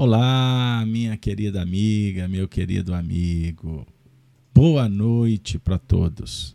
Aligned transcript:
Olá, 0.00 0.84
minha 0.86 1.16
querida 1.16 1.60
amiga, 1.60 2.28
meu 2.28 2.46
querido 2.46 2.94
amigo. 2.94 3.84
Boa 4.54 4.88
noite 4.88 5.58
para 5.58 5.76
todos. 5.76 6.54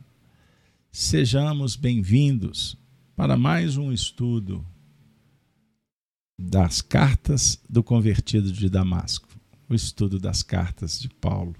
Sejamos 0.89 1.75
bem-vindos 1.75 2.77
para 3.17 3.35
mais 3.35 3.75
um 3.75 3.91
estudo 3.91 4.65
das 6.39 6.81
cartas 6.81 7.61
do 7.69 7.83
convertido 7.83 8.49
de 8.49 8.69
Damasco, 8.69 9.27
o 9.67 9.75
estudo 9.75 10.21
das 10.21 10.41
cartas 10.41 10.97
de 10.97 11.09
Paulo. 11.09 11.57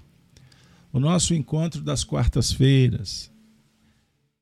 O 0.90 0.98
nosso 0.98 1.34
encontro 1.34 1.82
das 1.82 2.02
quartas-feiras, 2.02 3.30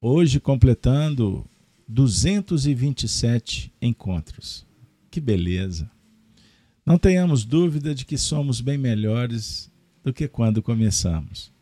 hoje 0.01 0.39
completando 0.39 1.45
227 1.89 3.73
encontros. 3.83 4.65
Que 5.11 5.21
beleza! 5.21 5.91
Não 6.85 6.99
tenhamos 6.99 7.45
dúvida 7.45 7.95
de 7.95 8.05
que 8.05 8.19
somos 8.19 8.61
bem 8.61 8.77
melhores 8.77 9.71
do 10.03 10.13
que 10.13 10.27
quando 10.27 10.63
começamos. 10.63 11.53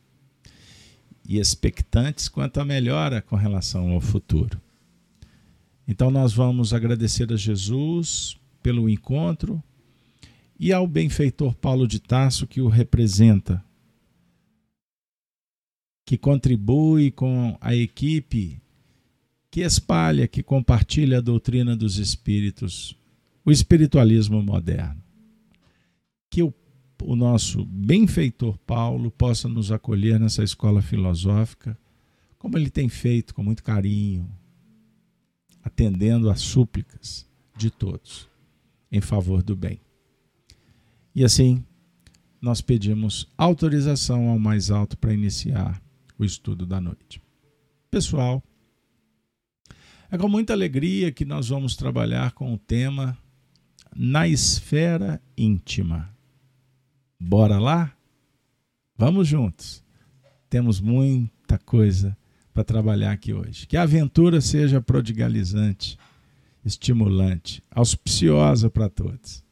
E 1.28 1.38
expectantes 1.38 2.28
quanto 2.28 2.58
à 2.58 2.64
melhora 2.64 3.20
com 3.20 3.36
relação 3.36 3.90
ao 3.90 4.00
futuro. 4.00 4.60
Então, 5.86 6.10
nós 6.10 6.32
vamos 6.32 6.72
agradecer 6.72 7.30
a 7.32 7.36
Jesus 7.36 8.36
pelo 8.62 8.88
encontro 8.88 9.62
e 10.58 10.72
ao 10.72 10.86
benfeitor 10.86 11.54
Paulo 11.54 11.86
de 11.86 12.00
Tasso, 12.00 12.46
que 12.46 12.60
o 12.60 12.68
representa, 12.68 13.62
que 16.04 16.16
contribui 16.16 17.10
com 17.10 17.56
a 17.60 17.74
equipe 17.74 18.60
que 19.50 19.60
espalha, 19.60 20.28
que 20.28 20.42
compartilha 20.42 21.18
a 21.18 21.22
doutrina 21.22 21.76
dos 21.76 21.98
espíritos, 21.98 22.96
o 23.44 23.50
espiritualismo 23.50 24.42
moderno 24.42 25.09
que 26.30 26.42
o, 26.42 26.54
o 27.02 27.16
nosso 27.16 27.64
benfeitor 27.64 28.56
Paulo 28.58 29.10
possa 29.10 29.48
nos 29.48 29.72
acolher 29.72 30.18
nessa 30.20 30.44
escola 30.44 30.80
filosófica, 30.80 31.76
como 32.38 32.56
ele 32.56 32.70
tem 32.70 32.88
feito 32.88 33.34
com 33.34 33.42
muito 33.42 33.62
carinho, 33.62 34.30
atendendo 35.62 36.30
às 36.30 36.40
súplicas 36.40 37.28
de 37.56 37.70
todos 37.70 38.28
em 38.90 39.00
favor 39.00 39.42
do 39.42 39.54
bem. 39.54 39.80
E 41.14 41.24
assim, 41.24 41.64
nós 42.40 42.60
pedimos 42.60 43.28
autorização 43.36 44.28
ao 44.28 44.38
mais 44.38 44.70
alto 44.70 44.96
para 44.96 45.12
iniciar 45.12 45.82
o 46.18 46.24
estudo 46.24 46.64
da 46.64 46.80
noite. 46.80 47.20
Pessoal, 47.90 48.42
é 50.10 50.16
com 50.16 50.28
muita 50.28 50.52
alegria 50.52 51.12
que 51.12 51.24
nós 51.24 51.48
vamos 51.48 51.76
trabalhar 51.76 52.32
com 52.32 52.54
o 52.54 52.58
tema 52.58 53.16
na 53.94 54.26
esfera 54.26 55.20
íntima. 55.36 56.14
Bora 57.22 57.58
lá? 57.58 57.94
Vamos 58.96 59.28
juntos. 59.28 59.84
Temos 60.48 60.80
muita 60.80 61.58
coisa 61.58 62.16
para 62.54 62.64
trabalhar 62.64 63.12
aqui 63.12 63.34
hoje. 63.34 63.66
Que 63.66 63.76
a 63.76 63.82
aventura 63.82 64.40
seja 64.40 64.80
prodigalizante, 64.80 65.98
estimulante, 66.64 67.62
auspiciosa 67.70 68.70
para 68.70 68.88
todos. 68.88 69.44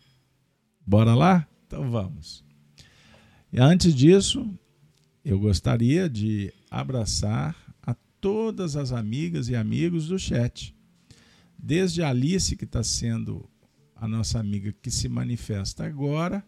Bora 0.86 1.14
lá? 1.14 1.46
Então 1.66 1.91
vamos. 1.91 2.42
E 3.52 3.61
antes 3.61 3.94
disso, 3.94 4.48
eu 5.22 5.39
gostaria 5.39 6.08
de 6.08 6.50
abraçar 6.70 7.55
a 7.83 7.94
todas 8.19 8.77
as 8.77 8.92
amigas 8.92 9.50
e 9.50 9.55
amigos 9.55 10.08
do 10.08 10.19
chat. 10.19 10.74
Desde 11.58 12.02
a 12.02 12.08
Alice, 12.08 12.56
que 12.56 12.64
está 12.64 12.83
sendo 12.83 13.46
a 13.94 14.08
nossa 14.08 14.39
amiga 14.39 14.74
que 14.80 14.91
se 14.91 15.06
manifesta 15.06 15.84
agora, 15.84 16.42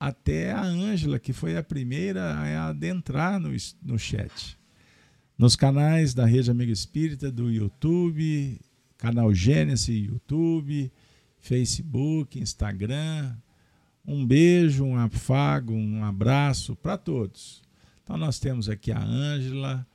até 0.00 0.50
a 0.50 0.62
Ângela, 0.62 1.18
que 1.18 1.30
foi 1.30 1.58
a 1.58 1.62
primeira 1.62 2.32
a 2.32 2.68
adentrar 2.68 3.38
no, 3.38 3.50
no 3.82 3.98
chat. 3.98 4.58
Nos 5.36 5.54
canais 5.54 6.14
da 6.14 6.24
Rede 6.24 6.50
Amigo 6.50 6.72
Espírita, 6.72 7.30
do 7.30 7.50
YouTube, 7.50 8.58
canal 8.96 9.34
Gênesis 9.34 10.06
YouTube, 10.06 10.90
Facebook, 11.38 12.40
Instagram. 12.40 13.36
Um 14.06 14.26
beijo, 14.26 14.84
um 14.84 14.96
afago, 14.96 15.74
um 15.74 16.02
abraço 16.02 16.74
para 16.74 16.96
todos. 16.96 17.62
Então 18.02 18.16
nós 18.16 18.38
temos 18.38 18.70
aqui 18.70 18.90
a 18.90 19.02
Ângela, 19.02 19.86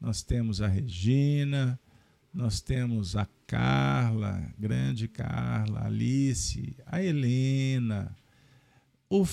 nós 0.00 0.22
temos 0.22 0.62
a 0.62 0.66
Regina, 0.66 1.78
nós 2.32 2.60
temos 2.60 3.14
a 3.14 3.28
Carla, 3.46 4.42
grande 4.58 5.06
Carla, 5.06 5.80
a 5.80 5.86
Alice, 5.86 6.76
a 6.86 7.02
Helena, 7.02 8.16
o 9.10 9.24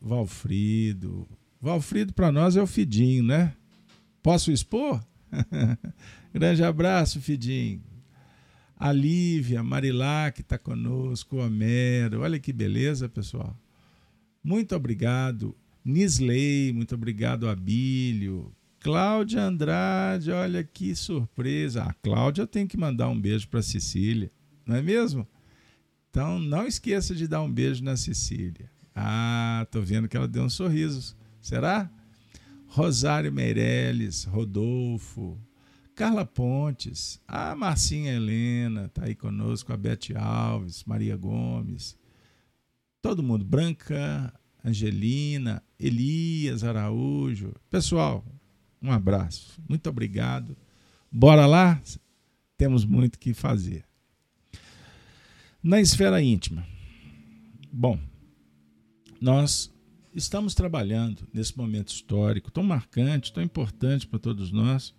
Valfrido. 0.00 1.26
Valfrido 1.60 2.12
para 2.12 2.30
nós 2.30 2.54
é 2.54 2.62
o 2.62 2.66
Fidinho, 2.66 3.24
né? 3.24 3.54
Posso 4.22 4.52
expor? 4.52 5.02
Grande 6.32 6.62
abraço, 6.62 7.20
Fidinho. 7.20 7.82
A 8.76 8.92
Lívia, 8.92 9.62
Marilá, 9.62 10.30
que 10.30 10.42
está 10.42 10.58
conosco, 10.58 11.38
Homero. 11.38 12.20
Olha 12.20 12.38
que 12.38 12.52
beleza, 12.52 13.08
pessoal. 13.08 13.58
Muito 14.44 14.76
obrigado. 14.76 15.56
Nisley, 15.82 16.72
muito 16.74 16.94
obrigado, 16.94 17.48
Abílio. 17.48 18.52
Cláudia 18.80 19.42
Andrade, 19.42 20.30
olha 20.30 20.62
que 20.62 20.94
surpresa. 20.94 21.84
A 21.84 21.94
Cláudia 21.94 22.46
tenho 22.46 22.68
que 22.68 22.76
mandar 22.76 23.08
um 23.08 23.18
beijo 23.18 23.48
para 23.48 23.62
Cecília, 23.62 24.30
não 24.66 24.76
é 24.76 24.82
mesmo? 24.82 25.26
Então 26.10 26.38
não 26.38 26.66
esqueça 26.66 27.14
de 27.14 27.26
dar 27.26 27.40
um 27.42 27.50
beijo 27.50 27.82
na 27.82 27.96
Cecília. 27.96 28.70
Ah, 28.98 29.66
tô 29.70 29.82
vendo 29.82 30.08
que 30.08 30.16
ela 30.16 30.26
deu 30.26 30.42
um 30.42 30.48
sorriso. 30.48 31.14
Será? 31.42 31.90
Rosário 32.66 33.30
Meirelles, 33.30 34.24
Rodolfo, 34.24 35.38
Carla 35.94 36.24
Pontes, 36.24 37.20
a 37.28 37.54
Marcinha 37.54 38.12
Helena 38.12 38.88
tá 38.88 39.04
aí 39.04 39.14
conosco, 39.14 39.72
a 39.72 39.76
Bete 39.76 40.16
Alves, 40.16 40.82
Maria 40.84 41.16
Gomes, 41.16 41.96
todo 43.00 43.22
mundo, 43.22 43.44
Branca, 43.44 44.32
Angelina, 44.64 45.62
Elias 45.78 46.64
Araújo. 46.64 47.54
Pessoal, 47.70 48.24
um 48.82 48.90
abraço. 48.90 49.62
Muito 49.68 49.88
obrigado. 49.88 50.56
Bora 51.10 51.46
lá? 51.46 51.80
Temos 52.58 52.84
muito 52.84 53.18
que 53.18 53.32
fazer. 53.32 53.84
Na 55.62 55.80
esfera 55.80 56.20
íntima. 56.20 56.66
Bom, 57.72 57.98
nós 59.20 59.72
estamos 60.14 60.54
trabalhando 60.54 61.28
nesse 61.32 61.56
momento 61.56 61.88
histórico 61.88 62.50
tão 62.50 62.62
marcante, 62.62 63.32
tão 63.32 63.42
importante 63.42 64.06
para 64.06 64.18
todos 64.18 64.50
nós, 64.50 64.94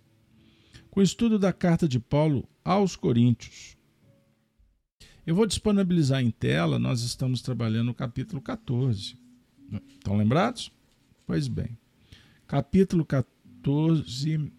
com 0.90 1.00
o 1.00 1.02
estudo 1.02 1.38
da 1.38 1.52
carta 1.52 1.88
de 1.88 1.98
Paulo 1.98 2.48
aos 2.64 2.96
Coríntios. 2.96 3.76
Eu 5.26 5.34
vou 5.34 5.46
disponibilizar 5.46 6.22
em 6.22 6.30
tela, 6.30 6.78
nós 6.78 7.02
estamos 7.02 7.42
trabalhando 7.42 7.86
no 7.88 7.94
capítulo 7.94 8.40
14. 8.40 9.16
Estão 9.88 10.16
lembrados? 10.16 10.72
Pois 11.26 11.46
bem. 11.48 11.76
Capítulo 12.46 13.04
14, 13.04 14.50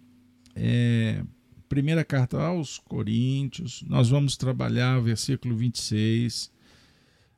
é, 0.56 1.24
primeira 1.68 2.06
carta 2.06 2.40
aos 2.40 2.78
Coríntios, 2.78 3.82
nós 3.88 4.10
vamos 4.10 4.38
trabalhar 4.38 5.00
o 5.00 5.04
versículo 5.04 5.56
26 5.56 6.52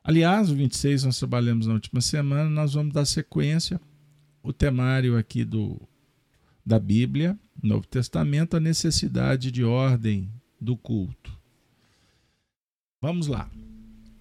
Aliás, 0.04 0.50
o 0.50 0.56
26 0.56 1.04
nós 1.04 1.18
trabalhamos 1.20 1.68
na 1.68 1.74
última 1.74 2.02
semana, 2.02 2.50
nós 2.50 2.74
vamos 2.74 2.94
dar 2.94 3.06
sequência 3.06 3.80
o 4.44 4.52
temário 4.52 5.18
aqui 5.18 5.44
do 5.44 5.80
da 6.66 6.80
Bíblia, 6.80 7.38
Novo 7.62 7.88
Testamento, 7.88 8.56
a 8.56 8.60
necessidade 8.60 9.52
de 9.52 9.64
ordem 9.64 10.32
do 10.60 10.78
culto. 10.78 11.36
Vamos 13.02 13.26
lá. 13.26 13.50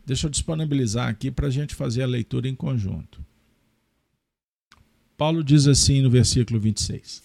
Deixa 0.06 0.26
eu 0.26 0.30
disponibilizar 0.30 1.08
aqui 1.08 1.30
para 1.30 1.48
a 1.48 1.50
gente 1.50 1.74
fazer 1.74 2.02
a 2.02 2.06
leitura 2.06 2.48
em 2.48 2.54
conjunto. 2.54 3.24
Paulo 5.18 5.44
diz 5.44 5.66
assim 5.66 6.00
no 6.00 6.08
versículo 6.08 6.58
26: 6.58 7.22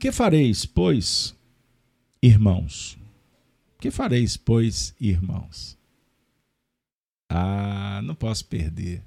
Que 0.00 0.10
fareis, 0.10 0.66
pois, 0.66 1.34
irmãos? 2.20 2.98
Que 3.78 3.92
fareis, 3.92 4.36
pois, 4.36 4.92
irmãos? 5.00 5.77
Ah, 7.28 8.00
não 8.02 8.14
posso 8.14 8.44
perder. 8.46 9.02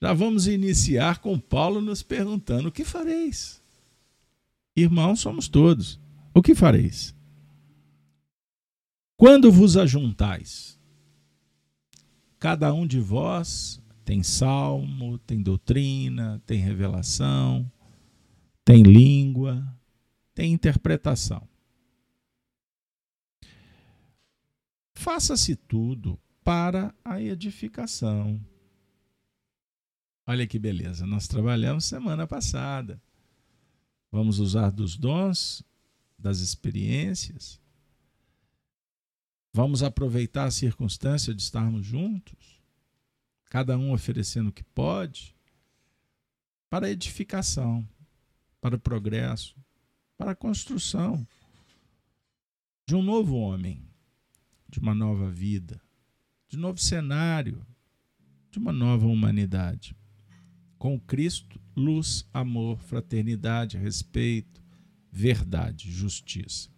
Já 0.00 0.12
vamos 0.12 0.46
iniciar 0.46 1.18
com 1.18 1.38
Paulo 1.38 1.80
nos 1.80 2.02
perguntando: 2.02 2.68
o 2.68 2.72
que 2.72 2.84
fareis? 2.84 3.60
Irmãos 4.76 5.20
somos 5.20 5.48
todos. 5.48 5.98
O 6.32 6.40
que 6.40 6.54
fareis? 6.54 7.14
Quando 9.16 9.50
vos 9.50 9.76
ajuntais, 9.76 10.78
cada 12.38 12.72
um 12.72 12.86
de 12.86 13.00
vós 13.00 13.82
tem 14.04 14.22
salmo, 14.22 15.18
tem 15.18 15.42
doutrina, 15.42 16.40
tem 16.46 16.60
revelação, 16.60 17.70
tem 18.64 18.82
língua, 18.84 19.66
tem 20.32 20.52
interpretação. 20.52 21.42
Faça-se 24.94 25.56
tudo 25.56 26.18
para 26.48 26.94
a 27.04 27.20
edificação. 27.20 28.42
Olha 30.26 30.46
que 30.46 30.58
beleza, 30.58 31.06
nós 31.06 31.28
trabalhamos 31.28 31.84
semana 31.84 32.26
passada. 32.26 32.98
Vamos 34.10 34.38
usar 34.38 34.70
dos 34.70 34.96
dons, 34.96 35.62
das 36.18 36.38
experiências. 36.38 37.60
Vamos 39.52 39.82
aproveitar 39.82 40.44
a 40.44 40.50
circunstância 40.50 41.34
de 41.34 41.42
estarmos 41.42 41.84
juntos, 41.84 42.62
cada 43.50 43.76
um 43.76 43.92
oferecendo 43.92 44.48
o 44.48 44.52
que 44.52 44.64
pode, 44.64 45.36
para 46.70 46.90
edificação, 46.90 47.86
para 48.58 48.76
o 48.76 48.80
progresso, 48.80 49.54
para 50.16 50.30
a 50.30 50.34
construção 50.34 51.28
de 52.86 52.94
um 52.94 53.02
novo 53.02 53.36
homem, 53.36 53.86
de 54.66 54.78
uma 54.78 54.94
nova 54.94 55.30
vida, 55.30 55.78
de 56.48 56.56
novo 56.56 56.80
cenário, 56.80 57.64
de 58.50 58.58
uma 58.58 58.72
nova 58.72 59.06
humanidade. 59.06 59.94
Com 60.78 60.98
Cristo, 60.98 61.60
luz, 61.76 62.26
amor, 62.32 62.78
fraternidade, 62.80 63.76
respeito, 63.76 64.62
verdade, 65.12 65.90
justiça. 65.90 66.70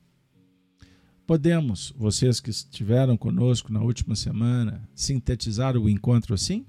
Podemos, 1.26 1.92
vocês 1.96 2.40
que 2.40 2.50
estiveram 2.50 3.16
conosco 3.16 3.72
na 3.72 3.80
última 3.80 4.16
semana, 4.16 4.88
sintetizar 4.94 5.76
o 5.76 5.88
encontro 5.88 6.34
assim? 6.34 6.66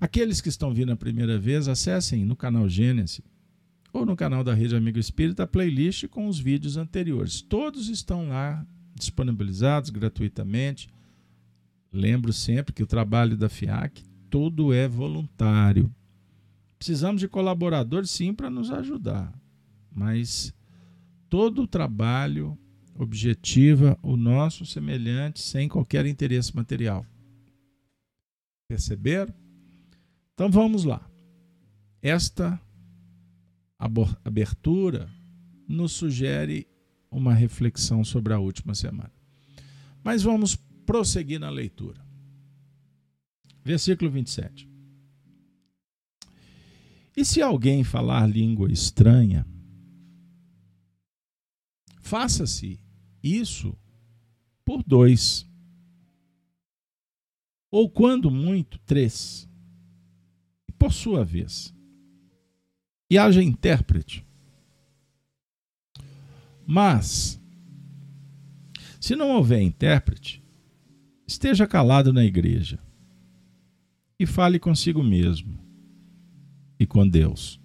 Aqueles 0.00 0.40
que 0.40 0.48
estão 0.48 0.72
vindo 0.72 0.92
a 0.92 0.96
primeira 0.96 1.38
vez, 1.38 1.66
acessem 1.66 2.24
no 2.24 2.36
canal 2.36 2.68
Gênesis 2.68 3.22
ou 3.92 4.06
no 4.06 4.14
canal 4.14 4.44
da 4.44 4.54
Rede 4.54 4.76
Amigo 4.76 4.98
Espírita 4.98 5.42
a 5.42 5.46
playlist 5.46 6.06
com 6.06 6.28
os 6.28 6.38
vídeos 6.38 6.76
anteriores. 6.76 7.42
Todos 7.42 7.88
estão 7.88 8.28
lá 8.28 8.64
disponibilizados 8.94 9.90
gratuitamente. 9.90 10.88
Lembro 11.92 12.32
sempre 12.32 12.72
que 12.72 12.82
o 12.82 12.86
trabalho 12.86 13.36
da 13.36 13.48
FIAC 13.48 14.02
todo 14.30 14.72
é 14.72 14.88
voluntário. 14.88 15.94
Precisamos 16.78 17.20
de 17.20 17.28
colaboradores 17.28 18.10
sim 18.10 18.34
para 18.34 18.50
nos 18.50 18.70
ajudar, 18.70 19.32
mas 19.90 20.54
todo 21.28 21.62
o 21.62 21.66
trabalho 21.66 22.58
objetiva 22.94 23.98
o 24.02 24.16
nosso 24.16 24.66
semelhante 24.66 25.40
sem 25.40 25.68
qualquer 25.68 26.06
interesse 26.06 26.54
material. 26.54 27.06
Perceberam? 28.68 29.34
Então 30.34 30.50
vamos 30.50 30.84
lá. 30.84 31.08
Esta 32.00 32.60
abertura 34.24 35.08
nos 35.68 35.92
sugere 35.92 36.66
uma 37.12 37.34
reflexão 37.34 38.02
sobre 38.02 38.32
a 38.32 38.38
última 38.38 38.74
semana. 38.74 39.12
Mas 40.02 40.22
vamos 40.22 40.56
prosseguir 40.86 41.38
na 41.38 41.50
leitura. 41.50 42.04
Versículo 43.64 44.10
27. 44.10 44.68
E 47.16 47.24
se 47.24 47.42
alguém 47.42 47.84
falar 47.84 48.26
língua 48.26 48.72
estranha, 48.72 49.46
faça-se 52.00 52.80
isso 53.22 53.78
por 54.64 54.82
dois, 54.82 55.46
ou 57.70 57.88
quando 57.88 58.30
muito, 58.30 58.78
três, 58.80 59.48
por 60.78 60.92
sua 60.92 61.24
vez. 61.24 61.74
E 63.10 63.18
haja 63.18 63.42
intérprete. 63.42 64.26
Mas, 66.66 67.40
se 69.00 69.16
não 69.16 69.30
houver 69.30 69.60
intérprete, 69.60 70.42
esteja 71.26 71.66
calado 71.66 72.12
na 72.12 72.24
igreja 72.24 72.78
e 74.18 74.26
fale 74.26 74.58
consigo 74.58 75.02
mesmo 75.02 75.58
e 76.78 76.86
com 76.86 77.08
Deus. 77.08 77.60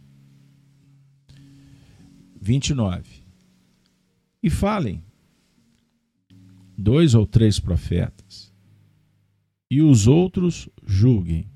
29. 2.40 3.24
E 4.42 4.50
falem 4.50 5.04
dois 6.78 7.16
ou 7.16 7.26
três 7.26 7.60
profetas, 7.60 8.54
e 9.70 9.82
os 9.82 10.08
outros 10.08 10.70
julguem. 10.86 11.52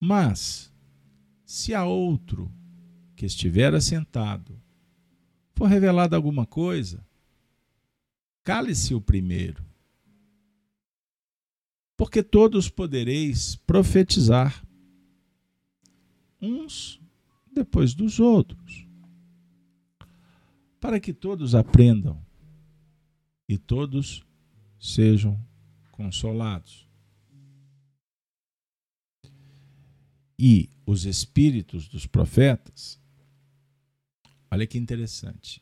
Mas, 0.00 0.72
se 1.44 1.74
a 1.74 1.84
outro 1.84 2.50
que 3.14 3.26
estiver 3.26 3.74
assentado 3.74 4.60
for 5.64 5.70
revelada 5.70 6.14
alguma 6.14 6.44
coisa, 6.44 7.02
cale-se 8.42 8.94
o 8.94 9.00
primeiro. 9.00 9.64
Porque 11.96 12.22
todos 12.22 12.68
podereis 12.68 13.56
profetizar, 13.56 14.62
uns 16.38 17.00
depois 17.50 17.94
dos 17.94 18.20
outros, 18.20 18.86
para 20.78 21.00
que 21.00 21.14
todos 21.14 21.54
aprendam 21.54 22.22
e 23.48 23.56
todos 23.56 24.22
sejam 24.78 25.40
consolados. 25.92 26.86
E 30.38 30.68
os 30.84 31.06
espíritos 31.06 31.88
dos 31.88 32.06
profetas, 32.06 33.00
olha 34.54 34.68
que 34.68 34.78
interessante, 34.78 35.60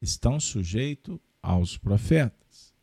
estão 0.00 0.40
sujeitos 0.40 1.18
aos 1.42 1.76
profetas. 1.76 2.74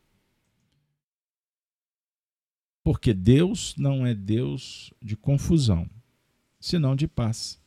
Porque 2.84 3.12
Deus 3.12 3.74
não 3.76 4.06
é 4.06 4.14
Deus 4.14 4.94
de 5.02 5.16
confusão, 5.16 5.90
senão 6.60 6.94
de 6.94 7.08
paz, 7.08 7.60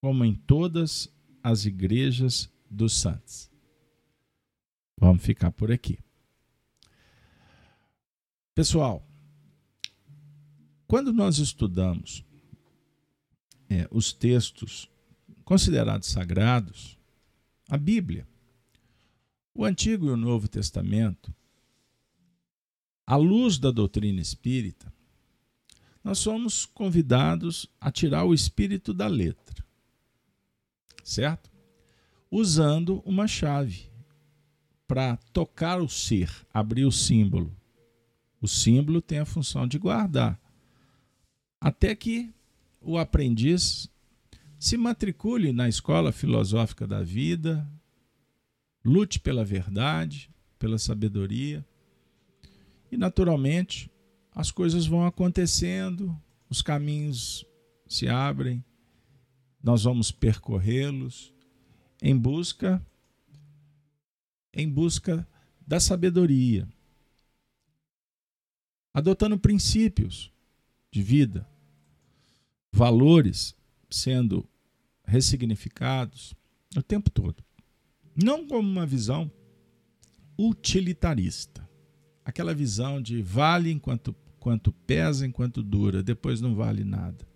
como 0.00 0.24
em 0.24 0.34
todas 0.34 1.12
as 1.42 1.66
igrejas 1.66 2.50
dos 2.70 2.94
santos. 2.98 3.50
Vamos 4.96 5.22
ficar 5.22 5.52
por 5.52 5.70
aqui. 5.70 5.98
Pessoal, 8.54 9.06
quando 10.86 11.12
nós 11.12 11.36
estudamos 11.36 12.24
é, 13.68 13.86
os 13.90 14.10
textos 14.14 14.88
considerados 15.46 16.08
sagrados, 16.08 16.98
a 17.70 17.78
Bíblia, 17.78 18.26
o 19.54 19.64
Antigo 19.64 20.08
e 20.08 20.10
o 20.10 20.16
Novo 20.16 20.48
Testamento, 20.48 21.32
à 23.06 23.14
luz 23.14 23.56
da 23.56 23.70
doutrina 23.70 24.20
espírita, 24.20 24.92
nós 26.02 26.18
somos 26.18 26.66
convidados 26.66 27.70
a 27.80 27.92
tirar 27.92 28.24
o 28.24 28.34
espírito 28.34 28.92
da 28.92 29.06
letra, 29.06 29.64
certo? 31.04 31.48
Usando 32.28 33.00
uma 33.06 33.28
chave 33.28 33.88
para 34.88 35.16
tocar 35.32 35.80
o 35.80 35.88
ser, 35.88 36.28
abrir 36.52 36.84
o 36.84 36.92
símbolo. 36.92 37.56
O 38.40 38.48
símbolo 38.48 39.00
tem 39.00 39.20
a 39.20 39.24
função 39.24 39.64
de 39.66 39.78
guardar. 39.78 40.40
Até 41.60 41.94
que 41.94 42.34
o 42.80 42.98
aprendiz 42.98 43.88
se 44.58 44.76
matricule 44.76 45.52
na 45.52 45.68
escola 45.68 46.12
filosófica 46.12 46.86
da 46.86 47.02
vida, 47.02 47.66
lute 48.84 49.20
pela 49.20 49.44
verdade, 49.44 50.30
pela 50.58 50.78
sabedoria. 50.78 51.64
E, 52.90 52.96
naturalmente, 52.96 53.90
as 54.34 54.50
coisas 54.50 54.86
vão 54.86 55.04
acontecendo, 55.04 56.16
os 56.48 56.62
caminhos 56.62 57.44
se 57.86 58.08
abrem, 58.08 58.64
nós 59.62 59.84
vamos 59.84 60.10
percorrê-los 60.10 61.32
em 62.02 62.16
busca 62.16 62.84
em 64.58 64.70
busca 64.70 65.28
da 65.66 65.78
sabedoria, 65.78 66.66
adotando 68.94 69.38
princípios 69.38 70.32
de 70.90 71.02
vida, 71.02 71.46
valores 72.72 73.54
sendo 73.96 74.48
ressignificados 75.04 76.34
o 76.76 76.82
tempo 76.82 77.10
todo. 77.10 77.42
Não 78.14 78.46
como 78.46 78.68
uma 78.68 78.86
visão 78.86 79.30
utilitarista, 80.38 81.68
aquela 82.24 82.54
visão 82.54 83.00
de 83.00 83.22
vale 83.22 83.70
enquanto 83.70 84.14
quanto 84.38 84.70
pesa 84.70 85.26
enquanto 85.26 85.60
dura, 85.60 86.04
depois 86.04 86.40
não 86.40 86.54
vale 86.54 86.84
nada. 86.84 87.26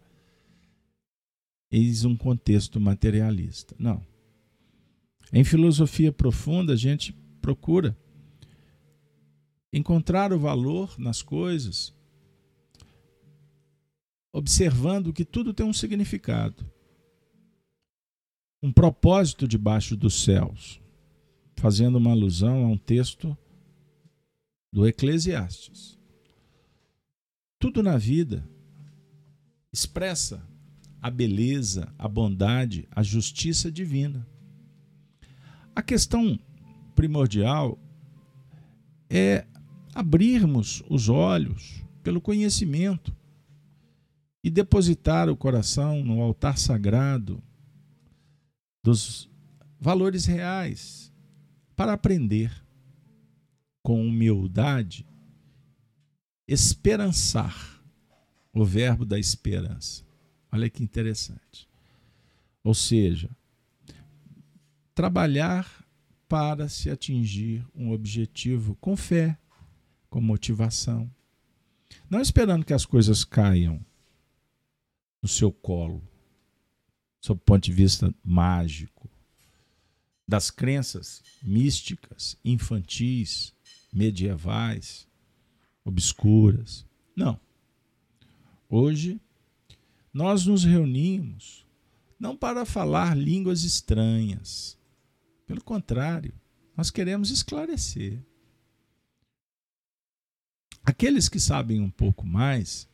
Eis 1.69 2.05
um 2.05 2.17
contexto 2.17 2.79
materialista. 2.79 3.75
Não. 3.77 4.07
Em 5.33 5.43
filosofia 5.43 6.13
profunda, 6.13 6.75
a 6.75 6.77
gente 6.77 7.13
procura 7.43 7.99
encontrar 9.73 10.33
o 10.33 10.39
valor 10.39 10.95
nas 10.99 11.21
coisas, 11.21 11.93
observando 14.33 15.13
que 15.13 15.25
tudo 15.25 15.53
tem 15.53 15.67
um 15.67 15.73
significado, 15.73 16.65
um 18.63 18.73
propósito 18.73 19.49
debaixo 19.49 19.97
dos 19.97 20.23
céus, 20.23 20.81
fazendo 21.57 21.97
uma 21.97 22.13
alusão 22.13 22.65
a 22.65 22.69
um 22.69 22.77
texto 22.77 23.37
do 24.73 24.87
Eclesiastes. 24.87 25.99
Tudo 27.59 27.83
na 27.83 27.97
vida 27.97 28.49
expressa 29.73 30.47
a 31.03 31.11
beleza, 31.11 31.93
a 31.99 32.07
bondade, 32.07 32.87
a 32.91 33.03
justiça 33.03 33.71
divina. 33.71 34.27
A 35.75 35.83
questão 35.83 36.39
primordial 36.95 37.79
é 39.09 39.47
abrirmos 39.95 40.83
os 40.89 41.09
olhos 41.09 41.83
pelo 42.03 42.21
conhecimento 42.21 43.15
e 44.43 44.51
depositar 44.51 45.29
o 45.29 45.37
coração 45.37 46.03
no 46.03 46.21
altar 46.21 46.57
sagrado 46.57 47.43
dos 48.83 49.29
valores 49.79 50.25
reais 50.25 51.13
para 51.77 51.93
aprender 51.93 52.53
com 53.83 54.07
humildade 54.07 55.07
esperançar 56.47 57.81
o 58.53 58.65
verbo 58.65 59.05
da 59.05 59.19
esperança. 59.19 60.05
Olha 60.51 60.69
que 60.69 60.83
interessante. 60.83 61.69
Ou 62.65 62.75
seja, 62.75 63.31
trabalhar 64.95 65.85
para 66.29 66.69
se 66.69 66.91
atingir 66.91 67.65
um 67.75 67.93
objetivo 67.93 68.77
com 68.81 68.97
fé, 68.97 69.39
com 70.09 70.21
motivação. 70.21 71.11
Não 72.09 72.21
esperando 72.21 72.65
que 72.65 72.75
as 72.75 72.85
coisas 72.85 73.25
caiam 73.25 73.85
no 75.23 75.29
seu 75.29 75.53
colo, 75.53 76.03
sob 77.21 77.41
o 77.41 77.45
ponto 77.45 77.65
de 77.65 77.73
vista 77.73 78.15
mágico, 78.25 79.09
das 80.27 80.51
crenças 80.51 81.23
místicas, 81.43 82.37
infantis, 82.45 83.53
medievais, 83.93 85.09
obscuras. 85.85 86.87
Não. 87.17 87.39
Hoje, 88.69 89.21
nós 90.13 90.47
nos 90.47 90.65
reunimos 90.65 91.67
não 92.19 92.37
para 92.37 92.67
falar 92.67 93.17
línguas 93.17 93.65
estranhas. 93.65 94.79
Pelo 95.47 95.63
contrário, 95.63 96.35
nós 96.77 96.91
queremos 96.91 97.31
esclarecer. 97.31 98.23
Aqueles 100.85 101.29
que 101.29 101.41
sabem 101.41 101.81
um 101.81 101.91
pouco 101.91 102.27
mais, 102.27 102.89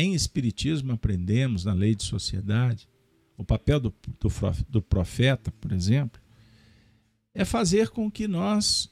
em 0.00 0.14
Espiritismo 0.14 0.92
aprendemos, 0.92 1.64
na 1.64 1.74
lei 1.74 1.94
de 1.94 2.04
sociedade, 2.04 2.88
o 3.36 3.44
papel 3.44 3.78
do, 3.78 3.94
do, 4.68 4.82
profeta, 4.82 5.52
por 5.52 5.72
exemplo, 5.72 6.20
é 7.34 7.44
fazer 7.44 7.90
com 7.90 8.10
que 8.10 8.26
nós, 8.26 8.90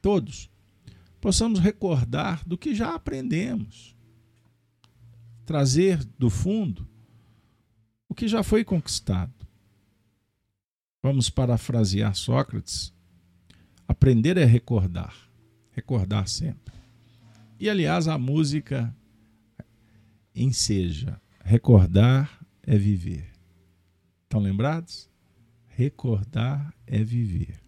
todos, 0.00 0.48
possamos 1.20 1.58
recordar 1.58 2.46
do 2.46 2.56
que 2.56 2.74
já 2.74 2.94
aprendemos, 2.94 3.96
trazer 5.44 6.04
do 6.18 6.30
fundo 6.30 6.88
o 8.08 8.14
que 8.14 8.28
já 8.28 8.42
foi 8.42 8.64
conquistado. 8.64 9.34
Vamos 11.02 11.28
parafrasear 11.28 12.14
Sócrates: 12.14 12.94
aprender 13.86 14.36
é 14.36 14.44
recordar, 14.44 15.14
recordar 15.72 16.28
sempre. 16.28 16.74
E 17.58 17.68
aliás, 17.68 18.06
a 18.06 18.16
música 18.16 18.94
enseja: 20.36 21.20
recordar 21.42 22.46
é 22.62 22.76
viver. 22.76 23.32
Estão 24.24 24.40
lembrados? 24.40 25.08
Recordar 25.68 26.74
é 26.86 27.02
viver. 27.02 27.60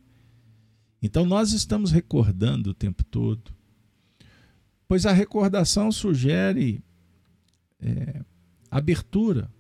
Então 1.01 1.25
nós 1.25 1.53
estamos 1.53 1.93
recordando 1.93 2.71
o 2.71 2.75
tempo 2.75 3.05
todo, 3.05 3.55
pois 4.87 5.07
a 5.07 5.13
recordação 5.13 5.93
sugere 5.93 6.83
é, 7.81 8.23
abertura 8.71 9.51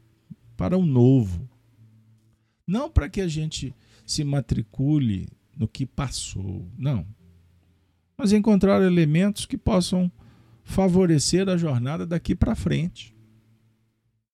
para 0.56 0.76
o 0.76 0.84
novo, 0.84 1.48
não 2.66 2.90
para 2.90 3.08
que 3.08 3.20
a 3.20 3.28
gente 3.28 3.74
se 4.04 4.24
matricule 4.24 5.28
no 5.56 5.68
que 5.68 5.86
passou, 5.86 6.68
não, 6.76 7.06
mas 8.16 8.32
encontrar 8.32 8.82
elementos 8.82 9.46
que 9.46 9.56
possam 9.56 10.10
favorecer 10.68 11.48
a 11.48 11.56
jornada 11.56 12.06
daqui 12.06 12.34
para 12.34 12.54
frente. 12.54 13.16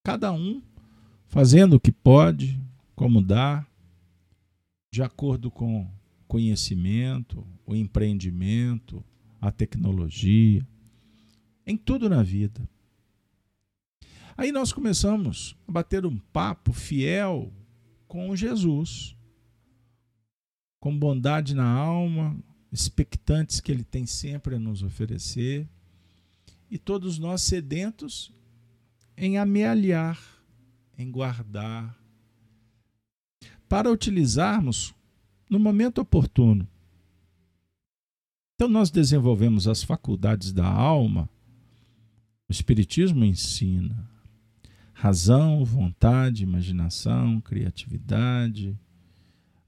Cada 0.03 0.33
um 0.33 0.61
fazendo 1.29 1.75
o 1.75 1.81
que 1.81 1.93
pode, 1.93 2.61
como 2.95 3.23
dá, 3.23 3.65
de 4.93 5.01
acordo 5.01 5.51
com 5.51 5.89
conhecimento, 6.27 7.47
o 7.65 7.75
empreendimento, 7.75 9.03
a 9.41 9.53
tecnologia, 9.53 10.67
em 11.65 11.77
tudo 11.77 12.11
na 12.11 12.23
vida. 12.23 12.69
Aí 14.37 14.51
nós 14.51 14.73
começamos 14.73 15.57
a 15.69 15.73
bater 15.73 16.05
um 16.05 16.19
papo 16.19 16.73
fiel 16.73 17.53
com 18.09 18.35
Jesus, 18.35 19.17
com 20.81 20.99
bondade 20.99 21.55
na 21.55 21.69
alma, 21.69 22.37
expectantes 22.73 23.61
que 23.61 23.71
Ele 23.71 23.85
tem 23.85 24.05
sempre 24.05 24.57
a 24.57 24.59
nos 24.59 24.83
oferecer, 24.83 25.69
e 26.75 26.79
todos 26.79 27.21
nós 27.21 27.41
sedentos 27.43 28.33
em 29.17 29.39
amealhar, 29.39 30.21
em 30.99 31.09
guardar, 31.09 31.97
para 33.69 33.89
utilizarmos 33.89 34.93
no 35.49 35.61
momento 35.61 36.01
oportuno. 36.01 36.67
Então, 38.57 38.67
nós 38.67 38.91
desenvolvemos 38.91 39.69
as 39.69 39.85
faculdades 39.85 40.53
da 40.53 40.67
alma, 40.67 41.31
o 42.49 42.53
Espiritismo 42.53 43.25
ensina 43.25 44.11
razão, 44.93 45.65
vontade, 45.65 46.43
imaginação, 46.43 47.41
criatividade, 47.41 48.77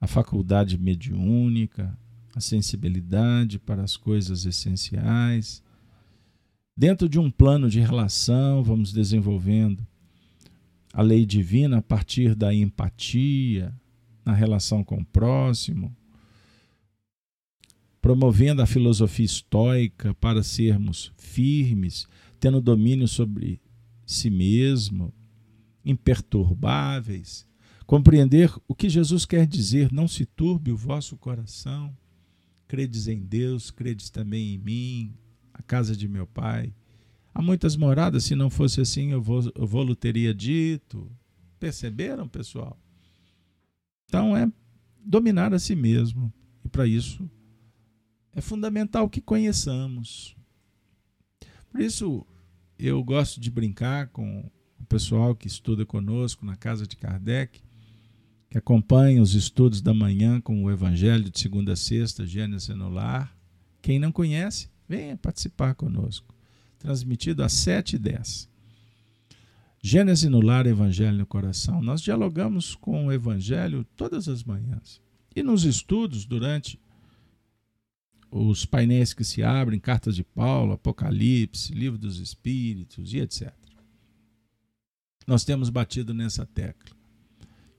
a 0.01 0.09
faculdade 0.09 0.77
mediúnica, 0.77 1.97
a 2.35 2.41
sensibilidade 2.41 3.61
para 3.61 3.85
as 3.85 3.97
coisas 3.97 4.45
essenciais. 4.45 5.63
Dentro 6.79 7.09
de 7.09 7.19
um 7.19 7.31
plano 7.31 7.71
de 7.71 7.81
relação, 7.81 8.63
vamos 8.63 8.93
desenvolvendo 8.93 9.87
a 10.93 11.01
lei 11.01 11.25
divina 11.25 11.79
a 11.79 11.83
partir 11.83 12.35
da 12.35 12.53
empatia, 12.53 13.75
na 14.23 14.35
relação 14.35 14.85
com 14.85 14.97
o 14.97 15.05
próximo, 15.07 15.97
promovendo 17.99 18.61
a 18.61 18.67
filosofia 18.67 19.25
estoica 19.25 20.13
para 20.17 20.43
sermos 20.43 21.13
firmes, 21.17 22.07
tendo 22.39 22.61
domínio 22.61 23.09
sobre 23.09 23.59
si 24.05 24.29
mesmo, 24.29 25.15
imperturbáveis, 25.83 27.47
compreender 27.87 28.53
o 28.69 28.75
que 28.75 28.91
Jesus 28.91 29.25
quer 29.25 29.47
dizer, 29.47 29.91
não 29.91 30.07
se 30.07 30.27
turbe 30.27 30.73
o 30.73 30.77
vosso 30.77 31.17
coração, 31.17 31.97
credes 32.69 33.09
em 33.09 33.25
Deus, 33.25 33.71
credes 33.71 34.11
também 34.11 34.55
em 34.55 34.59
mim, 34.59 35.15
a 35.59 35.63
casa 35.63 35.97
de 35.97 36.07
meu 36.07 36.27
pai. 36.27 36.75
Há 37.35 37.43
muitas 37.43 37.77
moradas, 37.77 38.25
se 38.25 38.35
não 38.35 38.51
fosse 38.51 38.81
assim, 38.81 39.13
eu 39.13 39.21
vou, 39.21 39.41
eu 39.55 39.67
vou 39.67 39.95
teria 39.95 40.35
dito. 40.35 41.11
Perceberam, 41.59 42.29
pessoal? 42.29 42.79
Então 44.05 44.37
é 44.37 44.51
dominar 45.05 45.55
a 45.55 45.59
si 45.59 45.75
mesmo. 45.75 46.33
E 46.65 46.69
para 46.69 46.87
isso 46.87 47.29
é 48.35 48.41
fundamental 48.41 49.09
que 49.09 49.21
conheçamos. 49.21 50.37
Por 51.71 51.81
isso 51.81 52.27
eu 52.79 53.03
gosto 53.03 53.41
de 53.41 53.51
brincar 53.51 54.09
com 54.09 54.51
o 54.79 54.85
pessoal 54.85 55.35
que 55.35 55.47
estuda 55.47 55.87
conosco 55.87 56.45
na 56.45 56.57
casa 56.57 56.87
de 56.87 56.97
Kardec, 56.97 57.61
que 58.51 58.59
acompanha 58.59 59.23
os 59.23 59.35
estudos 59.35 59.81
da 59.81 59.95
manhã 59.95 60.41
com 60.41 60.63
o 60.63 60.71
Evangelho 60.71 61.31
de 61.31 61.41
segunda 61.41 61.73
a 61.73 61.77
sexta, 61.77 62.27
Gênesis 62.27 62.69
no 62.69 62.91
Lar. 62.91 63.35
Quem 63.81 63.99
não 63.99 64.13
conhece, 64.13 64.69
venha 64.89 65.17
participar 65.17 65.75
conosco. 65.75 66.35
Transmitido 66.79 67.43
às 67.43 67.53
7h10. 67.53 68.49
Gênesis 69.83 70.29
no 70.29 70.41
lar, 70.41 70.67
Evangelho 70.67 71.19
no 71.19 71.27
coração. 71.27 71.81
Nós 71.81 72.01
dialogamos 72.01 72.75
com 72.75 73.07
o 73.07 73.13
Evangelho 73.13 73.85
todas 73.97 74.29
as 74.29 74.43
manhãs. 74.43 75.01
E 75.35 75.43
nos 75.43 75.65
estudos, 75.65 76.25
durante 76.25 76.81
os 78.31 78.65
painéis 78.65 79.15
que 79.15 79.25
se 79.25 79.43
abrem, 79.43 79.79
cartas 79.79 80.17
de 80.17 80.25
Paulo, 80.25 80.73
Apocalipse, 80.73 81.73
Livro 81.73 81.99
dos 81.99 82.19
Espíritos 82.19 83.13
e 83.13 83.19
etc. 83.19 83.53
Nós 85.27 85.45
temos 85.45 85.71
batido 85.71 86.13
nessa 86.13 86.45
tecla. 86.47 86.97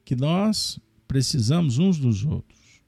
Que 0.03 0.15
nós 0.15 0.79
precisamos 1.07 1.77
uns 1.77 1.97
dos 1.97 2.25
outros. 2.25 2.81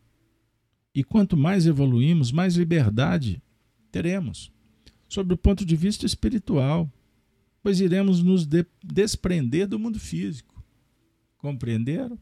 E 0.94 1.04
quanto 1.04 1.38
mais 1.38 1.66
evoluímos, 1.66 2.32
mais 2.32 2.56
liberdade 2.56 3.42
teremos, 3.90 4.52
sob 5.08 5.34
o 5.34 5.38
ponto 5.38 5.66
de 5.66 5.76
vista 5.76 6.06
espiritual 6.06 6.92
pois 7.62 7.80
iremos 7.80 8.24
nos 8.24 8.46
de 8.46 8.66
desprender 8.84 9.68
do 9.68 9.80
mundo 9.80 10.00
físico. 10.00 10.64
Compreenderam? 11.38 12.18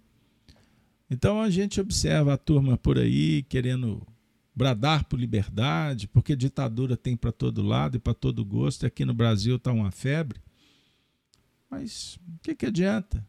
Então 1.10 1.42
a 1.42 1.50
gente 1.50 1.80
observa 1.80 2.34
a 2.34 2.38
turma 2.38 2.78
por 2.78 2.98
aí 2.98 3.44
querendo 3.44 4.06
bradar 4.54 5.06
por 5.06 5.20
liberdade, 5.20 6.08
porque 6.08 6.36
ditadura 6.36 6.98
tem 6.98 7.16
para 7.16 7.32
todo 7.32 7.62
lado 7.62 7.98
e 7.98 8.00
para 8.00 8.14
todo 8.14 8.44
gosto, 8.44 8.84
e 8.84 8.88
aqui 8.88 9.06
no 9.06 9.14
Brasil 9.14 9.56
está 9.56 9.72
uma 9.72 9.92
febre. 9.92 10.42
Mas 11.70 12.16
o 12.16 12.40
que, 12.42 12.56
que 12.56 12.66
adianta? 12.66 13.26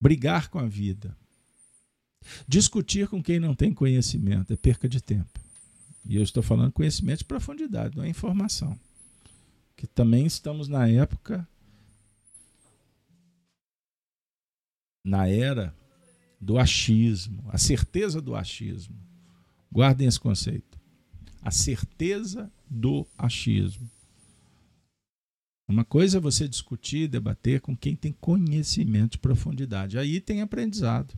Brigar 0.00 0.50
com 0.50 0.58
a 0.58 0.66
vida. 0.66 1.16
Discutir 2.46 3.08
com 3.08 3.22
quem 3.22 3.38
não 3.38 3.54
tem 3.54 3.72
conhecimento 3.72 4.52
é 4.52 4.56
perca 4.56 4.88
de 4.88 5.00
tempo. 5.00 5.40
E 6.04 6.16
eu 6.16 6.22
estou 6.22 6.42
falando 6.42 6.72
conhecimento 6.72 7.18
de 7.18 7.24
profundidade, 7.24 7.96
não 7.96 8.04
é 8.04 8.08
informação. 8.08 8.78
Que 9.76 9.86
também 9.86 10.26
estamos 10.26 10.68
na 10.68 10.88
época, 10.88 11.48
na 15.04 15.28
era 15.28 15.74
do 16.40 16.58
achismo, 16.58 17.44
a 17.48 17.58
certeza 17.58 18.20
do 18.20 18.34
achismo. 18.34 18.96
Guardem 19.70 20.08
esse 20.08 20.18
conceito. 20.18 20.78
A 21.42 21.50
certeza 21.50 22.50
do 22.68 23.06
achismo. 23.16 23.90
Uma 25.68 25.84
coisa 25.84 26.18
é 26.18 26.20
você 26.20 26.48
discutir, 26.48 27.06
debater 27.06 27.60
com 27.60 27.76
quem 27.76 27.94
tem 27.94 28.12
conhecimento 28.12 29.12
de 29.12 29.18
profundidade. 29.18 29.96
Aí 29.96 30.20
tem 30.20 30.42
aprendizado, 30.42 31.16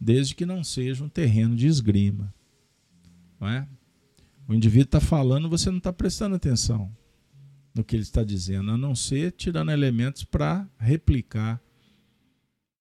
desde 0.00 0.36
que 0.36 0.46
não 0.46 0.62
seja 0.62 1.02
um 1.02 1.08
terreno 1.08 1.56
de 1.56 1.66
esgrima. 1.66 2.32
Não 3.40 3.48
é? 3.48 3.68
O 4.48 4.54
indivíduo 4.54 4.84
está 4.84 5.00
falando, 5.00 5.48
você 5.48 5.70
não 5.70 5.78
está 5.78 5.92
prestando 5.92 6.36
atenção 6.36 6.94
no 7.74 7.84
que 7.84 7.96
ele 7.96 8.02
está 8.02 8.24
dizendo, 8.24 8.70
a 8.70 8.78
não 8.78 8.94
ser 8.94 9.32
tirando 9.32 9.70
elementos 9.70 10.24
para 10.24 10.66
replicar, 10.78 11.60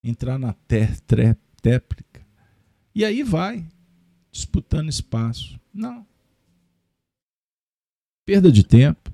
entrar 0.04 0.38
na 0.38 0.54
téplica. 0.54 2.26
E 2.94 3.04
aí 3.04 3.24
vai, 3.24 3.68
disputando 4.32 4.88
espaço. 4.88 5.60
Não. 5.74 6.06
Perda 8.26 8.52
de 8.52 8.64
tempo. 8.64 9.12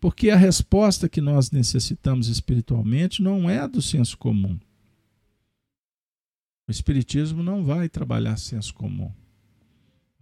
Porque 0.00 0.30
a 0.30 0.36
resposta 0.36 1.08
que 1.08 1.20
nós 1.20 1.52
necessitamos 1.52 2.26
espiritualmente 2.26 3.22
não 3.22 3.48
é 3.48 3.68
do 3.68 3.80
senso 3.80 4.18
comum. 4.18 4.58
O 6.66 6.72
Espiritismo 6.72 7.40
não 7.40 7.62
vai 7.62 7.88
trabalhar 7.88 8.36
senso 8.36 8.74
comum. 8.74 9.12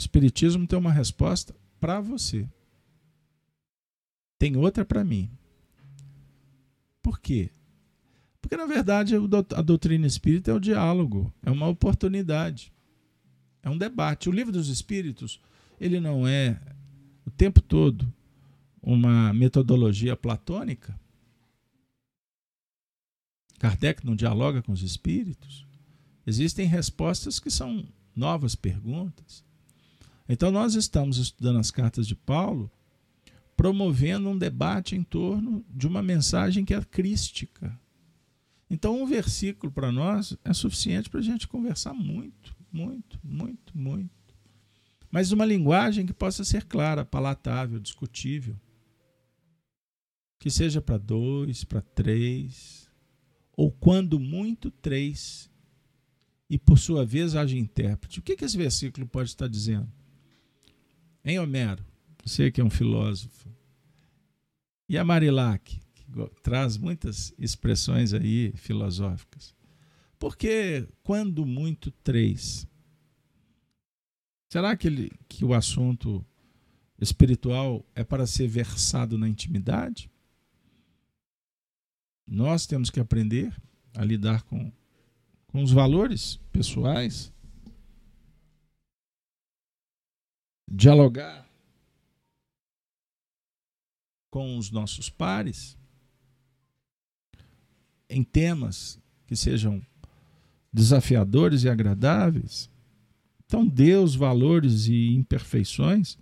O 0.01 0.03
Espiritismo 0.03 0.67
tem 0.67 0.79
uma 0.79 0.91
resposta 0.91 1.55
para 1.79 2.01
você. 2.01 2.49
Tem 4.39 4.57
outra 4.57 4.83
para 4.83 5.05
mim. 5.05 5.31
Por 7.03 7.21
quê? 7.21 7.51
Porque, 8.41 8.57
na 8.57 8.65
verdade, 8.65 9.15
a 9.15 9.61
doutrina 9.61 10.07
espírita 10.07 10.53
é 10.53 10.55
o 10.55 10.59
diálogo, 10.59 11.31
é 11.43 11.51
uma 11.51 11.69
oportunidade, 11.69 12.73
é 13.63 13.69
um 13.69 13.77
debate. 13.77 14.31
O 14.31 14.33
livro 14.33 14.51
dos 14.51 14.71
Espíritos, 14.71 15.39
ele 15.79 16.01
não 16.01 16.27
é 16.27 16.59
o 17.27 17.31
tempo 17.31 17.61
todo 17.61 18.11
uma 18.83 19.35
metodologia 19.35 20.17
platônica. 20.17 20.99
Kardec 23.59 24.07
não 24.07 24.17
dialoga 24.17 24.63
com 24.63 24.73
os 24.73 24.81
espíritos. 24.81 25.67
Existem 26.27 26.67
respostas 26.67 27.39
que 27.39 27.51
são 27.51 27.87
novas 28.17 28.55
perguntas. 28.55 29.50
Então, 30.33 30.53
nós 30.53 30.77
estamos 30.77 31.19
estudando 31.19 31.59
as 31.59 31.73
cartas 31.73 32.07
de 32.07 32.15
Paulo, 32.15 32.71
promovendo 33.57 34.29
um 34.29 34.39
debate 34.39 34.95
em 34.95 35.03
torno 35.03 35.65
de 35.69 35.89
uma 35.89 36.01
mensagem 36.01 36.65
que 36.65 36.73
é 36.73 36.81
crística. 36.85 37.77
Então, 38.71 39.03
um 39.03 39.07
versículo 39.07 39.73
para 39.73 39.91
nós 39.91 40.39
é 40.45 40.53
suficiente 40.53 41.11
para 41.11 41.19
a 41.19 41.23
gente 41.23 41.49
conversar 41.49 41.93
muito, 41.93 42.57
muito, 42.71 43.19
muito, 43.25 43.77
muito. 43.77 44.09
Mas 45.11 45.33
uma 45.33 45.45
linguagem 45.45 46.07
que 46.07 46.13
possa 46.13 46.45
ser 46.45 46.65
clara, 46.65 47.05
palatável, 47.05 47.81
discutível. 47.81 48.57
Que 50.39 50.49
seja 50.49 50.81
para 50.81 50.97
dois, 50.97 51.65
para 51.65 51.81
três, 51.81 52.89
ou 53.57 53.73
quando 53.73 54.21
muito, 54.21 54.71
três. 54.71 55.51
E 56.49 56.57
por 56.57 56.79
sua 56.79 57.05
vez 57.05 57.35
haja 57.35 57.59
intérprete. 57.59 58.21
O 58.21 58.23
que, 58.23 58.37
que 58.37 58.45
esse 58.45 58.57
versículo 58.57 59.09
pode 59.09 59.31
estar 59.31 59.49
dizendo? 59.49 59.91
Em 61.25 61.39
Homero, 61.39 61.85
você 62.25 62.51
que 62.51 62.61
é 62.61 62.65
um 62.65 62.71
filósofo. 62.71 63.49
E 64.89 64.97
a 64.97 65.05
Marilac, 65.05 65.81
traz 66.43 66.77
muitas 66.77 67.33
expressões 67.39 68.13
aí 68.13 68.53
filosóficas. 68.57 69.55
Porque 70.19 70.87
quando 71.03 71.47
muito 71.47 71.91
três? 71.91 72.67
Será 74.51 74.77
que, 74.77 74.87
ele, 74.87 75.13
que 75.29 75.45
o 75.45 75.55
assunto 75.55 76.25
espiritual 77.01 77.85
é 77.95 78.03
para 78.03 78.27
ser 78.27 78.49
versado 78.49 79.17
na 79.17 79.29
intimidade? 79.29 80.11
Nós 82.27 82.67
temos 82.67 82.91
que 82.91 83.01
aprender 83.01 83.55
a 83.95 84.05
lidar 84.05 84.43
com, 84.43 84.73
com 85.49 85.63
os 85.63 85.73
valores 85.73 86.39
pessoais, 86.53 87.33
dialogar 90.71 91.49
com 94.31 94.57
os 94.57 94.71
nossos 94.71 95.11
pares, 95.11 95.77
em 98.09 98.23
temas 98.23 98.99
que 99.27 99.35
sejam 99.35 99.85
desafiadores 100.73 101.65
e 101.65 101.69
agradáveis. 101.69 102.71
Então, 103.45 103.67
Deus, 103.67 104.15
valores 104.15 104.87
e 104.87 105.15
imperfeições 105.15 106.17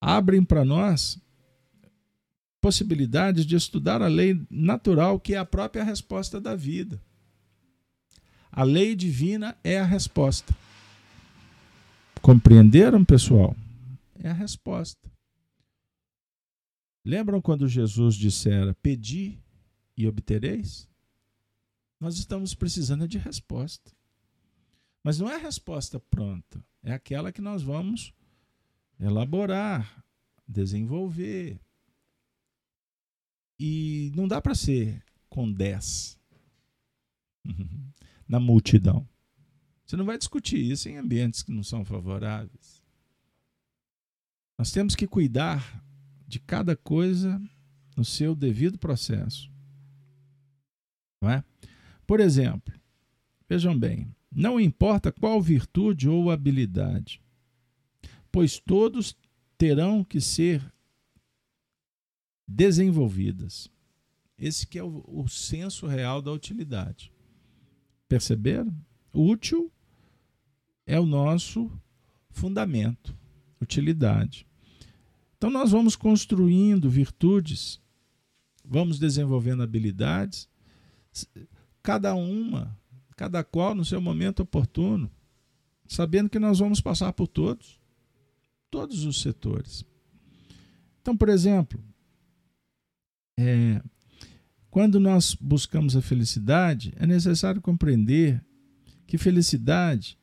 abrem 0.00 0.44
para 0.44 0.64
nós 0.64 1.18
possibilidades 2.60 3.46
de 3.46 3.56
estudar 3.56 4.02
a 4.02 4.06
lei 4.06 4.40
natural, 4.50 5.18
que 5.18 5.34
é 5.34 5.38
a 5.38 5.44
própria 5.44 5.82
resposta 5.82 6.40
da 6.40 6.54
vida. 6.54 7.00
A 8.52 8.62
lei 8.62 8.94
divina 8.94 9.56
é 9.64 9.80
a 9.80 9.84
resposta. 9.84 10.54
Compreenderam, 12.24 13.04
pessoal? 13.04 13.54
É 14.18 14.30
a 14.30 14.32
resposta. 14.32 15.12
Lembram 17.04 17.38
quando 17.38 17.68
Jesus 17.68 18.14
dissera: 18.14 18.74
Pedi 18.76 19.38
e 19.94 20.08
obtereis? 20.08 20.88
Nós 22.00 22.16
estamos 22.16 22.54
precisando 22.54 23.06
de 23.06 23.18
resposta. 23.18 23.92
Mas 25.02 25.18
não 25.18 25.30
é 25.30 25.34
a 25.34 25.38
resposta 25.38 26.00
pronta, 26.00 26.64
é 26.82 26.94
aquela 26.94 27.30
que 27.30 27.42
nós 27.42 27.62
vamos 27.62 28.14
elaborar, 28.98 30.02
desenvolver. 30.48 31.60
E 33.60 34.10
não 34.16 34.26
dá 34.26 34.40
para 34.40 34.54
ser 34.54 35.04
com 35.28 35.52
10 35.52 36.18
na 38.26 38.40
multidão. 38.40 39.06
Você 39.84 39.96
não 39.96 40.04
vai 40.04 40.16
discutir 40.16 40.58
isso 40.58 40.88
em 40.88 40.96
ambientes 40.96 41.42
que 41.42 41.52
não 41.52 41.62
são 41.62 41.84
favoráveis. 41.84 42.82
Nós 44.58 44.70
temos 44.70 44.94
que 44.94 45.06
cuidar 45.06 45.82
de 46.26 46.38
cada 46.40 46.76
coisa 46.76 47.40
no 47.96 48.04
seu 48.04 48.34
devido 48.34 48.78
processo. 48.78 49.50
Não 51.20 51.30
é? 51.30 51.44
Por 52.06 52.20
exemplo, 52.20 52.72
vejam 53.48 53.78
bem, 53.78 54.14
não 54.30 54.58
importa 54.58 55.12
qual 55.12 55.40
virtude 55.40 56.08
ou 56.08 56.30
habilidade, 56.30 57.20
pois 58.32 58.58
todos 58.58 59.16
terão 59.56 60.02
que 60.02 60.20
ser 60.20 60.62
desenvolvidas. 62.46 63.70
Esse 64.36 64.66
que 64.66 64.78
é 64.78 64.82
o, 64.82 65.04
o 65.06 65.28
senso 65.28 65.86
real 65.86 66.20
da 66.20 66.32
utilidade. 66.32 67.12
Perceberam? 68.08 68.74
Útil 69.14 69.70
é 70.86 70.98
o 70.98 71.06
nosso 71.06 71.70
fundamento, 72.30 73.16
utilidade. 73.60 74.46
Então 75.36 75.50
nós 75.50 75.70
vamos 75.70 75.94
construindo 75.94 76.90
virtudes, 76.90 77.80
vamos 78.64 78.98
desenvolvendo 78.98 79.62
habilidades 79.62 80.48
cada 81.82 82.14
uma, 82.14 82.76
cada 83.14 83.44
qual 83.44 83.74
no 83.74 83.84
seu 83.84 84.00
momento 84.00 84.40
oportuno, 84.40 85.10
sabendo 85.86 86.30
que 86.30 86.38
nós 86.38 86.58
vamos 86.58 86.80
passar 86.80 87.12
por 87.12 87.28
todos, 87.28 87.78
todos 88.70 89.04
os 89.04 89.20
setores. 89.20 89.84
Então, 91.00 91.14
por 91.14 91.28
exemplo, 91.28 91.78
é, 93.38 93.82
quando 94.70 94.98
nós 94.98 95.34
buscamos 95.34 95.94
a 95.94 96.00
felicidade, 96.00 96.94
é 96.96 97.06
necessário 97.06 97.60
compreender 97.60 98.42
que 99.06 99.18
felicidade 99.18 100.18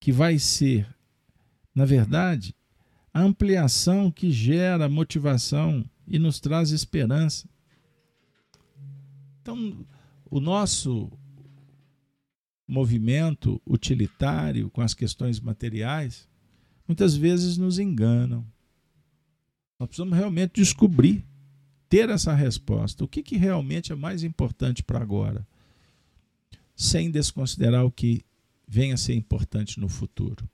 que 0.00 0.10
vai 0.10 0.38
ser, 0.38 0.86
na 1.74 1.84
verdade, 1.84 2.54
a 3.14 3.20
ampliação 3.20 4.10
que 4.10 4.30
gera 4.30 4.88
motivação 4.88 5.84
e 6.06 6.18
nos 6.18 6.40
traz 6.40 6.70
esperança. 6.70 7.48
Então, 9.40 9.86
o 10.30 10.40
nosso 10.40 11.10
movimento 12.66 13.60
utilitário 13.66 14.70
com 14.70 14.80
as 14.80 14.94
questões 14.94 15.38
materiais, 15.38 16.28
muitas 16.88 17.14
vezes 17.14 17.58
nos 17.58 17.78
enganam. 17.78 18.46
Nós 19.78 19.88
precisamos 19.88 20.16
realmente 20.16 20.54
descobrir, 20.54 21.24
ter 21.88 22.08
essa 22.08 22.32
resposta. 22.32 23.04
O 23.04 23.08
que, 23.08 23.22
que 23.22 23.36
realmente 23.36 23.92
é 23.92 23.94
mais 23.94 24.24
importante 24.24 24.82
para 24.82 25.00
agora? 25.00 25.46
Sem 26.82 27.12
desconsiderar 27.12 27.84
o 27.84 27.92
que 27.92 28.24
venha 28.66 28.94
a 28.94 28.96
ser 28.96 29.14
importante 29.14 29.78
no 29.78 29.88
futuro. 29.88 30.50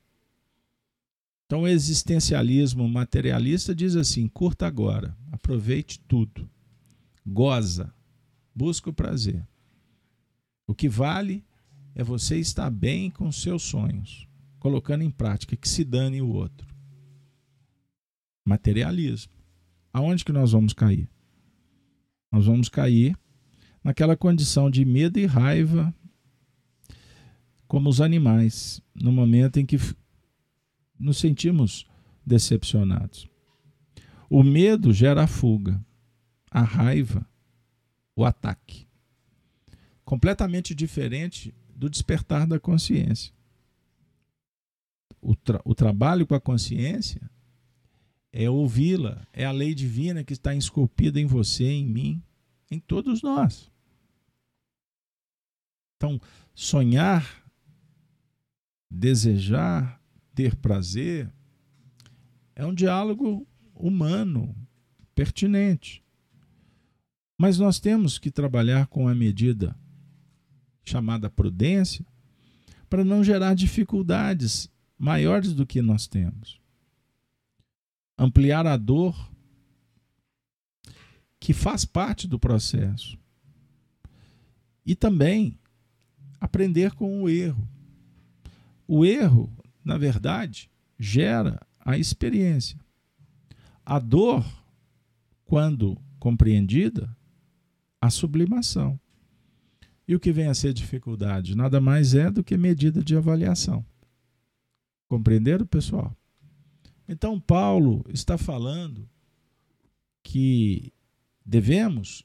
Então, 1.47 1.63
o 1.63 1.69
existencialismo 1.69 2.87
materialista 2.87 3.75
diz 3.75 3.97
assim: 3.97 4.29
curta 4.29 4.67
agora, 4.67 5.17
aproveite 5.33 5.99
tudo, 6.01 6.47
goza, 7.27 7.95
busca 8.55 8.91
o 8.91 8.93
prazer. 8.93 9.43
O 10.67 10.75
que 10.75 10.87
vale 10.87 11.43
é 11.95 12.05
você 12.05 12.37
estar 12.39 12.69
bem 12.69 13.11
com 13.11 13.33
seus 13.33 13.63
sonhos, 13.63 14.29
colocando 14.59 15.03
em 15.03 15.11
prática, 15.11 15.57
que 15.57 15.67
se 15.67 15.83
dane 15.83 16.21
o 16.21 16.29
outro. 16.29 16.69
Materialismo. 18.45 19.33
Aonde 19.95 20.27
que 20.27 20.33
nós 20.33 20.53
vamos 20.53 20.75
cair? 20.75 21.09
Nós 22.31 22.45
vamos 22.45 22.69
cair 22.69 23.17
naquela 23.83 24.15
condição 24.15 24.71
de 24.71 24.85
medo 24.85 25.19
e 25.19 25.25
raiva, 25.25 25.95
como 27.69 27.91
os 27.91 28.01
animais, 28.01 28.83
no 28.95 29.13
momento 29.13 29.59
em 29.59 29.67
que 29.67 29.77
nos 30.99 31.19
sentimos 31.19 31.87
decepcionados. 32.25 33.29
O 34.29 34.43
medo 34.43 34.93
gera 34.93 35.25
a 35.25 35.27
fuga, 35.27 35.81
a 36.51 36.63
raiva, 36.63 37.27
o 38.17 38.25
ataque. 38.25 38.89
Completamente 40.05 40.75
diferente 40.75 41.55
do 41.75 41.89
despertar 41.89 42.47
da 42.47 42.59
consciência. 42.59 43.33
O, 45.21 45.37
tra 45.37 45.61
o 45.65 45.75
trabalho 45.75 46.27
com 46.27 46.35
a 46.35 46.41
consciência 46.41 47.31
é 48.33 48.49
ouvi-la, 48.49 49.27
é 49.33 49.45
a 49.45 49.53
lei 49.53 49.75
divina 49.75 50.25
que 50.25 50.33
está 50.33 50.55
esculpida 50.55 51.21
em 51.21 51.27
você, 51.27 51.65
em 51.65 51.87
mim, 51.87 52.23
em 52.71 52.79
todos 52.79 53.23
nós. 53.23 53.71
Então, 55.97 56.21
sonhar, 56.55 57.48
desejar, 58.91 60.01
ter 60.35 60.57
prazer 60.57 61.33
é 62.55 62.65
um 62.67 62.75
diálogo 62.75 63.47
humano, 63.75 64.55
pertinente. 65.15 66.05
Mas 67.37 67.59
nós 67.59 67.79
temos 67.79 68.19
que 68.19 68.31
trabalhar 68.31 68.87
com 68.89 69.07
a 69.09 69.15
medida 69.15 69.77
chamada 70.85 71.31
prudência 71.31 72.05
para 72.89 73.05
não 73.05 73.23
gerar 73.23 73.55
dificuldades 73.55 74.71
maiores 74.99 75.53
do 75.53 75.67
que 75.67 75.81
nós 75.81 76.07
temos 76.07 76.59
ampliar 78.19 78.67
a 78.67 78.77
dor 78.77 79.31
que 81.39 81.53
faz 81.53 81.85
parte 81.85 82.27
do 82.27 82.39
processo. 82.39 83.17
E 84.85 84.97
também 84.97 85.57
aprender 86.41 86.93
com 86.95 87.23
o 87.23 87.31
erro. 87.31 87.69
O 88.89 89.05
erro, 89.05 89.53
na 89.85 89.99
verdade, 89.99 90.71
gera 90.99 91.61
a 91.79 91.99
experiência. 91.99 92.81
A 93.85 93.99
dor, 93.99 94.45
quando 95.45 95.97
compreendida, 96.19 97.15
a 98.01 98.09
sublimação. 98.09 98.99
E 100.07 100.15
o 100.15 100.21
que 100.21 100.33
vem 100.33 100.47
a 100.47 100.55
ser 100.55 100.73
dificuldade? 100.73 101.55
Nada 101.55 101.83
mais 101.83 102.15
é 102.15 102.31
do 102.31 102.43
que 102.43 102.57
medida 102.57 103.05
de 103.05 103.15
avaliação. 103.15 103.85
Compreenderam, 105.07 105.67
pessoal? 105.67 106.17
Então, 107.07 107.39
Paulo 107.39 108.05
está 108.09 108.39
falando 108.39 109.09
que 110.23 110.93
devemos 111.45 112.25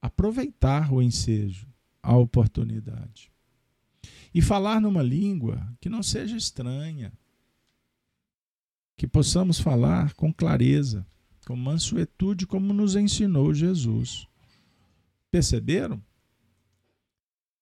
aproveitar 0.00 0.92
o 0.92 1.02
ensejo, 1.02 1.68
a 2.02 2.16
oportunidade. 2.16 3.30
E 4.32 4.40
falar 4.40 4.80
numa 4.80 5.02
língua 5.02 5.66
que 5.80 5.88
não 5.88 6.02
seja 6.02 6.36
estranha. 6.36 7.12
Que 8.96 9.06
possamos 9.06 9.58
falar 9.58 10.14
com 10.14 10.32
clareza, 10.32 11.06
com 11.46 11.56
mansuetude, 11.56 12.46
como 12.46 12.72
nos 12.72 12.94
ensinou 12.96 13.52
Jesus. 13.52 14.26
Perceberam? 15.30 16.02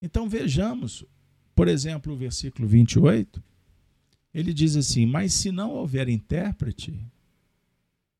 Então 0.02 0.28
vejamos, 0.28 1.04
por 1.54 1.68
exemplo, 1.68 2.12
o 2.12 2.16
versículo 2.16 2.66
28 2.68 3.42
ele 4.32 4.52
diz 4.52 4.76
assim: 4.76 5.06
Mas 5.06 5.32
se 5.32 5.50
não 5.50 5.70
houver 5.72 6.08
intérprete, 6.08 6.96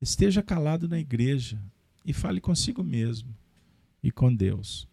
esteja 0.00 0.42
calado 0.42 0.88
na 0.88 0.98
igreja 0.98 1.62
e 2.04 2.12
fale 2.12 2.40
consigo 2.40 2.82
mesmo 2.82 3.36
e 4.02 4.10
com 4.10 4.34
Deus. 4.34 4.88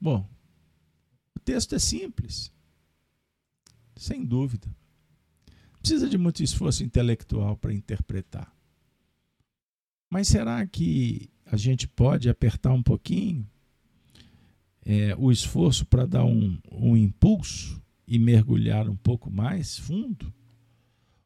Bom, 0.00 0.28
texto 1.44 1.74
é 1.74 1.78
simples, 1.78 2.52
sem 3.96 4.24
dúvida. 4.24 4.68
Precisa 5.78 6.08
de 6.08 6.16
muito 6.16 6.42
esforço 6.42 6.82
intelectual 6.82 7.56
para 7.56 7.74
interpretar. 7.74 8.50
Mas 10.10 10.28
será 10.28 10.66
que 10.66 11.30
a 11.44 11.56
gente 11.56 11.86
pode 11.86 12.28
apertar 12.28 12.72
um 12.72 12.82
pouquinho 12.82 13.46
é, 14.84 15.14
o 15.16 15.30
esforço 15.30 15.84
para 15.86 16.06
dar 16.06 16.24
um, 16.24 16.58
um 16.70 16.96
impulso 16.96 17.82
e 18.06 18.18
mergulhar 18.18 18.88
um 18.88 18.96
pouco 18.96 19.30
mais 19.30 19.78
fundo? 19.78 20.32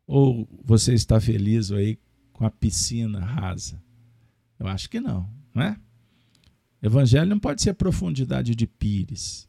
Ou 0.07 0.49
você 0.65 0.95
está 0.95 1.21
feliz 1.21 1.71
aí 1.71 1.99
com 2.33 2.45
a 2.45 2.51
piscina 2.51 3.21
rasa? 3.21 3.83
Eu 4.59 4.67
acho 4.67 4.89
que 4.89 5.01
não, 5.01 5.31
não 5.55 5.63
é? 5.63 5.79
Evangelho 6.83 7.29
não 7.29 7.39
pode 7.39 7.63
ser 7.63 7.75
profundidade 7.75 8.55
de 8.55 8.67
pires. 8.67 9.48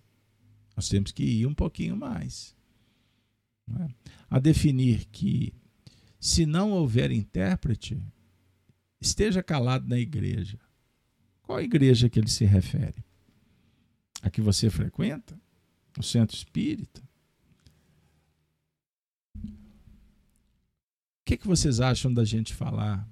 Nós 0.80 0.88
temos 0.88 1.12
que 1.12 1.24
ir 1.24 1.46
um 1.46 1.54
pouquinho 1.54 1.98
mais. 1.98 2.56
É? 3.82 3.90
A 4.30 4.40
definir 4.40 5.04
que, 5.12 5.54
se 6.18 6.46
não 6.46 6.72
houver 6.72 7.12
intérprete, 7.12 8.02
esteja 9.02 9.44
calado 9.44 9.90
na 9.90 10.00
igreja. 10.00 10.58
Qual 11.42 11.60
igreja 11.60 12.10
que 12.10 12.18
ele 12.18 12.30
se 12.30 12.46
refere? 12.46 13.04
A 14.22 14.30
que 14.30 14.40
você 14.40 14.70
frequenta? 14.70 15.38
O 15.98 16.02
centro 16.02 16.36
espírita? 16.36 17.04
que, 21.30 21.38
que 21.38 21.48
vocês 21.48 21.80
acham 21.80 22.12
da 22.12 22.26
gente 22.26 22.56
falar 22.56 23.08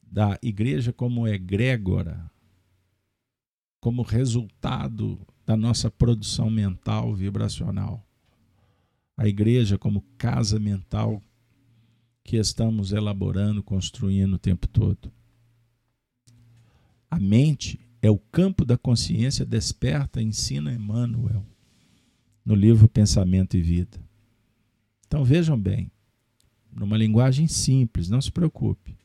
da 0.00 0.38
igreja 0.42 0.94
como 0.94 1.28
egrégora, 1.28 2.30
como 3.78 4.00
resultado 4.00 5.20
da 5.50 5.56
nossa 5.56 5.90
produção 5.90 6.48
mental 6.48 7.12
vibracional? 7.12 8.06
A 9.16 9.26
igreja 9.26 9.76
como 9.76 10.04
casa 10.16 10.60
mental 10.60 11.20
que 12.22 12.36
estamos 12.36 12.92
elaborando, 12.92 13.60
construindo 13.60 14.34
o 14.34 14.38
tempo 14.38 14.68
todo. 14.68 15.12
A 17.10 17.18
mente 17.18 17.80
é 18.00 18.08
o 18.08 18.16
campo 18.16 18.64
da 18.64 18.78
consciência 18.78 19.44
desperta, 19.44 20.22
ensina 20.22 20.72
Emmanuel, 20.72 21.44
no 22.44 22.54
livro 22.54 22.88
Pensamento 22.88 23.56
e 23.56 23.60
Vida. 23.60 23.98
Então 25.04 25.24
vejam 25.24 25.60
bem, 25.60 25.90
numa 26.70 26.96
linguagem 26.96 27.48
simples, 27.48 28.08
não 28.08 28.20
se 28.20 28.30
preocupe. 28.30 28.96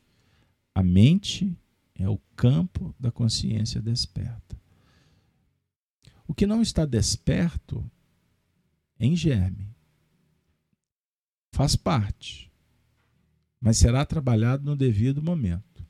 A 0.72 0.84
mente 0.84 1.58
é 1.96 2.08
o 2.08 2.20
campo 2.36 2.94
da 3.00 3.10
consciência 3.10 3.82
desperta. 3.82 4.56
O 6.26 6.34
que 6.34 6.46
não 6.46 6.60
está 6.60 6.84
desperto 6.84 7.88
é 8.98 9.06
em 9.06 9.14
germe. 9.14 9.74
Faz 11.52 11.76
parte, 11.76 12.52
mas 13.60 13.78
será 13.78 14.04
trabalhado 14.04 14.64
no 14.64 14.76
devido 14.76 15.22
momento. 15.22 15.86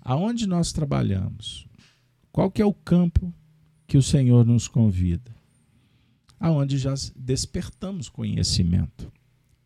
Aonde 0.00 0.46
nós 0.46 0.72
trabalhamos? 0.72 1.68
Qual 2.32 2.50
que 2.50 2.62
é 2.62 2.66
o 2.66 2.74
campo 2.74 3.32
que 3.86 3.96
o 3.96 4.02
Senhor 4.02 4.44
nos 4.44 4.68
convida? 4.68 5.34
Aonde 6.38 6.78
já 6.78 6.94
despertamos 7.14 8.08
conhecimento, 8.08 9.12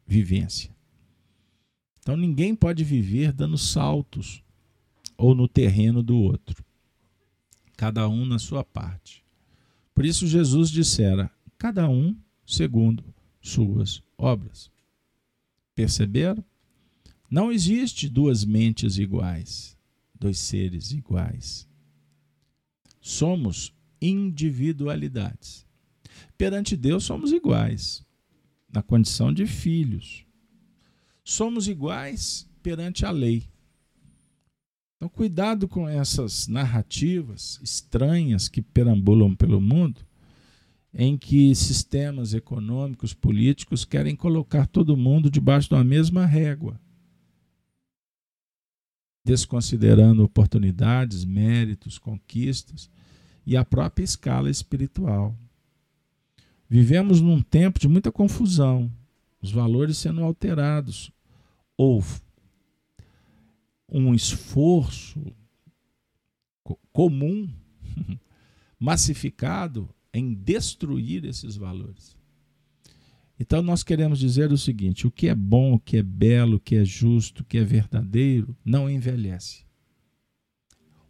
vivência. 0.07 0.75
Então 1.99 2.17
ninguém 2.17 2.55
pode 2.55 2.85
viver 2.85 3.33
dando 3.33 3.59
saltos 3.59 4.43
ou 5.17 5.35
no 5.35 5.47
terreno 5.47 6.03
do 6.03 6.17
outro. 6.17 6.65
Cada 7.77 8.09
um 8.09 8.25
na 8.25 8.39
sua 8.39 8.65
parte. 8.65 9.20
Por 10.01 10.07
isso 10.07 10.27
Jesus 10.27 10.71
dissera: 10.71 11.31
cada 11.59 11.87
um 11.87 12.17
segundo 12.47 13.05
suas 13.39 14.03
obras. 14.17 14.71
Perceberam? 15.75 16.43
Não 17.31 17.53
existe 17.53 18.09
duas 18.09 18.43
mentes 18.43 18.97
iguais, 18.97 19.77
dois 20.19 20.39
seres 20.39 20.91
iguais. 20.93 21.69
Somos 22.99 23.75
individualidades. 24.01 25.67
Perante 26.39 26.79
Deus 26.79 27.05
somos 27.05 27.31
iguais, 27.31 28.03
na 28.73 28.83
condição 28.83 29.35
de 29.35 29.45
filhos. 29.45 30.25
Somos 31.23 31.69
iguais 31.69 32.49
perante 32.63 33.05
a 33.05 33.11
lei. 33.11 33.47
Então, 35.01 35.09
cuidado 35.09 35.67
com 35.67 35.89
essas 35.89 36.47
narrativas 36.47 37.59
estranhas 37.63 38.49
que 38.49 38.61
perambulam 38.61 39.35
pelo 39.35 39.59
mundo, 39.59 40.03
em 40.93 41.17
que 41.17 41.55
sistemas 41.55 42.35
econômicos, 42.35 43.15
políticos 43.15 43.87
querem 43.87 44.15
colocar 44.15 44.67
todo 44.67 44.99
mundo 44.99 45.31
debaixo 45.31 45.71
de 45.71 45.75
uma 45.75 45.83
mesma 45.83 46.27
régua, 46.27 46.79
desconsiderando 49.25 50.23
oportunidades, 50.23 51.25
méritos, 51.25 51.97
conquistas 51.97 52.91
e 53.47 53.57
a 53.57 53.65
própria 53.65 54.05
escala 54.05 54.51
espiritual. 54.51 55.35
Vivemos 56.69 57.23
num 57.23 57.41
tempo 57.41 57.81
de 57.81 57.89
muita 57.89 58.13
confusão, 58.13 58.93
os 59.41 59.51
valores 59.51 59.97
sendo 59.97 60.23
alterados. 60.23 61.11
Houve 61.75 62.21
um 63.91 64.15
esforço 64.15 65.21
comum, 66.93 67.53
massificado, 68.79 69.89
em 70.13 70.33
destruir 70.35 71.25
esses 71.25 71.57
valores. 71.57 72.17
Então 73.39 73.63
nós 73.63 73.83
queremos 73.83 74.19
dizer 74.19 74.53
o 74.53 74.59
seguinte: 74.59 75.07
o 75.07 75.11
que 75.11 75.29
é 75.29 75.35
bom, 75.35 75.75
o 75.75 75.81
que 75.81 75.97
é 75.97 76.03
belo, 76.03 76.57
o 76.57 76.61
que 76.61 76.77
é 76.77 76.85
justo, 76.85 77.41
o 77.41 77.45
que 77.45 77.59
é 77.59 77.65
verdadeiro, 77.65 78.57
não 78.65 78.89
envelhece. 78.89 79.65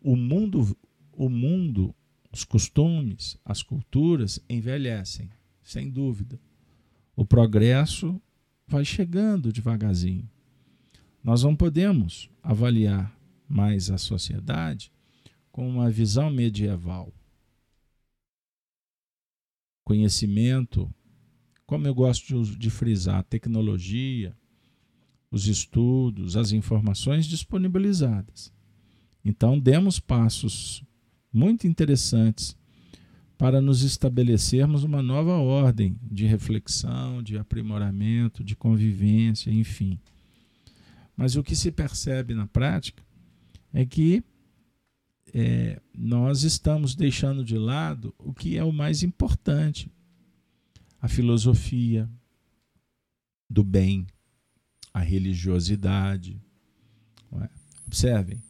O 0.00 0.16
mundo, 0.16 0.76
o 1.12 1.28
mundo, 1.28 1.94
os 2.32 2.44
costumes, 2.44 3.36
as 3.44 3.62
culturas 3.62 4.40
envelhecem, 4.48 5.28
sem 5.62 5.90
dúvida. 5.90 6.40
O 7.16 7.26
progresso 7.26 8.20
vai 8.66 8.84
chegando 8.84 9.52
devagarzinho. 9.52 10.30
Nós 11.22 11.42
não 11.42 11.54
podemos 11.54 12.30
avaliar 12.42 13.14
mais 13.48 13.90
a 13.90 13.98
sociedade 13.98 14.92
com 15.50 15.68
uma 15.68 15.90
visão 15.90 16.30
medieval 16.30 17.12
conhecimento, 19.90 20.88
como 21.66 21.84
eu 21.84 21.92
gosto 21.92 22.44
de, 22.44 22.70
frisar, 22.70 23.24
tecnologia, 23.24 24.36
os 25.32 25.48
estudos, 25.48 26.36
as 26.36 26.52
informações 26.52 27.26
disponibilizadas. 27.26 28.52
Então, 29.24 29.58
demos 29.58 29.98
passos 29.98 30.84
muito 31.32 31.66
interessantes 31.66 32.56
para 33.36 33.60
nos 33.60 33.82
estabelecermos 33.82 34.84
uma 34.84 35.02
nova 35.02 35.38
ordem 35.38 35.98
de 36.02 36.24
reflexão, 36.24 37.20
de 37.20 37.36
aprimoramento, 37.36 38.44
de 38.44 38.54
convivência, 38.54 39.50
enfim. 39.50 39.98
Mas 41.20 41.36
o 41.36 41.42
que 41.42 41.54
se 41.54 41.70
percebe 41.70 42.32
na 42.32 42.46
prática 42.46 43.04
é 43.74 43.84
que 43.84 44.24
é, 45.34 45.78
nós 45.94 46.44
estamos 46.44 46.94
deixando 46.94 47.44
de 47.44 47.58
lado 47.58 48.14
o 48.16 48.32
que 48.32 48.56
é 48.56 48.64
o 48.64 48.72
mais 48.72 49.02
importante: 49.02 49.92
a 50.98 51.08
filosofia 51.08 52.08
do 53.50 53.62
bem, 53.62 54.06
a 54.94 55.00
religiosidade. 55.00 56.40
É? 57.32 57.50
Observem, 57.86 58.42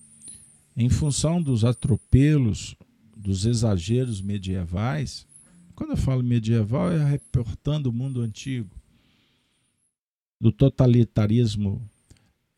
em 0.77 0.89
função 0.89 1.43
dos 1.43 1.65
atropelos, 1.65 2.77
dos 3.17 3.47
exageros 3.47 4.23
medievais, 4.23 5.27
quando 5.75 5.91
eu 5.91 5.97
falo 5.97 6.23
medieval, 6.23 6.93
é 6.93 7.05
reportando 7.05 7.91
o 7.91 7.93
mundo 7.93 8.21
antigo, 8.21 8.71
do 10.41 10.53
totalitarismo 10.53 11.90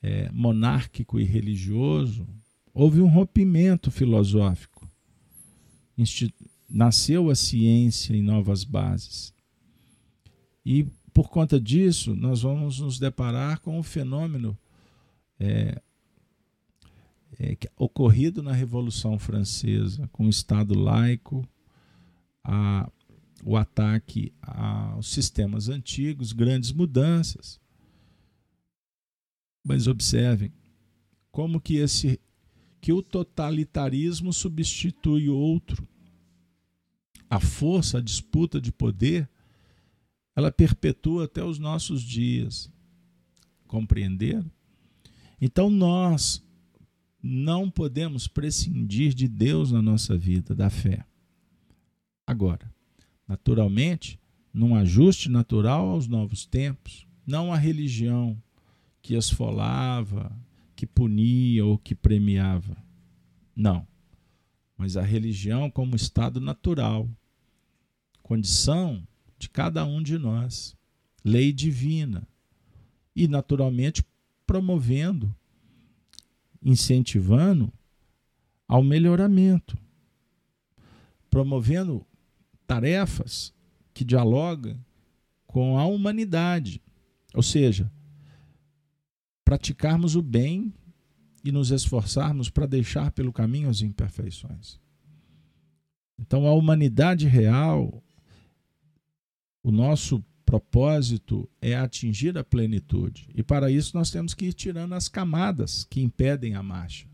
é, 0.02 0.30
monárquico 0.32 1.20
e 1.20 1.24
religioso, 1.24 2.26
houve 2.74 3.00
um 3.00 3.08
rompimento 3.08 3.90
filosófico. 3.90 4.90
Nasceu 6.68 7.30
a 7.30 7.34
ciência 7.34 8.14
em 8.14 8.22
novas 8.22 8.64
bases. 8.64 9.32
E, 10.64 10.86
por 11.12 11.28
conta 11.28 11.60
disso, 11.60 12.14
nós 12.16 12.42
vamos 12.42 12.80
nos 12.80 12.98
deparar 12.98 13.60
com 13.60 13.78
um 13.78 13.82
fenômeno 13.82 14.58
é, 15.38 15.80
é, 17.38 17.56
ocorrido 17.76 18.42
na 18.42 18.52
Revolução 18.52 19.18
Francesa, 19.18 20.08
com 20.12 20.26
o 20.26 20.30
Estado 20.30 20.78
laico, 20.78 21.46
a, 22.42 22.90
o 23.44 23.56
ataque 23.56 24.32
aos 24.40 25.08
sistemas 25.12 25.68
antigos, 25.68 26.32
grandes 26.32 26.72
mudanças. 26.72 27.61
Mas 29.64 29.86
observem 29.86 30.52
como 31.30 31.60
que 31.60 31.76
esse 31.76 32.20
que 32.80 32.92
o 32.92 33.00
totalitarismo 33.00 34.32
substitui 34.32 35.28
outro. 35.28 35.86
A 37.30 37.38
força, 37.38 37.98
a 37.98 38.00
disputa 38.00 38.60
de 38.60 38.72
poder, 38.72 39.30
ela 40.34 40.50
perpetua 40.50 41.26
até 41.26 41.44
os 41.44 41.60
nossos 41.60 42.02
dias. 42.02 42.68
Compreenderam? 43.68 44.50
Então 45.40 45.70
nós 45.70 46.42
não 47.22 47.70
podemos 47.70 48.26
prescindir 48.26 49.14
de 49.14 49.28
Deus 49.28 49.70
na 49.70 49.80
nossa 49.80 50.18
vida, 50.18 50.54
da 50.54 50.68
fé. 50.68 51.06
Agora, 52.26 52.68
naturalmente, 53.28 54.18
num 54.52 54.74
ajuste 54.74 55.28
natural 55.28 55.88
aos 55.88 56.08
novos 56.08 56.44
tempos, 56.44 57.06
não 57.24 57.52
a 57.52 57.56
religião 57.56 58.36
que 59.02 59.14
esfolava, 59.14 60.32
que 60.76 60.86
punia 60.86 61.66
ou 61.66 61.76
que 61.76 61.94
premiava. 61.94 62.76
Não. 63.54 63.86
Mas 64.76 64.96
a 64.96 65.02
religião 65.02 65.70
como 65.70 65.96
estado 65.96 66.40
natural, 66.40 67.08
condição 68.22 69.06
de 69.38 69.50
cada 69.50 69.84
um 69.84 70.02
de 70.02 70.16
nós, 70.16 70.76
lei 71.24 71.52
divina. 71.52 72.26
E, 73.14 73.28
naturalmente, 73.28 74.04
promovendo, 74.46 75.34
incentivando 76.62 77.70
ao 78.66 78.82
melhoramento, 78.82 79.76
promovendo 81.28 82.06
tarefas 82.66 83.52
que 83.92 84.04
dialogam 84.04 84.78
com 85.46 85.78
a 85.78 85.84
humanidade. 85.84 86.80
Ou 87.34 87.42
seja, 87.42 87.90
praticarmos 89.52 90.16
o 90.16 90.22
bem 90.22 90.72
e 91.44 91.52
nos 91.52 91.70
esforçarmos 91.70 92.48
para 92.48 92.64
deixar 92.64 93.10
pelo 93.10 93.30
caminho 93.30 93.68
as 93.68 93.82
imperfeições. 93.82 94.80
Então, 96.18 96.46
a 96.46 96.54
humanidade 96.54 97.26
real, 97.26 98.02
o 99.62 99.70
nosso 99.70 100.24
propósito 100.46 101.46
é 101.60 101.76
atingir 101.76 102.38
a 102.38 102.42
plenitude. 102.42 103.28
E 103.34 103.42
para 103.42 103.70
isso 103.70 103.94
nós 103.94 104.10
temos 104.10 104.32
que 104.32 104.46
ir 104.46 104.54
tirando 104.54 104.94
as 104.94 105.06
camadas 105.06 105.84
que 105.84 106.00
impedem 106.00 106.54
a 106.54 106.62
marcha. 106.62 107.06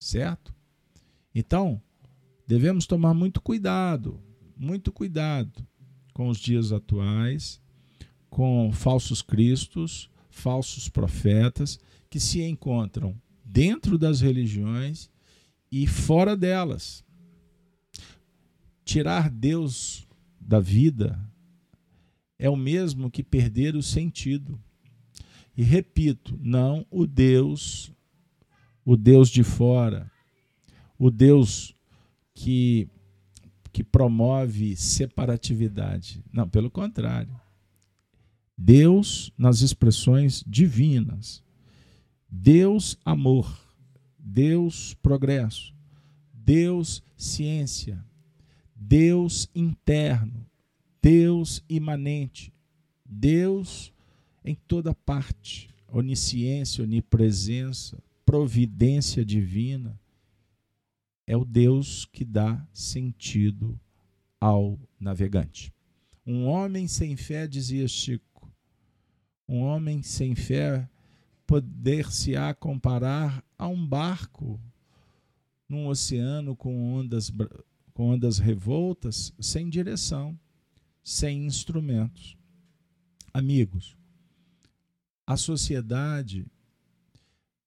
Certo? 0.00 0.54
Então, 1.34 1.82
devemos 2.46 2.86
tomar 2.86 3.12
muito 3.12 3.42
cuidado, 3.42 4.22
muito 4.56 4.90
cuidado 4.90 5.66
com 6.14 6.28
os 6.30 6.38
dias 6.38 6.72
atuais, 6.72 7.60
com 8.30 8.72
falsos 8.72 9.20
cristos 9.20 10.08
falsos 10.34 10.88
profetas 10.88 11.78
que 12.10 12.18
se 12.20 12.42
encontram 12.42 13.16
dentro 13.44 13.96
das 13.96 14.20
religiões 14.20 15.08
e 15.70 15.86
fora 15.86 16.36
delas. 16.36 17.04
Tirar 18.84 19.30
Deus 19.30 20.06
da 20.40 20.60
vida 20.60 21.18
é 22.38 22.50
o 22.50 22.56
mesmo 22.56 23.10
que 23.10 23.22
perder 23.22 23.74
o 23.76 23.82
sentido. 23.82 24.60
E 25.56 25.62
repito, 25.62 26.38
não 26.42 26.84
o 26.90 27.06
Deus, 27.06 27.92
o 28.84 28.96
Deus 28.96 29.30
de 29.30 29.42
fora, 29.42 30.10
o 30.98 31.10
Deus 31.10 31.74
que, 32.34 32.88
que 33.72 33.84
promove 33.84 34.76
separatividade. 34.76 36.22
Não, 36.32 36.48
pelo 36.48 36.70
contrário. 36.70 37.43
Deus 38.56 39.32
nas 39.36 39.60
expressões 39.60 40.42
divinas. 40.46 41.42
Deus 42.28 42.96
amor, 43.04 43.48
Deus 44.18 44.94
progresso, 44.94 45.74
Deus 46.32 47.02
ciência, 47.16 48.04
Deus 48.74 49.48
interno, 49.54 50.46
Deus 51.00 51.62
imanente, 51.68 52.52
Deus 53.04 53.92
em 54.44 54.54
toda 54.54 54.94
parte, 54.94 55.68
onisciência, 55.88 56.84
onipresença, 56.84 58.02
providência 58.26 59.24
divina. 59.24 59.98
é 61.26 61.36
o 61.36 61.44
Deus 61.44 62.04
que 62.04 62.24
dá 62.24 62.66
sentido 62.72 63.80
ao 64.38 64.78
navegante. 65.00 65.72
Um 66.26 66.44
homem 66.46 66.86
sem 66.86 67.16
fé, 67.16 67.46
dizia 67.46 67.88
Chico, 67.88 68.33
um 69.48 69.60
homem 69.60 70.02
sem 70.02 70.34
fé 70.34 70.88
poder-se-á 71.46 72.54
comparar 72.54 73.44
a 73.58 73.68
um 73.68 73.86
barco 73.86 74.60
num 75.68 75.86
oceano 75.86 76.56
com 76.56 76.94
ondas, 76.94 77.30
com 77.92 78.10
ondas 78.10 78.38
revoltas, 78.38 79.32
sem 79.38 79.68
direção, 79.68 80.38
sem 81.02 81.44
instrumentos. 81.44 82.36
Amigos, 83.32 83.96
a 85.26 85.36
sociedade, 85.36 86.46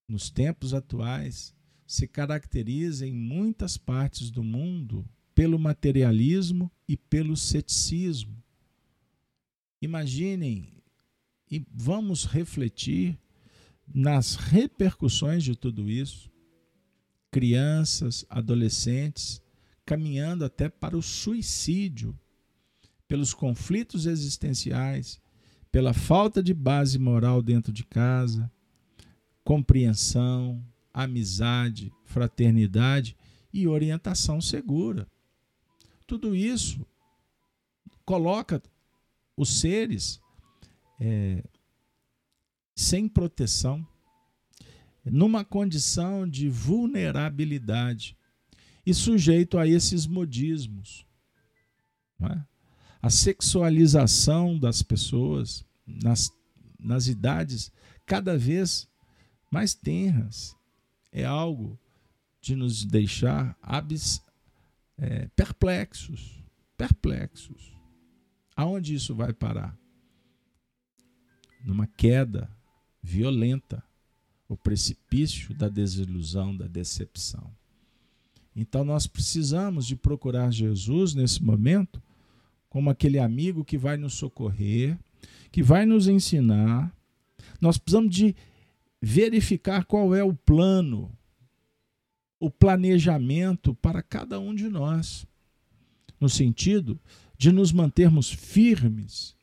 nos 0.08 0.30
tempos 0.30 0.74
atuais, 0.74 1.54
se 1.86 2.08
caracteriza 2.08 3.06
em 3.06 3.13
muitas 3.13 3.78
partes 3.78 4.30
do 4.30 4.44
mundo 4.44 5.08
pelo 5.34 5.60
materialismo 5.60 6.72
e 6.88 6.98
pelo 6.98 7.38
ceticismo. 7.38 8.42
Imaginem 9.82 10.77
e 11.49 11.65
vamos 11.73 12.25
refletir 12.25 13.17
nas 13.93 14.36
repercussões 14.36 15.43
de 15.43 15.55
tudo 15.55 15.89
isso. 15.89 16.29
Crianças, 17.31 18.25
adolescentes 18.29 19.41
caminhando 19.88 20.43
até 20.43 20.67
para 20.67 20.97
o 20.97 21.01
suicídio, 21.01 22.13
pelos 23.07 23.33
conflitos 23.33 24.05
existenciais, 24.05 25.17
pela 25.71 25.93
falta 25.93 26.43
de 26.43 26.53
base 26.53 26.99
moral 26.99 27.41
dentro 27.41 27.71
de 27.71 27.86
casa, 27.86 28.51
compreensão, 29.45 30.62
amizade, 30.93 31.89
fraternidade 32.03 33.15
e 33.53 33.65
orientação 33.65 34.41
segura. 34.41 35.07
Tudo 36.05 36.36
isso 36.36 36.86
coloca 38.03 38.62
os 39.38 39.62
seres 39.62 40.19
é, 40.99 41.43
sem 42.75 43.07
proteção, 43.07 43.86
numa 45.03 45.43
condição 45.43 46.27
de 46.27 46.49
vulnerabilidade 46.49 48.17
e 48.86 48.93
sujeito 48.93 49.57
a 49.57 49.67
esses 49.67 50.05
modismos. 50.05 51.05
É? 52.21 52.41
A 53.01 53.10
sexualização 53.10 54.57
das 54.57 54.81
pessoas 54.81 55.65
nas, 55.86 56.31
nas 56.79 57.07
idades 57.07 57.71
cada 58.05 58.38
vez 58.38 58.89
mais 59.51 59.73
tenras 59.73 60.55
é 61.12 61.25
algo 61.25 61.79
de 62.41 62.55
nos 62.55 62.86
deixar 62.86 63.57
abs, 63.62 64.23
é, 64.97 65.27
perplexos, 65.29 66.43
perplexos. 66.77 67.75
Aonde 68.55 68.95
isso 68.95 69.13
vai 69.15 69.33
parar? 69.33 69.77
Numa 71.63 71.88
queda 71.88 72.50
violenta, 73.02 73.84
o 74.48 74.56
precipício 74.56 75.54
da 75.54 75.70
desilusão, 75.70 76.56
da 76.56 76.67
decepção. 76.67 77.52
Então 78.56 78.84
nós 78.84 79.06
precisamos 79.06 79.86
de 79.86 79.96
procurar 79.96 80.52
Jesus 80.52 81.13
nesse 81.13 81.43
momento 81.43 82.02
como 82.70 82.89
aquele 82.89 83.20
amigo 83.20 83.63
que 83.63 83.78
vai 83.78 83.98
nos 83.98 84.15
socorrer, 84.15 84.98
que 85.52 85.62
vai 85.63 85.86
nos 85.86 86.08
ensinar. 86.08 86.93
Nós 87.62 87.78
precisamos 87.78 88.13
de 88.13 88.36
verificar 89.02 89.86
qual 89.86 90.13
é 90.15 90.24
o 90.24 90.34
plano, 90.34 91.12
o 92.39 92.50
planejamento 92.50 93.74
para 93.76 94.02
cada 94.02 94.39
um 94.39 94.54
de 94.54 94.67
nós, 94.67 95.26
no 96.20 96.28
sentido 96.28 97.00
de 97.38 97.52
nos 97.52 97.72
mantermos 97.72 98.32
firmes 98.32 99.37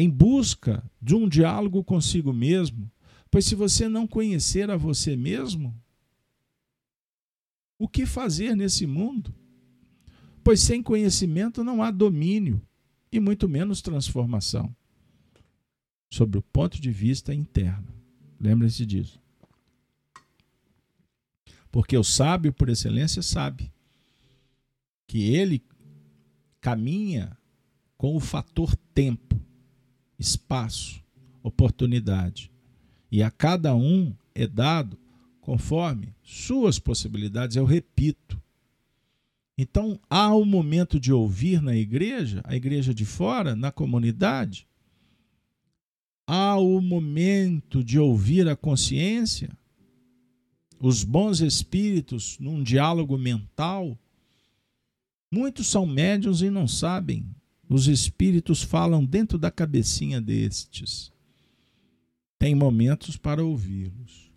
em 0.00 0.08
busca 0.08 0.88
de 1.02 1.16
um 1.16 1.28
diálogo 1.28 1.82
consigo 1.82 2.32
mesmo, 2.32 2.88
pois 3.28 3.44
se 3.44 3.56
você 3.56 3.88
não 3.88 4.06
conhecer 4.06 4.70
a 4.70 4.76
você 4.76 5.16
mesmo, 5.16 5.74
o 7.76 7.88
que 7.88 8.06
fazer 8.06 8.54
nesse 8.54 8.86
mundo? 8.86 9.34
Pois 10.44 10.60
sem 10.60 10.80
conhecimento 10.84 11.64
não 11.64 11.82
há 11.82 11.90
domínio 11.90 12.62
e 13.10 13.18
muito 13.18 13.48
menos 13.48 13.82
transformação. 13.82 14.72
Sobre 16.08 16.38
o 16.38 16.42
ponto 16.42 16.80
de 16.80 16.92
vista 16.92 17.34
interno. 17.34 17.92
Lembre-se 18.38 18.86
disso. 18.86 19.20
Porque 21.72 21.98
o 21.98 22.04
sábio, 22.04 22.52
por 22.52 22.68
excelência, 22.68 23.20
sabe 23.20 23.72
que 25.08 25.34
ele 25.34 25.60
caminha 26.60 27.36
com 27.96 28.14
o 28.14 28.20
fator 28.20 28.76
tempo, 28.94 29.38
espaço, 30.18 31.02
oportunidade. 31.42 32.50
E 33.10 33.22
a 33.22 33.30
cada 33.30 33.74
um 33.74 34.14
é 34.34 34.46
dado 34.46 34.98
conforme 35.40 36.14
suas 36.22 36.78
possibilidades, 36.78 37.56
eu 37.56 37.64
repito. 37.64 38.40
Então, 39.56 39.98
há 40.08 40.32
o 40.34 40.42
um 40.42 40.44
momento 40.44 41.00
de 41.00 41.12
ouvir 41.12 41.62
na 41.62 41.74
igreja, 41.74 42.40
a 42.44 42.54
igreja 42.54 42.92
de 42.92 43.04
fora, 43.04 43.56
na 43.56 43.72
comunidade. 43.72 44.66
Há 46.26 46.56
o 46.56 46.78
um 46.78 46.82
momento 46.82 47.82
de 47.82 47.98
ouvir 47.98 48.48
a 48.48 48.54
consciência, 48.54 49.50
os 50.78 51.02
bons 51.02 51.40
espíritos 51.40 52.38
num 52.38 52.62
diálogo 52.62 53.16
mental 53.16 53.98
Muitos 55.30 55.66
são 55.66 55.84
médiuns 55.84 56.40
e 56.40 56.50
não 56.50 56.66
sabem. 56.66 57.26
Os 57.68 57.86
espíritos 57.86 58.62
falam 58.62 59.04
dentro 59.04 59.38
da 59.38 59.50
cabecinha 59.50 60.20
destes. 60.20 61.12
Tem 62.38 62.54
momentos 62.54 63.16
para 63.16 63.44
ouvi-los. 63.44 64.32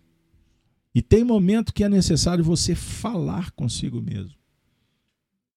E 0.94 1.00
tem 1.00 1.24
momento 1.24 1.72
que 1.72 1.82
é 1.82 1.88
necessário 1.88 2.44
você 2.44 2.74
falar 2.74 3.50
consigo 3.52 4.02
mesmo. 4.02 4.36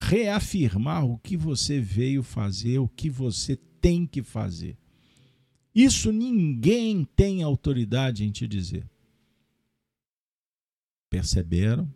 Reafirmar 0.01 1.05
o 1.05 1.17
que 1.17 1.35
você 1.35 1.79
veio 1.79 2.23
fazer, 2.23 2.79
o 2.79 2.87
que 2.87 3.09
você 3.09 3.57
tem 3.81 4.05
que 4.05 4.23
fazer. 4.23 4.77
Isso 5.73 6.11
ninguém 6.11 7.03
tem 7.03 7.43
autoridade 7.43 8.23
em 8.23 8.31
te 8.31 8.47
dizer. 8.47 8.89
Perceberam? 11.09 11.93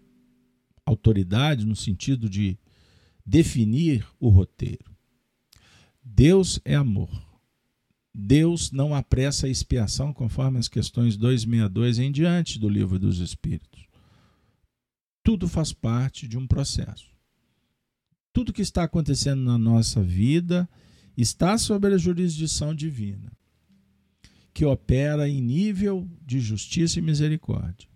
Autoridade 0.86 1.66
no 1.66 1.76
sentido 1.76 2.30
de 2.30 2.58
definir 3.26 4.06
o 4.20 4.28
roteiro. 4.28 4.89
Deus 6.12 6.60
é 6.66 6.76
amor. 6.76 7.10
Deus 8.14 8.72
não 8.72 8.96
apressa 8.96 9.46
a 9.46 9.50
expiação, 9.50 10.12
conforme 10.12 10.58
as 10.58 10.68
questões 10.68 11.16
262 11.16 12.00
em 12.00 12.12
diante 12.12 12.60
do 12.60 12.68
livro 12.68 12.98
dos 13.00 13.20
Espíritos. 13.20 13.86
Tudo 15.24 15.48
faz 15.48 15.72
parte 15.72 16.28
de 16.28 16.38
um 16.38 16.48
processo. 16.48 17.08
Tudo 18.34 18.52
que 18.52 18.62
está 18.62 18.84
acontecendo 18.84 19.42
na 19.44 19.58
nossa 19.58 20.02
vida 20.02 20.68
está 21.16 21.58
sob 21.58 21.88
a 21.88 21.98
jurisdição 21.98 22.74
divina, 22.74 23.32
que 24.54 24.66
opera 24.66 25.30
em 25.30 25.40
nível 25.40 26.10
de 26.26 26.40
justiça 26.40 27.00
e 27.00 27.02
misericórdia. 27.02 27.88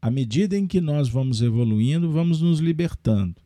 À 0.00 0.10
medida 0.10 0.56
em 0.56 0.66
que 0.66 0.80
nós 0.80 1.08
vamos 1.08 1.40
evoluindo, 1.40 2.12
vamos 2.12 2.40
nos 2.40 2.60
libertando 2.60 3.40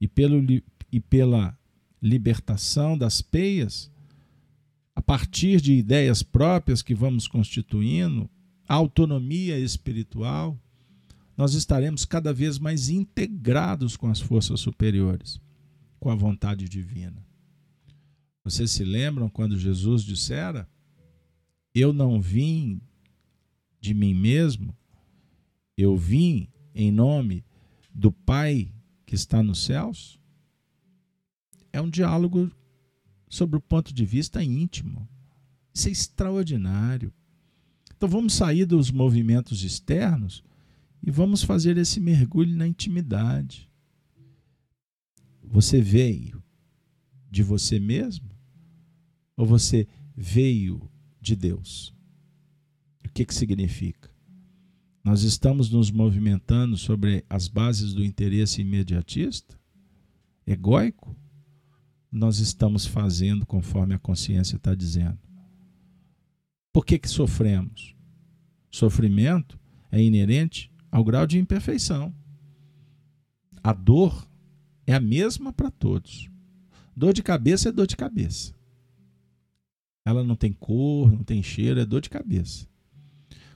e, 0.00 0.08
pelo, 0.08 0.42
e 0.90 1.00
pela 1.00 1.56
libertação 2.02 2.96
das 2.96 3.20
peias, 3.20 3.90
a 4.94 5.02
partir 5.02 5.60
de 5.60 5.72
ideias 5.72 6.22
próprias 6.22 6.82
que 6.82 6.94
vamos 6.94 7.26
constituindo, 7.26 8.28
autonomia 8.68 9.58
espiritual, 9.58 10.58
nós 11.36 11.54
estaremos 11.54 12.04
cada 12.04 12.32
vez 12.32 12.58
mais 12.58 12.88
integrados 12.88 13.96
com 13.96 14.08
as 14.08 14.20
forças 14.20 14.60
superiores, 14.60 15.40
com 15.98 16.10
a 16.10 16.14
vontade 16.14 16.68
divina. 16.68 17.24
Vocês 18.44 18.70
se 18.70 18.84
lembram 18.84 19.28
quando 19.28 19.58
Jesus 19.58 20.02
dissera: 20.02 20.68
Eu 21.74 21.92
não 21.92 22.20
vim 22.20 22.80
de 23.80 23.94
mim 23.94 24.14
mesmo, 24.14 24.76
eu 25.76 25.96
vim 25.96 26.46
em 26.74 26.92
nome 26.92 27.42
do 27.94 28.12
Pai 28.12 28.70
que 29.06 29.14
está 29.14 29.42
nos 29.42 29.64
céus, 29.64 30.19
é 31.72 31.80
um 31.80 31.88
diálogo 31.88 32.50
sobre 33.28 33.56
o 33.56 33.60
ponto 33.60 33.92
de 33.94 34.04
vista 34.04 34.42
íntimo. 34.42 35.08
Isso 35.72 35.88
é 35.88 35.92
extraordinário. 35.92 37.12
Então 37.96 38.08
vamos 38.08 38.32
sair 38.32 38.64
dos 38.64 38.90
movimentos 38.90 39.62
externos 39.62 40.42
e 41.02 41.10
vamos 41.10 41.42
fazer 41.42 41.76
esse 41.76 42.00
mergulho 42.00 42.56
na 42.56 42.66
intimidade. 42.66 43.70
Você 45.42 45.80
veio 45.80 46.42
de 47.30 47.42
você 47.42 47.78
mesmo 47.78 48.28
ou 49.36 49.46
você 49.46 49.86
veio 50.16 50.90
de 51.20 51.36
Deus? 51.36 51.94
O 53.04 53.08
que, 53.08 53.24
que 53.24 53.34
significa? 53.34 54.10
Nós 55.02 55.22
estamos 55.22 55.70
nos 55.70 55.90
movimentando 55.90 56.76
sobre 56.76 57.24
as 57.28 57.48
bases 57.48 57.94
do 57.94 58.04
interesse 58.04 58.60
imediatista, 58.60 59.58
egóico? 60.46 61.16
Nós 62.10 62.38
estamos 62.38 62.86
fazendo 62.86 63.46
conforme 63.46 63.94
a 63.94 63.98
consciência 63.98 64.56
está 64.56 64.74
dizendo. 64.74 65.18
Por 66.72 66.84
que, 66.84 66.98
que 66.98 67.08
sofremos? 67.08 67.94
Sofrimento 68.70 69.58
é 69.90 70.02
inerente 70.02 70.72
ao 70.90 71.04
grau 71.04 71.26
de 71.26 71.38
imperfeição. 71.38 72.14
A 73.62 73.72
dor 73.72 74.28
é 74.86 74.94
a 74.94 75.00
mesma 75.00 75.52
para 75.52 75.70
todos. 75.70 76.28
Dor 76.96 77.12
de 77.12 77.22
cabeça 77.22 77.68
é 77.68 77.72
dor 77.72 77.86
de 77.86 77.96
cabeça. 77.96 78.54
Ela 80.04 80.24
não 80.24 80.34
tem 80.34 80.52
cor, 80.52 81.12
não 81.12 81.22
tem 81.22 81.42
cheiro, 81.42 81.78
é 81.78 81.84
dor 81.84 82.00
de 82.00 82.10
cabeça. 82.10 82.66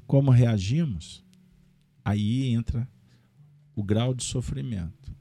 Como 0.06 0.30
reagimos? 0.30 1.24
Aí 2.04 2.48
entra 2.48 2.88
o 3.74 3.82
grau 3.82 4.14
de 4.14 4.22
sofrimento, 4.22 5.12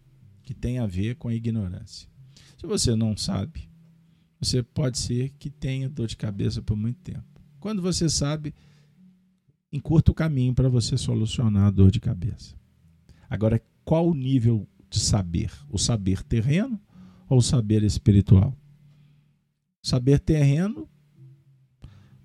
que 0.43 0.53
tem 0.53 0.77
a 0.77 0.85
ver 0.85 1.15
com 1.15 1.27
a 1.27 1.33
ignorância. 1.33 2.12
Se 2.63 2.67
você 2.67 2.95
não 2.95 3.17
sabe, 3.17 3.69
você 4.39 4.63
pode 4.63 4.97
ser 4.97 5.31
que 5.37 5.49
tenha 5.49 5.89
dor 5.89 6.07
de 6.07 6.15
cabeça 6.15 6.61
por 6.61 6.77
muito 6.77 6.97
tempo. 7.01 7.25
Quando 7.59 7.81
você 7.81 8.07
sabe, 8.07 8.55
encurta 9.69 10.13
o 10.13 10.15
caminho 10.15 10.53
para 10.53 10.69
você 10.69 10.97
solucionar 10.97 11.65
a 11.65 11.71
dor 11.71 11.91
de 11.91 11.99
cabeça. 11.99 12.55
Agora, 13.29 13.61
qual 13.83 14.07
o 14.07 14.13
nível 14.13 14.65
de 14.89 14.97
saber? 14.97 15.51
O 15.69 15.77
saber 15.77 16.23
terreno 16.23 16.79
ou 17.27 17.39
o 17.39 17.41
saber 17.41 17.83
espiritual? 17.83 18.55
Saber 19.81 20.17
terreno 20.21 20.87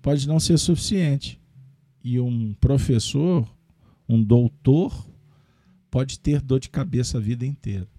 pode 0.01 0.25
não 0.25 0.39
ser 0.39 0.57
suficiente. 0.57 1.37
E 2.01 2.17
um 2.17 2.53
professor, 2.53 3.45
um 4.07 4.23
doutor, 4.23 5.05
pode 5.91 6.17
ter 6.17 6.39
dor 6.39 6.61
de 6.61 6.69
cabeça 6.69 7.17
a 7.17 7.21
vida 7.21 7.45
inteira. 7.45 7.89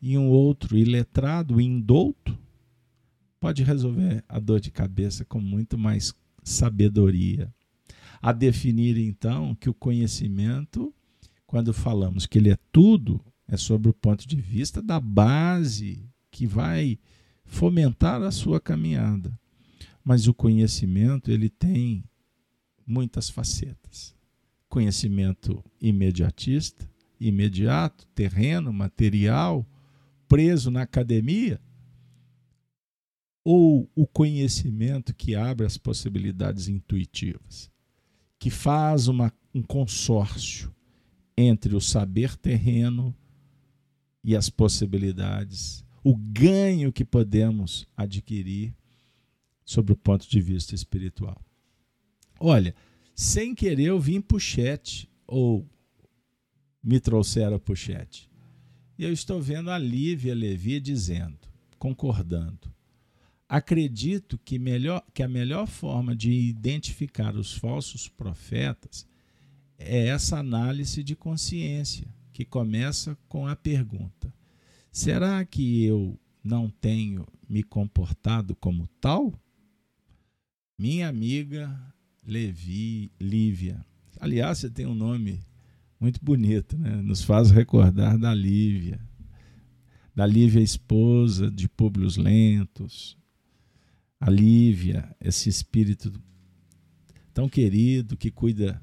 E 0.00 0.16
um 0.16 0.28
outro 0.28 0.76
iletrado, 0.76 1.60
indouto, 1.60 2.38
pode 3.40 3.62
resolver 3.62 4.24
a 4.28 4.38
dor 4.38 4.60
de 4.60 4.70
cabeça 4.70 5.24
com 5.24 5.40
muito 5.40 5.78
mais 5.78 6.14
sabedoria. 6.42 7.52
A 8.20 8.32
definir, 8.32 8.98
então, 8.98 9.54
que 9.54 9.68
o 9.68 9.74
conhecimento, 9.74 10.92
quando 11.46 11.72
falamos 11.72 12.26
que 12.26 12.38
ele 12.38 12.50
é 12.50 12.58
tudo, 12.72 13.20
é 13.48 13.56
sobre 13.56 13.90
o 13.90 13.94
ponto 13.94 14.26
de 14.26 14.36
vista 14.36 14.82
da 14.82 14.98
base 14.98 16.08
que 16.30 16.46
vai 16.46 16.98
fomentar 17.44 18.22
a 18.22 18.30
sua 18.30 18.60
caminhada. 18.60 19.38
Mas 20.04 20.28
o 20.28 20.34
conhecimento, 20.34 21.30
ele 21.30 21.48
tem 21.48 22.04
muitas 22.86 23.28
facetas. 23.28 24.14
Conhecimento 24.68 25.64
imediatista, 25.80 26.88
imediato, 27.18 28.06
terreno, 28.14 28.72
material, 28.72 29.66
preso 30.28 30.70
na 30.70 30.82
academia, 30.82 31.60
ou 33.44 33.88
o 33.94 34.06
conhecimento 34.06 35.14
que 35.14 35.34
abre 35.34 35.64
as 35.64 35.78
possibilidades 35.78 36.68
intuitivas, 36.68 37.70
que 38.38 38.50
faz 38.50 39.06
uma, 39.06 39.32
um 39.54 39.62
consórcio 39.62 40.74
entre 41.36 41.76
o 41.76 41.80
saber 41.80 42.36
terreno 42.36 43.14
e 44.24 44.34
as 44.34 44.50
possibilidades, 44.50 45.84
o 46.02 46.16
ganho 46.16 46.92
que 46.92 47.04
podemos 47.04 47.86
adquirir 47.96 48.74
sobre 49.64 49.92
o 49.92 49.96
ponto 49.96 50.28
de 50.28 50.40
vista 50.40 50.74
espiritual. 50.74 51.40
Olha, 52.40 52.74
sem 53.14 53.54
querer 53.54 53.86
eu 53.86 54.00
vim 54.00 54.20
chat, 54.38 55.08
ou 55.26 55.68
me 56.82 57.00
trouxeram 57.00 57.60
chat. 57.74 58.30
E 58.98 59.04
eu 59.04 59.12
estou 59.12 59.40
vendo 59.40 59.70
a 59.70 59.78
Lívia 59.78 60.34
Levi 60.34 60.80
dizendo, 60.80 61.38
concordando. 61.78 62.74
Acredito 63.48 64.38
que, 64.38 64.58
melhor, 64.58 65.04
que 65.14 65.22
a 65.22 65.28
melhor 65.28 65.66
forma 65.66 66.16
de 66.16 66.32
identificar 66.32 67.36
os 67.36 67.52
falsos 67.52 68.08
profetas 68.08 69.06
é 69.78 70.08
essa 70.08 70.38
análise 70.38 71.02
de 71.02 71.14
consciência, 71.14 72.08
que 72.32 72.44
começa 72.44 73.16
com 73.28 73.46
a 73.46 73.54
pergunta: 73.54 74.32
será 74.90 75.44
que 75.44 75.84
eu 75.84 76.18
não 76.42 76.68
tenho 76.68 77.26
me 77.48 77.62
comportado 77.62 78.56
como 78.56 78.88
tal? 79.00 79.32
Minha 80.78 81.08
amiga 81.08 81.94
Levi, 82.26 83.12
Lívia. 83.20 83.84
Aliás, 84.18 84.58
você 84.58 84.70
tem 84.70 84.86
um 84.86 84.94
nome 84.94 85.45
muito 86.00 86.22
bonito, 86.22 86.76
né? 86.76 86.96
Nos 86.96 87.22
faz 87.22 87.50
recordar 87.50 88.18
da 88.18 88.34
Lívia. 88.34 89.00
Da 90.14 90.26
Lívia, 90.26 90.60
esposa 90.60 91.50
de 91.50 91.68
Públio 91.68 92.08
Lentos. 92.16 93.16
A 94.18 94.30
Lívia, 94.30 95.14
esse 95.20 95.48
espírito 95.48 96.12
tão 97.34 97.48
querido 97.48 98.16
que 98.16 98.30
cuida 98.30 98.82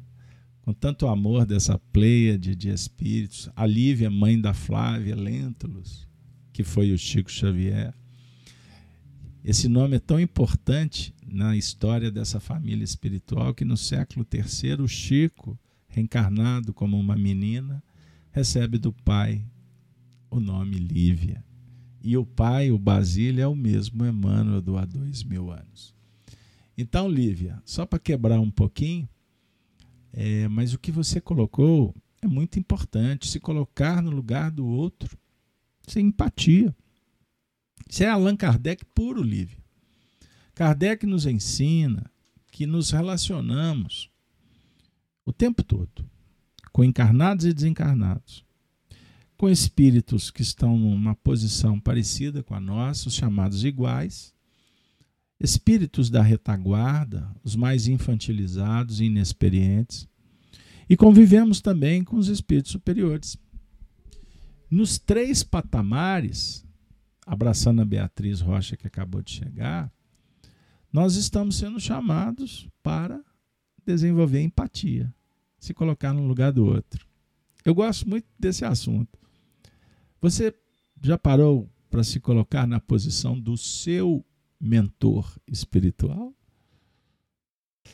com 0.62 0.74
tanto 0.74 1.08
amor 1.08 1.46
dessa 1.46 1.78
pleiade 1.78 2.56
de 2.56 2.70
espíritos. 2.70 3.50
A 3.56 3.66
Lívia, 3.66 4.10
mãe 4.10 4.40
da 4.40 4.54
Flávia 4.54 5.16
Lentulus, 5.16 6.08
que 6.54 6.64
foi 6.64 6.92
o 6.92 6.98
Chico 6.98 7.32
Xavier. 7.32 7.94
Esse 9.44 9.68
nome 9.68 9.98
é 9.98 10.00
tão 10.00 10.20
importante 10.20 11.14
na 11.28 11.58
história 11.58 12.12
dessa 12.12 12.40
família 12.40 12.84
espiritual 12.84 13.54
que 13.54 13.66
no 13.66 13.76
século 13.76 14.26
III 14.32 14.84
o 14.84 14.88
Chico, 14.88 15.60
reencarnado 15.94 16.74
como 16.74 17.00
uma 17.00 17.16
menina, 17.16 17.84
recebe 18.32 18.80
do 18.80 18.92
pai 18.92 19.46
o 20.30 20.40
nome 20.40 20.78
Lívia. 20.78 21.46
E 22.02 22.18
o 22.18 22.26
pai, 22.26 22.72
o 22.72 22.80
Basílio, 22.80 23.42
é 23.42 23.48
o 23.48 23.56
mesmo 23.56 24.04
Emmanuel 24.04 24.62
do 24.62 24.76
há 24.76 24.86
dois 24.86 25.24
mil 25.24 25.52
anos. 25.52 25.94
Então, 26.76 27.08
Lívia, 27.08 27.62
só 27.64 27.86
para 27.86 28.00
quebrar 28.00 28.40
um 28.40 28.50
pouquinho, 28.50 29.08
é, 30.12 30.48
mas 30.48 30.74
o 30.74 30.80
que 30.80 30.92
você 30.92 31.22
colocou 31.22 31.96
é 32.22 32.28
muito 32.28 32.60
importante. 32.60 33.30
Se 33.30 33.40
colocar 33.40 34.02
no 34.02 34.10
lugar 34.10 34.50
do 34.50 34.66
outro, 34.66 35.16
é 35.96 36.00
empatia. 36.00 36.76
Isso 37.88 38.04
é 38.04 38.10
Allan 38.10 38.36
Kardec 38.36 38.84
puro, 38.96 39.22
Lívia. 39.22 39.64
Kardec 40.56 41.06
nos 41.06 41.28
ensina 41.28 42.12
que 42.52 42.66
nos 42.66 42.90
relacionamos 42.90 44.10
o 45.26 45.32
tempo 45.32 45.64
todo 45.64 46.06
com 46.74 46.84
encarnados 46.84 47.46
e 47.46 47.54
desencarnados, 47.54 48.44
com 49.38 49.48
espíritos 49.48 50.32
que 50.32 50.42
estão 50.42 50.78
numa 50.78 51.16
posição 51.16 51.80
parecida 51.80 52.42
com 52.42 52.56
a 52.56 52.60
nossa, 52.60 53.08
os 53.08 53.14
chamados 53.14 53.64
iguais, 53.64 54.34
espíritos 55.40 56.10
da 56.10 56.24
retaguarda, 56.24 57.30
os 57.44 57.56
mais 57.56 57.88
infantilizados 57.88 59.00
e 59.00 59.06
inexperientes, 59.06 60.08
e 60.90 60.98
convivemos 60.98 61.62
também 61.62 62.04
com 62.04 62.18
os 62.18 62.28
espíritos 62.28 62.72
superiores. 62.72 63.38
Nos 64.70 64.98
três 64.98 65.44
patamares, 65.44 66.66
abraçando 67.26 67.82
a 67.82 67.86
Beatriz 67.86 68.42
Rocha 68.42 68.76
que 68.76 68.88
acabou 68.88 69.22
de 69.22 69.32
chegar, 69.32 69.92
nós 70.92 71.16
estamos 71.16 71.58
sendo 71.58 71.80
chamados 71.80 72.68
para 72.82 73.24
desenvolver 73.86 74.42
empatia, 74.42 75.14
se 75.60 75.74
colocar 75.74 76.14
no 76.14 76.26
lugar 76.28 76.52
do 76.52 76.66
outro. 76.66 77.08
Eu 77.64 77.74
gosto 77.74 78.08
muito 78.08 78.28
desse 78.38 78.66
assunto. 78.66 79.18
Você 80.22 80.54
já 81.02 81.18
parou 81.18 81.70
para 81.90 82.04
se 82.04 82.20
colocar 82.20 82.66
na 82.66 82.80
posição 82.80 83.40
do 83.40 83.56
seu 83.58 84.26
mentor 84.60 85.38
espiritual? 85.48 86.34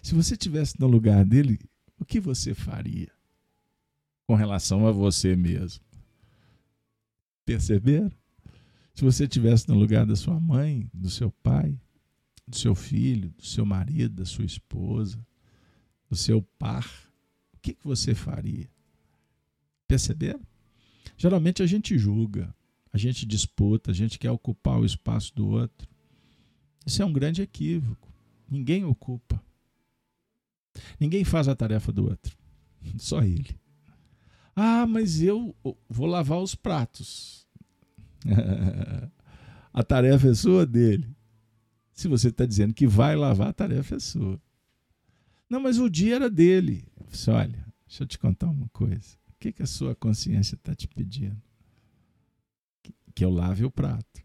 Se 0.01 0.13
você 0.13 0.33
estivesse 0.33 0.79
no 0.79 0.87
lugar 0.87 1.25
dele, 1.25 1.59
o 1.99 2.05
que 2.05 2.19
você 2.19 2.53
faria 2.53 3.11
com 4.25 4.35
relação 4.35 4.87
a 4.87 4.91
você 4.91 5.35
mesmo? 5.35 5.83
Perceberam? 7.45 8.11
Se 8.93 9.03
você 9.03 9.23
estivesse 9.23 9.67
no 9.67 9.75
lugar 9.75 10.05
da 10.05 10.15
sua 10.15 10.39
mãe, 10.39 10.89
do 10.93 11.09
seu 11.09 11.31
pai, 11.31 11.79
do 12.47 12.55
seu 12.55 12.75
filho, 12.75 13.29
do 13.31 13.45
seu 13.45 13.65
marido, 13.65 14.15
da 14.15 14.25
sua 14.25 14.45
esposa, 14.45 15.19
do 16.09 16.15
seu 16.15 16.41
par, 16.57 16.85
o 17.53 17.59
que, 17.61 17.73
que 17.73 17.85
você 17.85 18.15
faria? 18.15 18.69
Perceberam? 19.87 20.41
Geralmente 21.17 21.61
a 21.61 21.65
gente 21.65 21.97
julga, 21.97 22.53
a 22.91 22.97
gente 22.97 23.25
disputa, 23.25 23.91
a 23.91 23.93
gente 23.93 24.17
quer 24.17 24.31
ocupar 24.31 24.79
o 24.79 24.85
espaço 24.85 25.35
do 25.35 25.47
outro. 25.47 25.87
Isso 26.85 27.01
é 27.01 27.05
um 27.05 27.13
grande 27.13 27.41
equívoco. 27.41 28.11
Ninguém 28.49 28.83
ocupa. 28.83 29.41
Ninguém 30.99 31.23
faz 31.23 31.47
a 31.47 31.55
tarefa 31.55 31.91
do 31.91 32.05
outro. 32.05 32.35
Só 32.97 33.21
ele. 33.21 33.55
Ah, 34.55 34.87
mas 34.87 35.21
eu 35.21 35.55
vou 35.87 36.07
lavar 36.07 36.39
os 36.39 36.55
pratos. 36.55 37.47
a 39.73 39.83
tarefa 39.83 40.29
é 40.29 40.33
sua 40.33 40.65
dele. 40.65 41.07
Se 41.93 42.07
você 42.07 42.29
está 42.29 42.45
dizendo 42.45 42.73
que 42.73 42.87
vai 42.87 43.15
lavar, 43.15 43.49
a 43.49 43.53
tarefa 43.53 43.95
é 43.95 43.99
sua. 43.99 44.41
Não, 45.49 45.59
mas 45.59 45.79
o 45.79 45.89
dia 45.89 46.15
era 46.15 46.29
dele. 46.29 46.85
disse, 47.09 47.29
olha, 47.29 47.69
Deixa 47.89 48.03
eu 48.03 48.07
te 48.07 48.19
contar 48.19 48.47
uma 48.47 48.69
coisa. 48.69 49.17
O 49.29 49.33
que, 49.39 49.51
que 49.51 49.63
a 49.63 49.65
sua 49.65 49.95
consciência 49.95 50.53
está 50.53 50.75
te 50.75 50.87
pedindo? 50.87 51.41
Que 53.15 53.25
eu 53.25 53.31
lave 53.31 53.65
o 53.65 53.71
prato. 53.71 54.21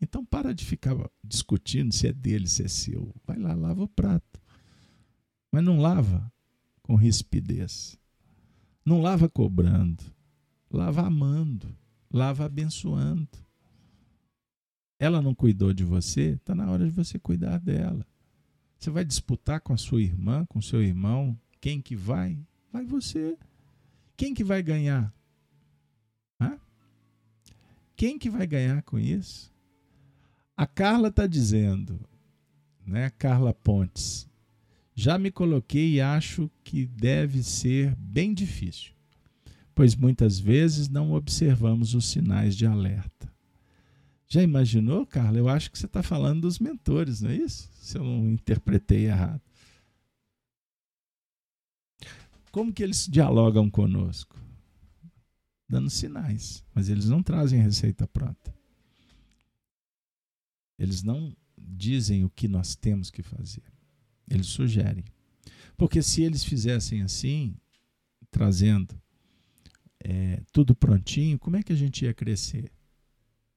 Então 0.00 0.24
para 0.24 0.54
de 0.54 0.64
ficar 0.64 0.96
discutindo 1.22 1.92
se 1.92 2.08
é 2.08 2.12
dele, 2.14 2.48
se 2.48 2.62
é 2.64 2.68
seu. 2.68 3.14
Vai 3.26 3.38
lá, 3.38 3.52
lava 3.54 3.82
o 3.82 3.88
prato. 3.88 4.40
Mas 5.52 5.62
não 5.62 5.78
lava 5.78 6.32
com 6.82 6.96
rispidez. 6.96 7.98
Não 8.86 9.02
lava 9.02 9.28
cobrando. 9.28 10.02
Lava 10.70 11.02
amando. 11.02 11.76
Lava 12.10 12.46
abençoando. 12.46 13.28
Ela 14.98 15.20
não 15.20 15.34
cuidou 15.34 15.74
de 15.74 15.84
você, 15.84 16.36
está 16.36 16.54
na 16.54 16.70
hora 16.70 16.86
de 16.86 16.90
você 16.90 17.18
cuidar 17.18 17.58
dela. 17.58 18.06
Você 18.84 18.90
vai 18.90 19.02
disputar 19.02 19.62
com 19.62 19.72
a 19.72 19.78
sua 19.78 20.02
irmã, 20.02 20.44
com 20.44 20.60
seu 20.60 20.82
irmão, 20.82 21.40
quem 21.58 21.80
que 21.80 21.96
vai? 21.96 22.38
Vai 22.70 22.84
você. 22.84 23.34
Quem 24.14 24.34
que 24.34 24.44
vai 24.44 24.62
ganhar? 24.62 25.10
Hã? 26.38 26.58
Quem 27.96 28.18
que 28.18 28.28
vai 28.28 28.46
ganhar 28.46 28.82
com 28.82 28.98
isso? 28.98 29.50
A 30.54 30.66
Carla 30.66 31.08
está 31.08 31.26
dizendo, 31.26 31.98
né, 32.86 33.08
Carla 33.08 33.54
Pontes, 33.54 34.28
já 34.94 35.16
me 35.18 35.30
coloquei 35.30 35.94
e 35.94 36.00
acho 36.02 36.50
que 36.62 36.84
deve 36.84 37.42
ser 37.42 37.96
bem 37.96 38.34
difícil, 38.34 38.92
pois 39.74 39.96
muitas 39.96 40.38
vezes 40.38 40.90
não 40.90 41.12
observamos 41.12 41.94
os 41.94 42.04
sinais 42.04 42.54
de 42.54 42.66
alerta. 42.66 43.33
Já 44.26 44.42
imaginou, 44.42 45.06
Carla? 45.06 45.38
Eu 45.38 45.48
acho 45.48 45.70
que 45.70 45.78
você 45.78 45.86
está 45.86 46.02
falando 46.02 46.42
dos 46.42 46.58
mentores, 46.58 47.20
não 47.20 47.30
é 47.30 47.36
isso? 47.36 47.68
Se 47.74 47.98
eu 47.98 48.04
não 48.04 48.30
interpretei 48.30 49.06
errado. 49.06 49.40
Como 52.50 52.72
que 52.72 52.82
eles 52.82 53.06
dialogam 53.06 53.68
conosco? 53.68 54.38
Dando 55.68 55.90
sinais, 55.90 56.64
mas 56.74 56.88
eles 56.88 57.08
não 57.08 57.22
trazem 57.22 57.60
receita 57.60 58.06
pronta. 58.06 58.54
Eles 60.78 61.02
não 61.02 61.34
dizem 61.58 62.24
o 62.24 62.30
que 62.30 62.48
nós 62.48 62.74
temos 62.74 63.10
que 63.10 63.22
fazer. 63.22 63.62
Eles 64.28 64.46
sugerem. 64.46 65.04
Porque 65.76 66.02
se 66.02 66.22
eles 66.22 66.44
fizessem 66.44 67.02
assim, 67.02 67.56
trazendo 68.30 69.00
é, 70.00 70.42
tudo 70.52 70.74
prontinho, 70.74 71.38
como 71.38 71.56
é 71.56 71.62
que 71.62 71.72
a 71.72 71.76
gente 71.76 72.04
ia 72.04 72.14
crescer? 72.14 72.70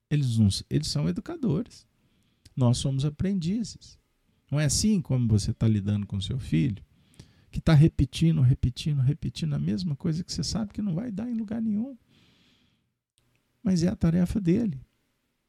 Eles, 0.09 0.63
eles 0.69 0.87
são 0.87 1.07
educadores. 1.07 1.85
Nós 2.55 2.77
somos 2.77 3.05
aprendizes. 3.05 3.99
Não 4.49 4.59
é 4.59 4.65
assim 4.65 5.01
como 5.01 5.27
você 5.27 5.51
está 5.51 5.67
lidando 5.67 6.07
com 6.07 6.19
seu 6.21 6.39
filho? 6.39 6.83
que 7.57 7.59
está 7.59 7.73
repetindo, 7.73 8.41
repetindo, 8.41 9.01
repetindo 9.01 9.53
a 9.53 9.59
mesma 9.59 9.95
coisa 9.95 10.23
que 10.23 10.31
você 10.31 10.43
sabe 10.43 10.73
que 10.73 10.81
não 10.81 10.93
vai 10.93 11.11
dar 11.11 11.27
em 11.27 11.33
lugar 11.33 11.61
nenhum. 11.61 11.97
Mas 13.63 13.81
é 13.81 13.87
a 13.87 13.95
tarefa 13.95 14.39
dele. 14.39 14.79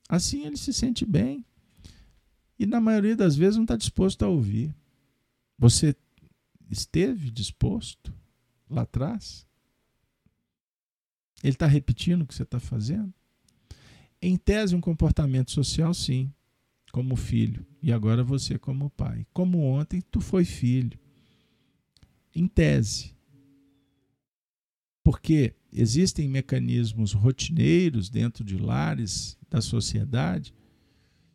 Assim 0.09 0.47
ele 0.47 0.57
se 0.57 0.73
sente 0.73 1.05
bem. 1.05 1.45
E 2.59 2.65
na 2.65 2.81
maioria 2.81 3.15
das 3.15 3.37
vezes 3.37 3.57
não 3.57 3.65
está 3.65 3.77
disposto 3.77 4.23
a 4.25 4.29
ouvir. 4.29 4.75
Você 5.59 5.95
esteve 6.71 7.31
disposto 7.31 8.11
lá 8.71 8.83
atrás? 8.83 9.47
Ele 11.43 11.53
está 11.53 11.67
repetindo 11.67 12.23
o 12.23 12.27
que 12.27 12.35
você 12.35 12.43
está 12.43 12.59
fazendo? 12.59 13.13
Em 14.21 14.37
tese, 14.37 14.75
um 14.75 14.81
comportamento 14.81 15.51
social, 15.51 15.95
sim, 15.95 16.33
como 16.93 17.15
filho. 17.17 17.65
E 17.83 17.93
agora 17.93 18.25
você 18.25 18.59
como 18.59 18.91
pai. 18.91 19.27
Como 19.33 19.61
ontem, 19.61 20.03
tu 20.11 20.21
foi 20.21 20.45
filho 20.45 20.99
em 22.35 22.47
tese. 22.47 23.15
Porque 25.03 25.55
existem 25.73 26.29
mecanismos 26.29 27.13
rotineiros 27.13 28.09
dentro 28.09 28.45
de 28.45 28.57
lares 28.57 29.39
da 29.49 29.61
sociedade 29.61 30.55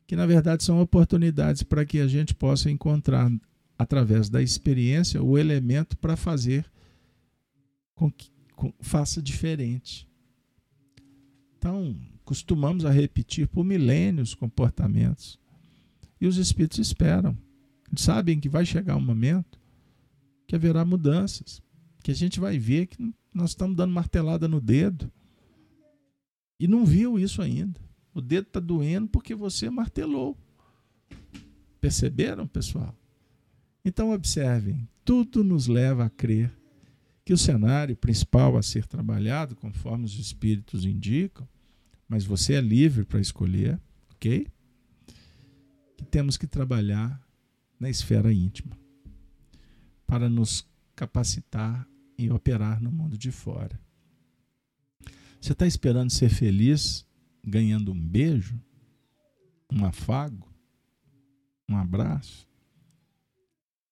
que, 0.05 0.15
na 0.15 0.25
verdade, 0.25 0.63
são 0.63 0.81
oportunidades 0.81 1.63
para 1.63 1.85
que 1.85 1.99
a 1.99 2.07
gente 2.07 2.35
possa 2.35 2.69
encontrar, 2.69 3.31
através 3.77 4.29
da 4.29 4.41
experiência, 4.41 5.23
o 5.23 5.37
elemento 5.37 5.97
para 5.97 6.15
fazer 6.15 6.69
com 7.95 8.11
que 8.11 8.31
com, 8.55 8.71
faça 8.79 9.21
diferente. 9.21 10.07
Então, 11.57 11.95
costumamos 12.33 12.83
a 12.83 12.89
repetir 12.89 13.47
por 13.47 13.63
milênios 13.63 14.33
comportamentos. 14.33 15.39
E 16.19 16.25
os 16.25 16.37
espíritos 16.37 16.79
esperam. 16.79 17.37
Sabem 17.95 18.39
que 18.39 18.49
vai 18.49 18.65
chegar 18.65 18.95
um 18.95 19.05
momento 19.05 19.59
que 20.47 20.55
haverá 20.55 20.83
mudanças, 20.83 21.61
que 22.03 22.09
a 22.09 22.15
gente 22.15 22.39
vai 22.39 22.57
ver 22.57 22.87
que 22.87 23.13
nós 23.31 23.51
estamos 23.51 23.77
dando 23.77 23.93
martelada 23.93 24.47
no 24.47 24.59
dedo 24.59 25.11
e 26.59 26.67
não 26.67 26.83
viu 26.83 27.19
isso 27.19 27.39
ainda. 27.39 27.79
O 28.15 28.19
dedo 28.19 28.47
está 28.47 28.59
doendo 28.59 29.09
porque 29.09 29.35
você 29.35 29.69
martelou. 29.69 30.35
Perceberam, 31.79 32.47
pessoal? 32.47 32.95
Então, 33.85 34.11
observem: 34.11 34.87
tudo 35.05 35.43
nos 35.43 35.67
leva 35.67 36.05
a 36.05 36.09
crer 36.09 36.51
que 37.23 37.33
o 37.33 37.37
cenário 37.37 37.95
principal 37.95 38.57
a 38.57 38.63
ser 38.63 38.87
trabalhado, 38.87 39.55
conforme 39.55 40.05
os 40.05 40.17
espíritos 40.17 40.83
indicam, 40.83 41.47
mas 42.07 42.25
você 42.25 42.53
é 42.53 42.61
livre 42.61 43.05
para 43.05 43.19
escolher, 43.19 43.79
ok? 44.11 44.47
Que 45.97 46.05
temos 46.05 46.37
que 46.37 46.47
trabalhar 46.47 47.21
na 47.79 47.89
esfera 47.89 48.31
íntima 48.31 48.77
para 50.05 50.29
nos 50.29 50.67
capacitar 50.95 51.87
em 52.17 52.31
operar 52.31 52.81
no 52.81 52.91
mundo 52.91 53.17
de 53.17 53.31
fora. 53.31 53.79
Você 55.41 55.53
está 55.53 55.67
esperando 55.67 56.09
ser 56.09 56.29
feliz 56.29 57.05
ganhando 57.43 57.91
um 57.91 57.99
beijo, 57.99 58.57
um 59.71 59.83
afago, 59.85 60.47
um 61.67 61.75
abraço, 61.75 62.47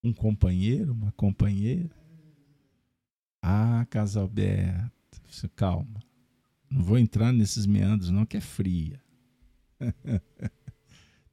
um 0.03 0.13
companheiro, 0.13 0.93
uma 0.93 1.11
companheira? 1.11 1.95
Ah, 3.41 3.85
Casalberto, 3.89 4.91
calma. 5.55 5.99
Não 6.71 6.81
vou 6.81 6.97
entrar 6.97 7.33
nesses 7.33 7.65
meandros, 7.65 8.09
não, 8.09 8.25
que 8.25 8.37
é 8.37 8.41
fria. 8.41 9.03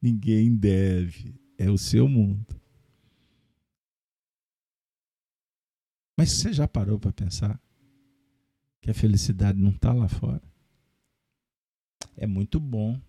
Ninguém 0.01 0.53
deve. 0.53 1.39
É 1.57 1.71
o 1.71 1.77
seu 1.77 2.09
mundo. 2.09 2.59
Mas 6.17 6.33
você 6.33 6.51
já 6.51 6.67
parou 6.67 6.99
para 6.99 7.13
pensar 7.13 7.57
que 8.81 8.91
a 8.91 8.93
felicidade 8.93 9.57
não 9.57 9.71
está 9.71 9.93
lá 9.93 10.09
fora? 10.09 10.43
É 12.17 12.27
muito 12.27 12.59
bom. 12.59 13.01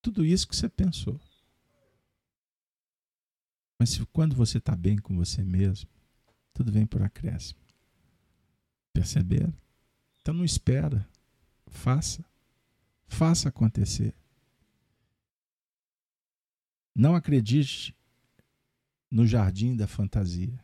Tudo 0.00 0.24
isso 0.24 0.46
que 0.46 0.54
você 0.54 0.68
pensou. 0.68 1.20
Mas 3.80 3.98
quando 4.12 4.36
você 4.36 4.58
está 4.58 4.76
bem 4.76 4.96
com 4.96 5.16
você 5.16 5.42
mesmo, 5.42 5.90
tudo 6.52 6.70
vem 6.70 6.86
por 6.86 7.02
acréscimo. 7.02 7.60
Perceberam? 8.92 9.52
Então 10.20 10.34
não 10.34 10.44
espera. 10.44 11.08
Faça. 11.66 12.24
Faça 13.06 13.48
acontecer. 13.48 14.14
Não 16.94 17.14
acredite 17.14 17.96
no 19.10 19.26
jardim 19.26 19.74
da 19.74 19.86
fantasia. 19.86 20.62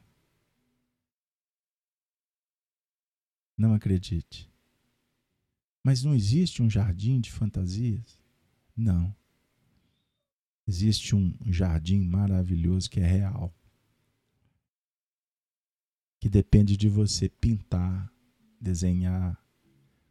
Não 3.56 3.74
acredite. 3.74 4.50
Mas 5.82 6.02
não 6.02 6.14
existe 6.14 6.62
um 6.62 6.68
jardim 6.68 7.20
de 7.20 7.30
fantasias? 7.30 8.20
Não. 8.76 9.14
Existe 10.66 11.14
um 11.14 11.32
jardim 11.46 12.02
maravilhoso 12.02 12.90
que 12.90 13.00
é 13.00 13.06
real. 13.06 13.54
Que 16.20 16.28
depende 16.28 16.76
de 16.76 16.88
você 16.88 17.28
pintar, 17.28 18.12
desenhar, 18.60 19.40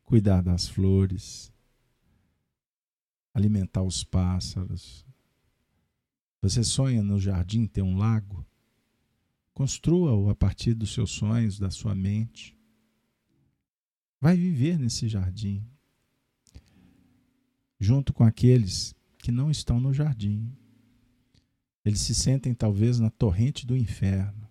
cuidar 0.06 0.42
das 0.42 0.68
flores, 0.68 1.52
alimentar 3.34 3.84
os 3.84 4.04
pássaros. 4.04 5.06
Você 6.42 6.64
sonha 6.64 7.04
no 7.04 7.20
jardim 7.20 7.66
ter 7.66 7.82
um 7.82 7.98
lago? 7.98 8.46
Construa-o 9.54 10.30
a 10.30 10.36
partir 10.36 10.74
dos 10.74 10.94
seus 10.94 11.12
sonhos, 11.12 11.60
da 11.60 11.70
sua 11.70 11.94
mente 11.94 12.56
vai 14.26 14.36
viver 14.36 14.80
nesse 14.80 15.08
jardim, 15.08 15.64
junto 17.80 18.12
com 18.12 18.24
aqueles 18.24 18.96
que 19.20 19.32
não 19.32 19.52
estão 19.52 19.80
no 19.80 19.94
jardim. 19.94 20.52
Eles 21.86 22.00
se 22.00 22.16
sentem 22.16 22.52
talvez 22.52 23.00
na 23.00 23.12
torrente 23.12 23.68
do 23.68 23.78
inferno. 23.78 24.50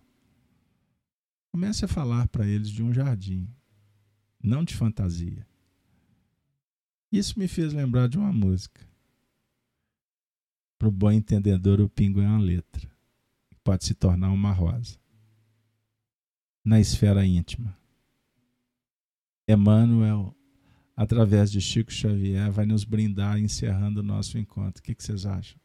Comece 1.51 1.85
a 1.85 1.89
falar 1.89 2.29
para 2.29 2.47
eles 2.47 2.69
de 2.69 2.85
um 2.85 2.93
jardim, 2.93 3.49
não 4.45 4.63
de 4.63 4.75
fantasia. 4.75 5.47
Isso 7.11 7.39
me 7.39 7.49
fez 7.49 7.73
lembrar 7.73 8.09
de 8.09 8.19
uma 8.19 8.33
música. 8.33 8.87
Para 10.79 10.89
o 10.89 10.93
bom 10.93 11.11
entendedor, 11.11 11.81
o 11.81 11.89
pingo 11.89 12.21
é 12.21 12.27
uma 12.27 12.39
letra. 12.39 12.91
Pode 13.63 13.85
se 13.85 13.95
tornar 13.95 14.31
uma 14.31 14.53
rosa. 14.53 14.99
na 16.65 16.81
esfera 16.81 17.27
íntima. 17.27 17.77
Emmanuel, 19.47 20.35
através 20.97 21.51
de 21.53 21.61
Chico 21.61 21.93
Xavier, 21.93 22.51
vai 22.51 22.65
nos 22.65 22.85
brindar 22.85 23.39
encerrando 23.39 24.01
o 24.01 24.03
nosso 24.03 24.39
encontro. 24.39 24.81
O 24.81 24.83
que, 24.83 24.95
que 24.95 25.05
vocês 25.05 25.27
acham? 25.27 25.61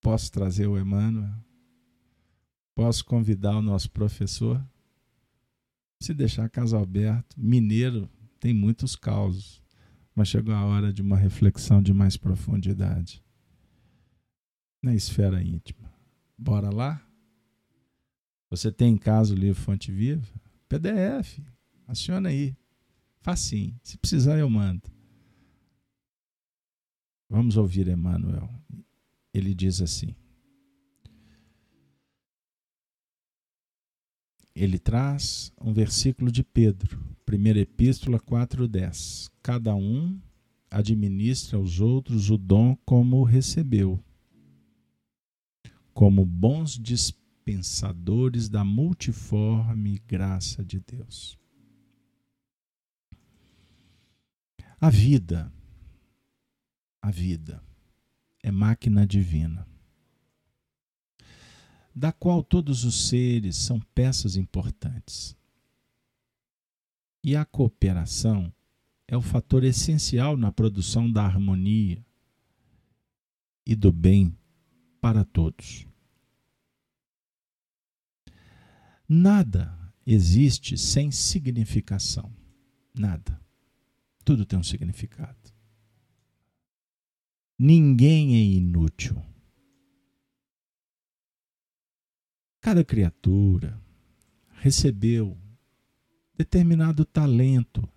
Posso 0.00 0.30
trazer 0.30 0.68
o 0.68 0.78
Emmanuel? 0.78 1.34
Posso 2.72 3.04
convidar 3.04 3.56
o 3.56 3.62
nosso 3.62 3.90
professor? 3.90 4.64
Se 6.00 6.14
deixar 6.14 6.48
casa 6.48 6.80
aberto, 6.80 7.34
mineiro 7.36 8.08
tem 8.38 8.54
muitos 8.54 8.94
causos, 8.94 9.62
mas 10.14 10.28
chegou 10.28 10.54
a 10.54 10.64
hora 10.64 10.92
de 10.92 11.02
uma 11.02 11.16
reflexão 11.16 11.82
de 11.82 11.92
mais 11.92 12.16
profundidade 12.16 13.22
na 14.82 14.94
esfera 14.94 15.42
íntima. 15.42 15.92
Bora 16.36 16.70
lá? 16.70 17.04
Você 18.50 18.70
tem 18.70 18.94
em 18.94 18.98
casa 18.98 19.34
o 19.34 19.36
livro 19.36 19.60
Fonte 19.60 19.90
Viva? 19.92 20.26
PDF. 20.68 21.40
Aciona 21.86 22.28
aí. 22.28 22.56
Facinho. 23.20 23.78
Se 23.82 23.98
precisar, 23.98 24.38
eu 24.38 24.48
mando. 24.48 24.88
Vamos 27.28 27.56
ouvir 27.56 27.88
Emmanuel. 27.88 28.48
Ele 29.34 29.54
diz 29.54 29.82
assim: 29.82 30.14
ele 34.58 34.78
traz 34.78 35.52
um 35.60 35.72
versículo 35.72 36.32
de 36.32 36.42
Pedro, 36.42 36.98
primeira 37.24 37.60
epístola 37.60 38.18
4:10. 38.18 39.30
Cada 39.40 39.74
um 39.76 40.20
administra 40.68 41.56
aos 41.56 41.80
outros 41.80 42.28
o 42.28 42.36
dom 42.36 42.76
como 42.84 43.22
recebeu, 43.22 44.02
como 45.94 46.24
bons 46.26 46.76
dispensadores 46.76 48.48
da 48.48 48.64
multiforme 48.64 50.02
graça 50.06 50.64
de 50.64 50.80
Deus. 50.80 51.38
A 54.80 54.90
vida, 54.90 55.52
a 57.00 57.10
vida 57.12 57.62
é 58.42 58.50
máquina 58.50 59.06
divina 59.06 59.66
da 61.98 62.12
qual 62.12 62.44
todos 62.44 62.84
os 62.84 63.08
seres 63.08 63.56
são 63.56 63.80
peças 63.92 64.36
importantes. 64.36 65.36
E 67.24 67.34
a 67.34 67.44
cooperação 67.44 68.52
é 69.08 69.16
o 69.16 69.20
fator 69.20 69.64
essencial 69.64 70.36
na 70.36 70.52
produção 70.52 71.10
da 71.10 71.24
harmonia 71.24 72.04
e 73.66 73.74
do 73.74 73.90
bem 73.90 74.38
para 75.00 75.24
todos. 75.24 75.86
Nada 79.08 79.76
existe 80.06 80.78
sem 80.78 81.10
significação. 81.10 82.32
Nada. 82.94 83.40
Tudo 84.24 84.46
tem 84.46 84.58
um 84.58 84.62
significado. 84.62 85.52
Ninguém 87.58 88.36
é 88.36 88.40
inútil. 88.40 89.20
Cada 92.68 92.84
criatura 92.84 93.80
recebeu 94.60 95.38
determinado 96.36 97.02
talento 97.02 97.88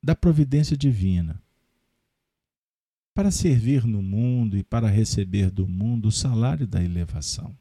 da 0.00 0.14
providência 0.14 0.76
divina 0.76 1.42
para 3.12 3.32
servir 3.32 3.84
no 3.84 4.00
mundo 4.00 4.56
e 4.56 4.62
para 4.62 4.86
receber 4.86 5.50
do 5.50 5.66
mundo 5.66 6.06
o 6.06 6.12
salário 6.12 6.64
da 6.64 6.80
elevação. 6.80 7.58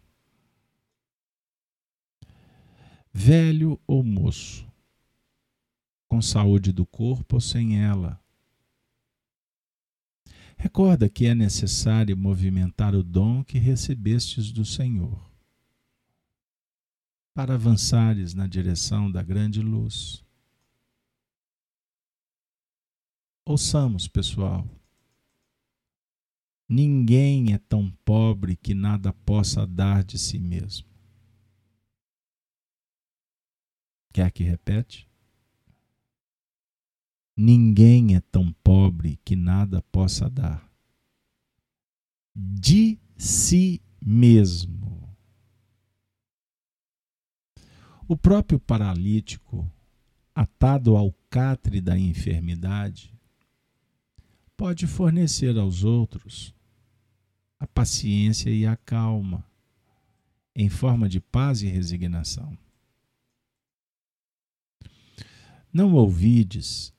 Velho 3.12 3.82
ou 3.88 4.04
moço, 4.04 4.72
com 6.08 6.22
saúde 6.22 6.72
do 6.72 6.86
corpo 6.86 7.38
ou 7.38 7.42
sem 7.42 7.82
ela. 7.82 8.24
Recorda 10.56 11.10
que 11.10 11.26
é 11.26 11.34
necessário 11.34 12.16
movimentar 12.16 12.94
o 12.94 13.02
dom 13.02 13.44
que 13.44 13.58
recebestes 13.58 14.52
do 14.52 14.64
Senhor 14.64 15.31
para 17.34 17.54
avançares 17.54 18.34
na 18.34 18.48
direção 18.48 19.12
da 19.12 19.24
grande 19.24 19.62
luz. 19.62 20.24
Ouçamos, 23.46 24.08
pessoal. 24.08 24.68
Ninguém 26.68 27.54
é 27.54 27.58
tão 27.58 27.92
pobre 28.06 28.56
que 28.56 28.74
nada 28.74 29.12
possa 29.12 29.68
dar 29.68 30.04
de 30.04 30.18
si 30.18 30.40
mesmo. 30.40 30.88
Quer 34.14 34.32
que 34.32 34.44
repete? 34.44 35.10
Ninguém 37.36 38.16
é 38.16 38.22
tão 38.22 38.54
pobre 38.54 39.20
que 39.24 39.36
nada 39.36 39.82
possa 39.84 40.30
dar 40.30 40.70
de 42.36 43.00
si 43.18 43.82
mesmo. 44.02 44.91
O 48.12 48.18
próprio 48.18 48.60
paralítico, 48.60 49.72
atado 50.36 50.98
ao 50.98 51.14
catre 51.30 51.80
da 51.80 51.98
enfermidade, 51.98 53.18
pode 54.58 54.86
fornecer 54.86 55.58
aos 55.58 55.86
outros 55.86 56.54
a 57.58 57.66
paciência 57.66 58.50
e 58.50 58.66
a 58.66 58.76
calma, 58.76 59.50
em 60.54 60.68
forma 60.68 61.08
de 61.08 61.22
paz 61.22 61.62
e 61.62 61.68
resignação. 61.68 62.58
Não 65.72 65.94
ouvides, 65.94 66.94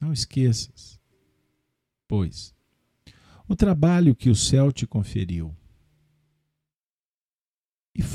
não 0.00 0.12
esqueças, 0.12 0.98
pois, 2.08 2.52
o 3.46 3.54
trabalho 3.54 4.12
que 4.12 4.28
o 4.28 4.34
céu 4.34 4.72
te 4.72 4.88
conferiu 4.88 5.56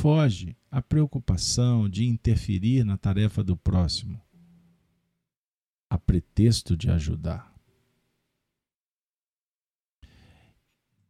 foge 0.07 0.55
à 0.71 0.81
preocupação 0.81 1.89
de 1.89 2.05
interferir 2.05 2.85
na 2.85 2.95
tarefa 2.95 3.43
do 3.43 3.57
próximo, 3.57 4.21
a 5.89 5.97
pretexto 5.97 6.77
de 6.77 6.89
ajudar. 6.89 7.53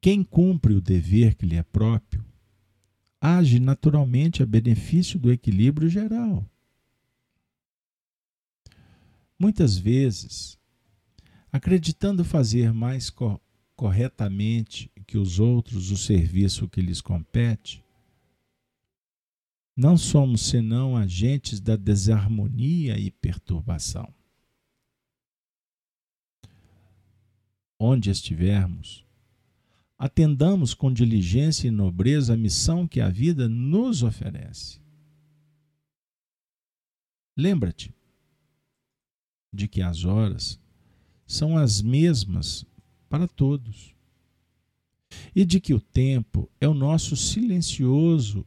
Quem 0.01 0.23
cumpre 0.23 0.73
o 0.73 0.81
dever 0.81 1.35
que 1.35 1.45
lhe 1.45 1.57
é 1.57 1.61
próprio, 1.61 2.25
age 3.21 3.59
naturalmente 3.59 4.41
a 4.41 4.47
benefício 4.47 5.19
do 5.19 5.31
equilíbrio 5.31 5.87
geral. 5.87 6.43
Muitas 9.37 9.77
vezes, 9.77 10.57
acreditando 11.51 12.25
fazer 12.25 12.73
mais 12.73 13.11
co 13.11 13.39
corretamente 13.75 14.91
que 15.05 15.19
os 15.19 15.39
outros 15.39 15.91
o 15.91 15.97
serviço 15.97 16.67
que 16.67 16.81
lhes 16.81 16.99
compete, 16.99 17.85
não 19.77 19.95
somos 19.95 20.41
senão 20.41 20.97
agentes 20.97 21.59
da 21.59 21.75
desarmonia 21.75 22.97
e 22.97 23.11
perturbação. 23.11 24.11
Onde 27.79 28.09
estivermos, 28.09 29.05
atendamos 29.95 30.73
com 30.73 30.91
diligência 30.91 31.67
e 31.67 31.71
nobreza 31.71 32.33
a 32.33 32.37
missão 32.37 32.87
que 32.87 32.99
a 32.99 33.07
vida 33.07 33.47
nos 33.47 34.01
oferece. 34.01 34.81
Lembra-te 37.37 37.93
de 39.53 39.67
que 39.67 39.83
as 39.83 40.05
horas 40.05 40.59
são 41.27 41.55
as 41.55 41.83
mesmas 41.83 42.65
para 43.07 43.27
todos 43.27 43.93
e 45.35 45.45
de 45.45 45.59
que 45.59 45.75
o 45.75 45.79
tempo 45.79 46.49
é 46.59 46.67
o 46.67 46.73
nosso 46.73 47.15
silencioso 47.15 48.43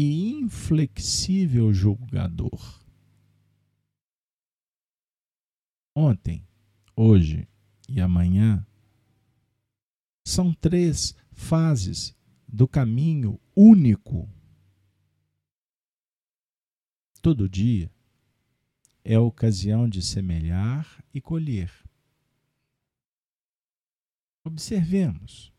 e 0.00 0.30
inflexível 0.30 1.74
julgador. 1.74 2.84
Ontem, 5.92 6.46
hoje 6.94 7.48
e 7.88 8.00
amanhã 8.00 8.64
são 10.24 10.54
três 10.54 11.16
fases 11.32 12.14
do 12.46 12.68
caminho 12.68 13.40
único. 13.56 14.32
Todo 17.20 17.48
dia 17.48 17.92
é 19.02 19.16
a 19.16 19.20
ocasião 19.20 19.88
de 19.88 20.00
semelhar 20.00 21.04
e 21.12 21.20
colher. 21.20 21.72
Observemos, 24.44 25.52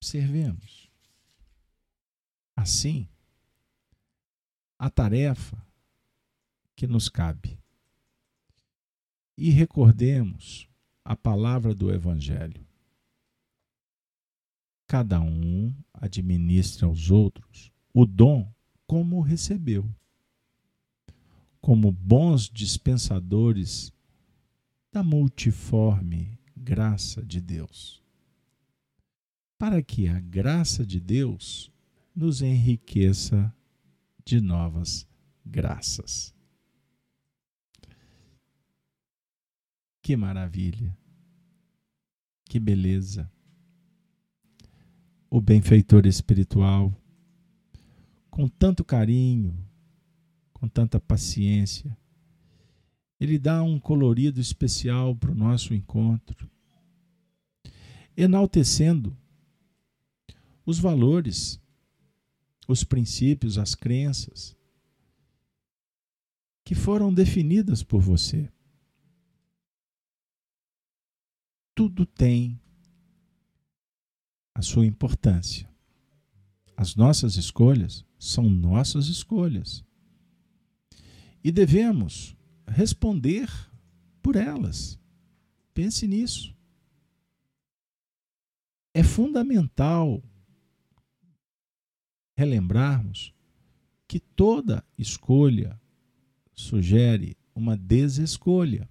observemos. 0.00 0.90
Assim, 2.56 3.08
a 4.82 4.90
tarefa 4.90 5.64
que 6.74 6.88
nos 6.88 7.08
cabe. 7.08 7.56
E 9.38 9.48
recordemos 9.48 10.68
a 11.04 11.14
palavra 11.14 11.72
do 11.72 11.88
Evangelho. 11.88 12.66
Cada 14.88 15.20
um 15.20 15.72
administra 15.92 16.88
aos 16.88 17.12
outros 17.12 17.70
o 17.94 18.04
dom 18.04 18.52
como 18.84 19.20
recebeu. 19.20 19.88
como 21.60 21.92
bons 21.92 22.50
dispensadores 22.50 23.92
da 24.90 25.04
multiforme 25.04 26.36
graça 26.56 27.22
de 27.24 27.40
Deus. 27.40 28.02
Para 29.56 29.80
que 29.80 30.08
a 30.08 30.18
graça 30.18 30.84
de 30.84 30.98
Deus 30.98 31.70
nos 32.12 32.42
enriqueça 32.42 33.54
de 34.24 34.40
novas 34.40 35.06
graças. 35.44 36.34
Que 40.02 40.16
maravilha! 40.16 40.96
Que 42.44 42.58
beleza! 42.58 43.30
O 45.30 45.40
benfeitor 45.40 46.06
espiritual, 46.06 46.94
com 48.28 48.48
tanto 48.48 48.84
carinho, 48.84 49.56
com 50.52 50.68
tanta 50.68 51.00
paciência, 51.00 51.96
ele 53.18 53.38
dá 53.38 53.62
um 53.62 53.78
colorido 53.78 54.40
especial 54.40 55.14
para 55.14 55.30
o 55.30 55.34
nosso 55.34 55.72
encontro, 55.72 56.50
enaltecendo 58.16 59.16
os 60.66 60.80
valores, 60.80 61.61
os 62.72 62.82
princípios, 62.82 63.58
as 63.58 63.74
crenças 63.74 64.56
que 66.64 66.74
foram 66.74 67.12
definidas 67.12 67.82
por 67.82 68.00
você. 68.00 68.50
Tudo 71.74 72.06
tem 72.06 72.60
a 74.54 74.62
sua 74.62 74.86
importância. 74.86 75.68
As 76.76 76.96
nossas 76.96 77.36
escolhas 77.36 78.04
são 78.18 78.48
nossas 78.48 79.06
escolhas. 79.06 79.84
E 81.42 81.50
devemos 81.50 82.36
responder 82.66 83.50
por 84.22 84.36
elas. 84.36 84.98
Pense 85.74 86.06
nisso. 86.06 86.54
É 88.94 89.02
fundamental 89.02 90.22
relembrarmos 92.42 93.32
que 94.08 94.18
toda 94.18 94.84
escolha 94.98 95.80
sugere 96.52 97.36
uma 97.54 97.76
desescolha. 97.76 98.90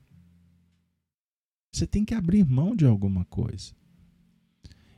Você 1.71 1.85
tem 1.85 2.05
que 2.05 2.13
abrir 2.13 2.45
mão 2.45 2.75
de 2.75 2.85
alguma 2.85 3.25
coisa. 3.25 3.73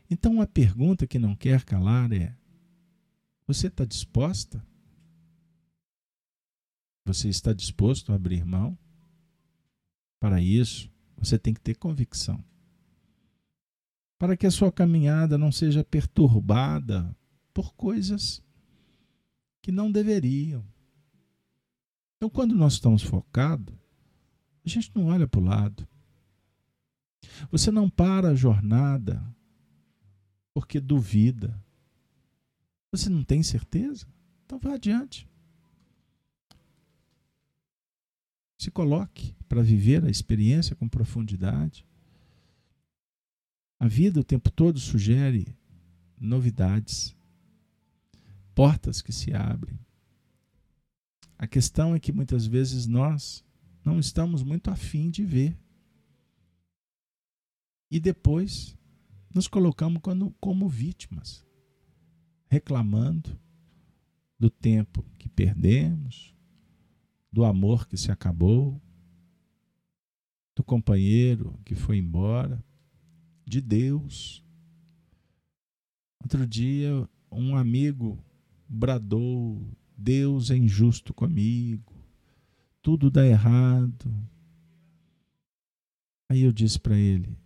Então, 0.10 0.39
a 0.39 0.45
pergunta 0.45 1.08
que 1.08 1.18
não 1.18 1.36
quer 1.36 1.64
calar 1.64 2.12
é: 2.14 2.36
você 3.47 3.68
está 3.68 3.86
disposta? 3.86 4.64
Você 7.06 7.28
está 7.28 7.51
disposto 7.51 8.12
a 8.12 8.16
abrir 8.16 8.45
mão? 8.45 8.78
Para 10.20 10.41
isso, 10.41 10.89
você 11.18 11.38
tem 11.39 11.54
que 11.54 11.60
ter 11.60 11.76
convicção. 11.76 12.43
Para 14.18 14.38
que 14.38 14.45
a 14.45 14.51
sua 14.51 14.72
caminhada 14.72 15.38
não 15.38 15.51
seja 15.51 15.84
perturbada 15.84 17.14
por 17.54 17.74
coisas 17.76 18.41
que 19.62 19.72
não 19.72 19.91
deveriam. 19.91 20.66
Então, 22.18 22.30
quando 22.30 22.56
nós 22.56 22.74
estamos 22.74 23.04
focados, 23.04 23.76
a 24.66 24.70
gente 24.70 24.91
não 24.95 25.08
olha 25.08 25.28
para 25.28 25.39
o 25.39 25.43
lado. 25.43 25.88
Você 27.51 27.72
não 27.72 27.89
para 27.89 28.30
a 28.30 28.36
jornada 28.36 29.24
porque 30.54 30.80
duvida. 30.80 31.60
Você 32.91 33.10
não 33.10 33.24
tem 33.24 33.41
certeza? 33.41 34.08
Então 34.45 34.60
vá 34.60 34.76
adiante. 34.76 35.28
Se 38.58 38.70
coloque 38.70 39.36
para 39.49 39.62
viver 39.62 40.06
a 40.06 40.10
experiência 40.10 40.76
com 40.76 40.88
profundidade. 40.88 41.86
A 43.80 43.88
vida 43.88 44.20
o 44.20 44.24
tempo 44.24 44.49
todo 44.51 44.80
sugere 44.80 45.58
novidades, 46.18 47.16
portas 48.54 49.01
que 49.01 49.12
se 49.12 49.34
abrem. 49.34 49.80
A 51.38 51.47
questão 51.47 51.93
é 51.93 51.99
que 51.99 52.12
muitas 52.12 52.45
vezes 52.45 52.88
nós 52.88 53.43
não 53.84 53.99
estamos 53.99 54.43
muito 54.43 54.70
afim 54.70 55.10
de 55.10 55.26
ver. 55.26 55.58
E 57.91 57.99
depois 57.99 58.78
nos 59.34 59.47
colocamos 59.47 60.01
como, 60.39 60.70
vítimas, 60.70 61.45
reclamando 62.47 63.38
do 64.39 64.49
tempo 64.49 65.04
que 65.18 65.28
perdemos, 65.28 66.36
do 67.32 67.43
amor 67.43 67.88
que 67.88 67.97
se 67.97 68.12
acabou, 68.12 68.82
do 70.56 70.64
companheiro 70.64 71.60
que 71.66 71.76
foi 71.76 71.97
embora, 71.97 72.64
de 73.45 73.60
Deus. 73.60 74.43
Outro 76.22 76.47
dia, 76.47 77.10
um 77.32 77.56
amigo 77.58 78.24
bradou: 78.74 79.61
Deus 79.95 80.49
é 80.49 80.57
injusto 80.57 81.13
comigo, 81.13 81.93
tudo 82.82 83.11
dá 83.11 83.26
errado. 83.26 84.11
Aí 86.30 86.41
eu 86.41 86.51
disse 86.51 86.80
para 86.80 86.97
ele: 86.97 87.38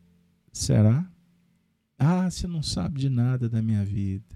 Será? 0.51 1.11
Ah, 1.99 2.29
você 2.29 2.47
não 2.47 2.63
sabe 2.63 2.99
de 2.99 3.09
nada 3.09 3.49
da 3.49 3.61
minha 3.61 3.83
vida. 3.83 4.35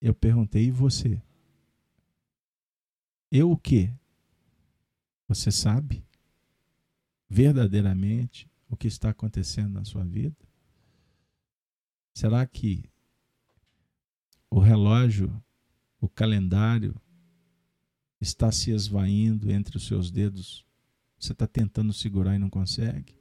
Eu 0.00 0.14
perguntei: 0.14 0.66
E 0.66 0.70
você? 0.70 1.22
Eu 3.30 3.50
o 3.50 3.56
quê? 3.56 3.92
Você 5.28 5.50
sabe 5.50 6.04
verdadeiramente 7.28 8.50
o 8.68 8.76
que 8.76 8.86
está 8.86 9.10
acontecendo 9.10 9.74
na 9.74 9.84
sua 9.84 10.04
vida? 10.04 10.36
Será 12.14 12.46
que 12.46 12.91
o 14.54 14.60
relógio, 14.60 15.42
o 16.00 16.08
calendário 16.08 16.94
está 18.20 18.50
se 18.52 18.70
esvaindo 18.70 19.50
entre 19.50 19.76
os 19.76 19.86
seus 19.86 20.10
dedos? 20.10 20.64
Você 21.18 21.32
está 21.32 21.46
tentando 21.46 21.92
segurar 21.92 22.34
e 22.34 22.38
não 22.38 22.50
consegue? 22.50 23.16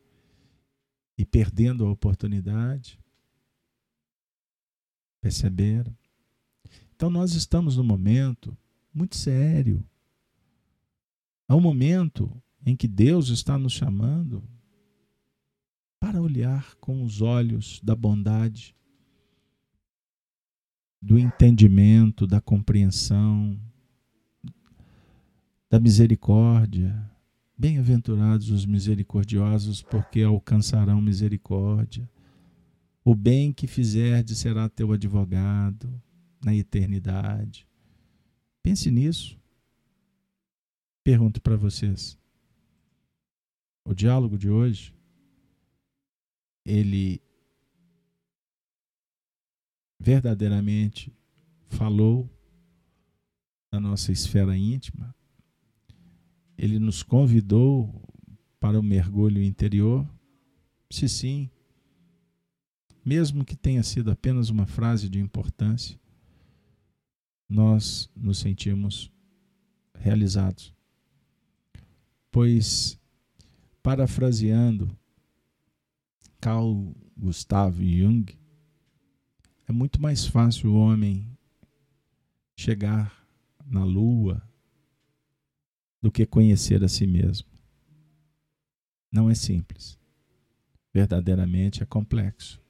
E 1.18 1.26
perdendo 1.26 1.86
a 1.86 1.92
oportunidade? 1.92 3.00
Perceberam? 5.20 5.96
Então 6.96 7.10
nós 7.10 7.34
estamos 7.34 7.78
num 7.78 7.84
momento 7.84 8.58
muito 8.94 9.16
sério 9.16 9.84
Há 11.52 11.56
um 11.58 11.60
momento 11.60 12.32
em 12.66 12.78
que 12.78 12.88
Deus 12.88 13.28
está 13.28 13.58
nos 13.58 13.74
chamando 13.74 14.42
para 16.00 16.22
olhar 16.22 16.76
com 16.76 17.04
os 17.04 17.22
olhos 17.22 17.82
da 17.84 17.94
bondade, 17.94 18.74
do 21.02 21.18
entendimento, 21.18 22.28
da 22.28 22.40
compreensão, 22.40 23.60
da 25.70 25.80
misericórdia. 25.80 27.10
Bem-aventurados 27.58 28.50
os 28.50 28.66
misericordiosos, 28.66 29.82
porque 29.82 30.22
alcançarão 30.22 31.02
misericórdia. 31.02 32.10
O 33.04 33.16
bem 33.16 33.52
que 33.52 33.68
fizerdes 33.68 34.38
será 34.38 34.70
teu 34.70 34.92
advogado 34.92 35.90
na 36.44 36.56
eternidade. 36.56 37.68
Pense 38.62 38.92
nisso. 38.92 39.40
Pergunto 41.04 41.42
para 41.42 41.56
vocês. 41.56 42.18
O 43.84 43.94
diálogo 43.94 44.38
de 44.38 44.50
hoje 44.50 44.94
ele 46.66 47.22
verdadeiramente 50.02 51.14
falou 51.70 52.30
da 53.72 53.80
nossa 53.80 54.12
esfera 54.12 54.58
íntima. 54.58 55.16
Ele 56.58 56.80
nos 56.80 57.04
convidou 57.04 58.04
para 58.60 58.80
o 58.80 58.84
mergulho 58.84 59.42
interior. 59.42 60.08
Se 60.90 61.08
sim, 61.08 61.50
mesmo 63.06 63.46
que 63.46 63.56
tenha 63.56 63.84
sido 63.84 64.12
apenas 64.12 64.50
uma 64.50 64.66
frase 64.66 65.10
de 65.10 65.20
importância, 65.20 66.00
nós 67.48 68.10
nos 68.16 68.40
sentimos 68.40 69.12
realizados 69.96 70.74
pois, 72.32 72.98
parafraseando 73.84 74.98
Carl 76.40 76.96
Gustav 77.18 77.78
Jung, 77.84 78.26
é 79.72 79.74
muito 79.74 80.02
mais 80.02 80.26
fácil 80.26 80.72
o 80.72 80.76
homem 80.76 81.26
chegar 82.58 83.26
na 83.66 83.86
lua 83.86 84.44
do 86.02 86.12
que 86.12 86.26
conhecer 86.26 86.84
a 86.84 86.90
si 86.90 87.08
mesmo. 87.08 87.48
Não 89.10 89.30
é 89.30 89.34
simples. 89.34 89.98
Verdadeiramente 90.94 91.82
é 91.82 91.86
complexo. 91.86 92.62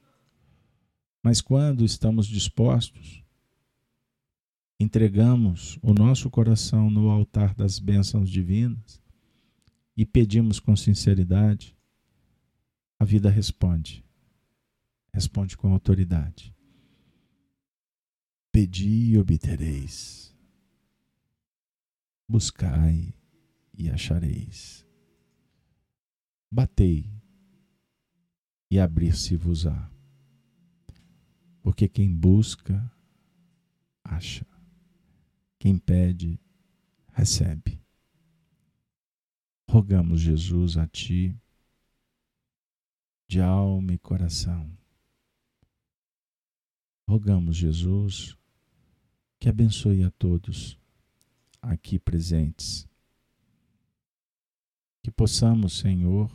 Mas 1.24 1.40
quando 1.40 1.84
estamos 1.84 2.28
dispostos, 2.28 3.24
entregamos 4.78 5.76
o 5.82 5.92
nosso 5.92 6.30
coração 6.30 6.88
no 6.88 7.10
altar 7.10 7.52
das 7.52 7.80
bênçãos 7.80 8.30
divinas 8.30 9.02
e 9.96 10.06
pedimos 10.06 10.60
com 10.60 10.76
sinceridade, 10.76 11.76
a 12.96 13.04
vida 13.04 13.28
responde. 13.28 14.04
Responde 15.12 15.56
com 15.56 15.72
autoridade. 15.72 16.54
Pedi 18.52 19.12
e 19.12 19.18
obtereis. 19.18 20.36
Buscai 22.28 23.14
e 23.72 23.88
achareis. 23.88 24.86
Batei 26.50 27.10
e 28.70 28.78
abrir-se-vos-á. 28.78 29.90
Porque 31.62 31.88
quem 31.88 32.14
busca, 32.14 32.92
acha. 34.04 34.46
Quem 35.58 35.78
pede, 35.78 36.38
recebe. 37.12 37.82
Rogamos, 39.66 40.20
Jesus, 40.20 40.76
a 40.76 40.86
Ti, 40.86 41.34
de 43.26 43.40
alma 43.40 43.94
e 43.94 43.98
coração. 43.98 44.70
Rogamos, 47.08 47.56
Jesus, 47.56 48.36
que 49.42 49.48
abençoe 49.48 50.04
a 50.04 50.10
todos 50.12 50.78
aqui 51.60 51.98
presentes. 51.98 52.88
Que 55.02 55.10
possamos, 55.10 55.80
Senhor, 55.80 56.30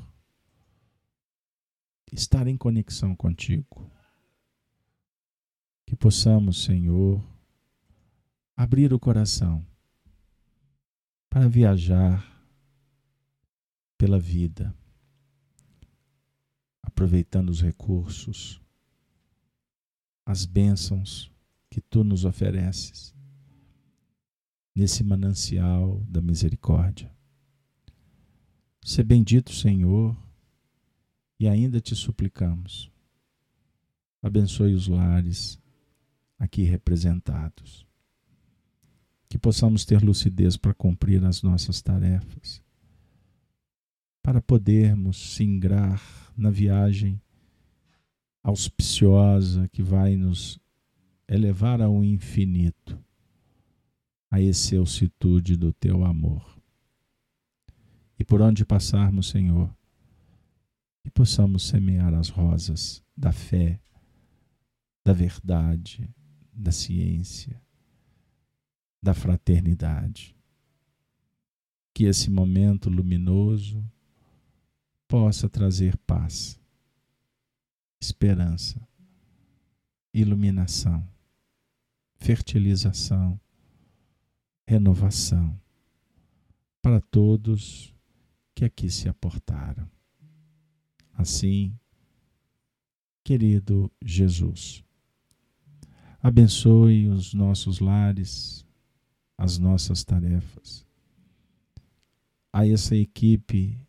estar 2.12 2.48
em 2.48 2.58
conexão 2.58 3.16
contigo. 3.16 3.90
Que 5.86 5.96
possamos, 5.96 6.66
Senhor, 6.66 7.26
abrir 8.58 8.92
o 8.92 9.00
coração 9.00 9.66
para 11.30 11.48
viajar 11.48 12.30
pela 13.98 14.20
vida, 14.20 14.76
aproveitando 16.84 17.52
os 17.52 17.62
recursos, 17.62 18.62
as 20.26 20.44
bênçãos 20.44 21.32
que 21.78 21.82
tu 21.82 22.04
nos 22.04 22.26
ofereces 22.26 23.14
nesse 24.76 25.04
manancial 25.04 26.04
da 26.10 26.24
misericórdia. 26.24 27.16
Se 28.84 29.04
bendito, 29.04 29.54
Senhor, 29.54 30.18
e 31.40 31.48
ainda 31.48 31.80
te 31.80 31.96
suplicamos. 31.96 32.92
Abençoe 34.24 34.74
os 34.74 34.88
lares 34.88 35.60
aqui 36.40 36.64
representados 36.64 37.86
que 39.30 39.38
possamos 39.38 39.86
ter 39.86 40.02
lucidez 40.02 40.58
para 40.58 40.74
cumprir 40.74 41.24
as 41.26 41.44
nossas 41.44 41.80
tarefas, 41.80 42.60
para 44.24 44.42
podermos 44.42 45.36
singrar 45.36 46.02
na 46.36 46.50
viagem 46.50 47.22
auspiciosa 48.42 49.68
que 49.68 49.84
vai 49.84 50.16
nos 50.16 50.60
elevar 51.28 51.82
ao 51.82 52.04
infinito, 52.04 53.04
a 54.30 54.42
excelsitude 54.42 55.56
do 55.56 55.74
teu 55.74 56.04
amor. 56.04 56.58
E 58.20 58.24
por 58.24 58.42
onde 58.42 58.66
passarmos, 58.66 59.30
Senhor, 59.30 59.74
que 61.04 61.12
possamos 61.12 61.64
semear 61.64 62.14
as 62.14 62.30
rosas 62.30 63.04
da 63.16 63.32
fé, 63.32 63.80
da 65.06 65.14
verdade, 65.14 66.10
da 66.52 66.72
ciência, 66.72 67.62
da 69.02 69.14
fraternidade. 69.14 70.36
Que 71.94 72.06
esse 72.06 72.30
momento 72.30 72.90
luminoso 72.90 73.84
possa 75.08 75.48
trazer 75.48 75.96
paz, 76.00 76.60
esperança, 78.02 78.86
iluminação, 80.14 81.08
fertilização, 82.18 83.40
renovação 84.66 85.60
para 86.82 87.00
todos 87.02 87.94
que 88.56 88.66
aqui 88.66 88.90
se 88.90 89.08
aportaram. 89.08 89.90
Assim, 91.14 91.78
querido 93.24 93.92
Jesus, 94.04 94.84
abençoe 96.22 97.08
os 97.08 97.34
nossos 97.34 97.80
lares, 97.80 98.66
as 99.38 99.58
nossas 99.58 100.04
tarefas. 100.04 100.86
A 102.52 102.68
essa 102.68 102.96
equipe 102.96 103.80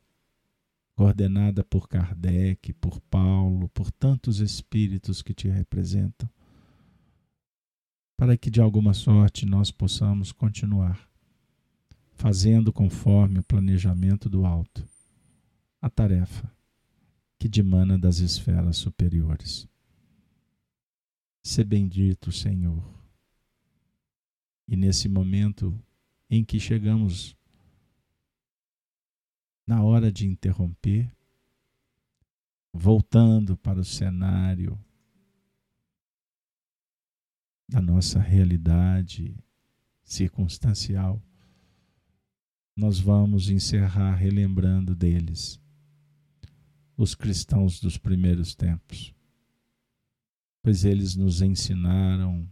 coordenada 0.94 1.62
por 1.62 1.88
Kardec, 1.88 2.72
por 2.74 3.00
Paulo, 3.02 3.68
por 3.68 3.90
tantos 3.92 4.40
espíritos 4.40 5.22
que 5.22 5.32
te 5.32 5.48
representam, 5.48 6.28
para 8.18 8.36
que 8.36 8.50
de 8.50 8.60
alguma 8.60 8.92
sorte 8.92 9.46
nós 9.46 9.70
possamos 9.70 10.30
continuar 10.30 11.08
fazendo 12.12 12.70
conforme 12.70 13.38
o 13.38 13.44
planejamento 13.44 14.28
do 14.28 14.44
alto 14.44 14.86
a 15.80 15.88
tarefa 15.88 16.52
que 17.38 17.48
dimana 17.48 17.96
das 17.96 18.18
esferas 18.18 18.76
superiores. 18.76 19.66
Se 21.42 21.64
bendito, 21.64 22.30
Senhor 22.30 22.98
e 24.68 24.76
nesse 24.76 25.08
momento 25.08 25.74
em 26.28 26.44
que 26.44 26.60
chegamos 26.60 27.34
na 29.66 29.82
hora 29.82 30.12
de 30.12 30.26
interromper, 30.26 31.10
voltando 32.72 33.56
para 33.56 33.80
o 33.80 33.84
cenário 33.84 34.78
da 37.68 37.82
nossa 37.82 38.18
realidade 38.18 39.36
circunstancial, 40.02 41.22
nós 42.74 42.98
vamos 42.98 43.50
encerrar 43.50 44.14
relembrando 44.14 44.94
deles, 44.94 45.60
os 46.96 47.14
cristãos 47.14 47.78
dos 47.80 47.98
primeiros 47.98 48.54
tempos, 48.54 49.14
pois 50.62 50.84
eles 50.84 51.14
nos 51.14 51.42
ensinaram 51.42 52.48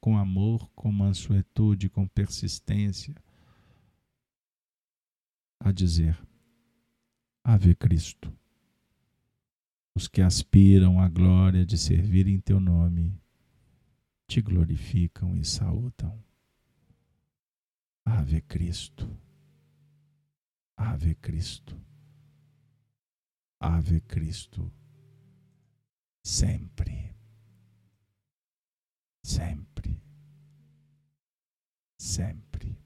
com 0.00 0.16
amor, 0.16 0.70
com 0.74 0.90
mansuetude, 0.92 1.90
com 1.90 2.06
persistência, 2.06 3.14
a 5.58 5.72
dizer: 5.72 6.18
Ave 7.44 7.74
Cristo. 7.74 8.32
Os 9.94 10.08
que 10.08 10.22
aspiram 10.22 11.00
à 11.00 11.08
glória 11.08 11.66
de 11.66 11.76
servir 11.76 12.26
em 12.26 12.40
teu 12.40 12.60
nome, 12.60 13.20
te 14.30 14.40
glorificam 14.40 15.36
e 15.36 15.44
saúdam. 15.44 16.16
Ave 18.04 18.40
Cristo. 18.42 19.18
Ave 20.76 21.16
Cristo. 21.16 21.76
Ave 23.58 24.00
Cristo. 24.00 24.72
Sempre. 26.22 27.14
Sempre 29.24 30.00
sempre. 32.00 32.79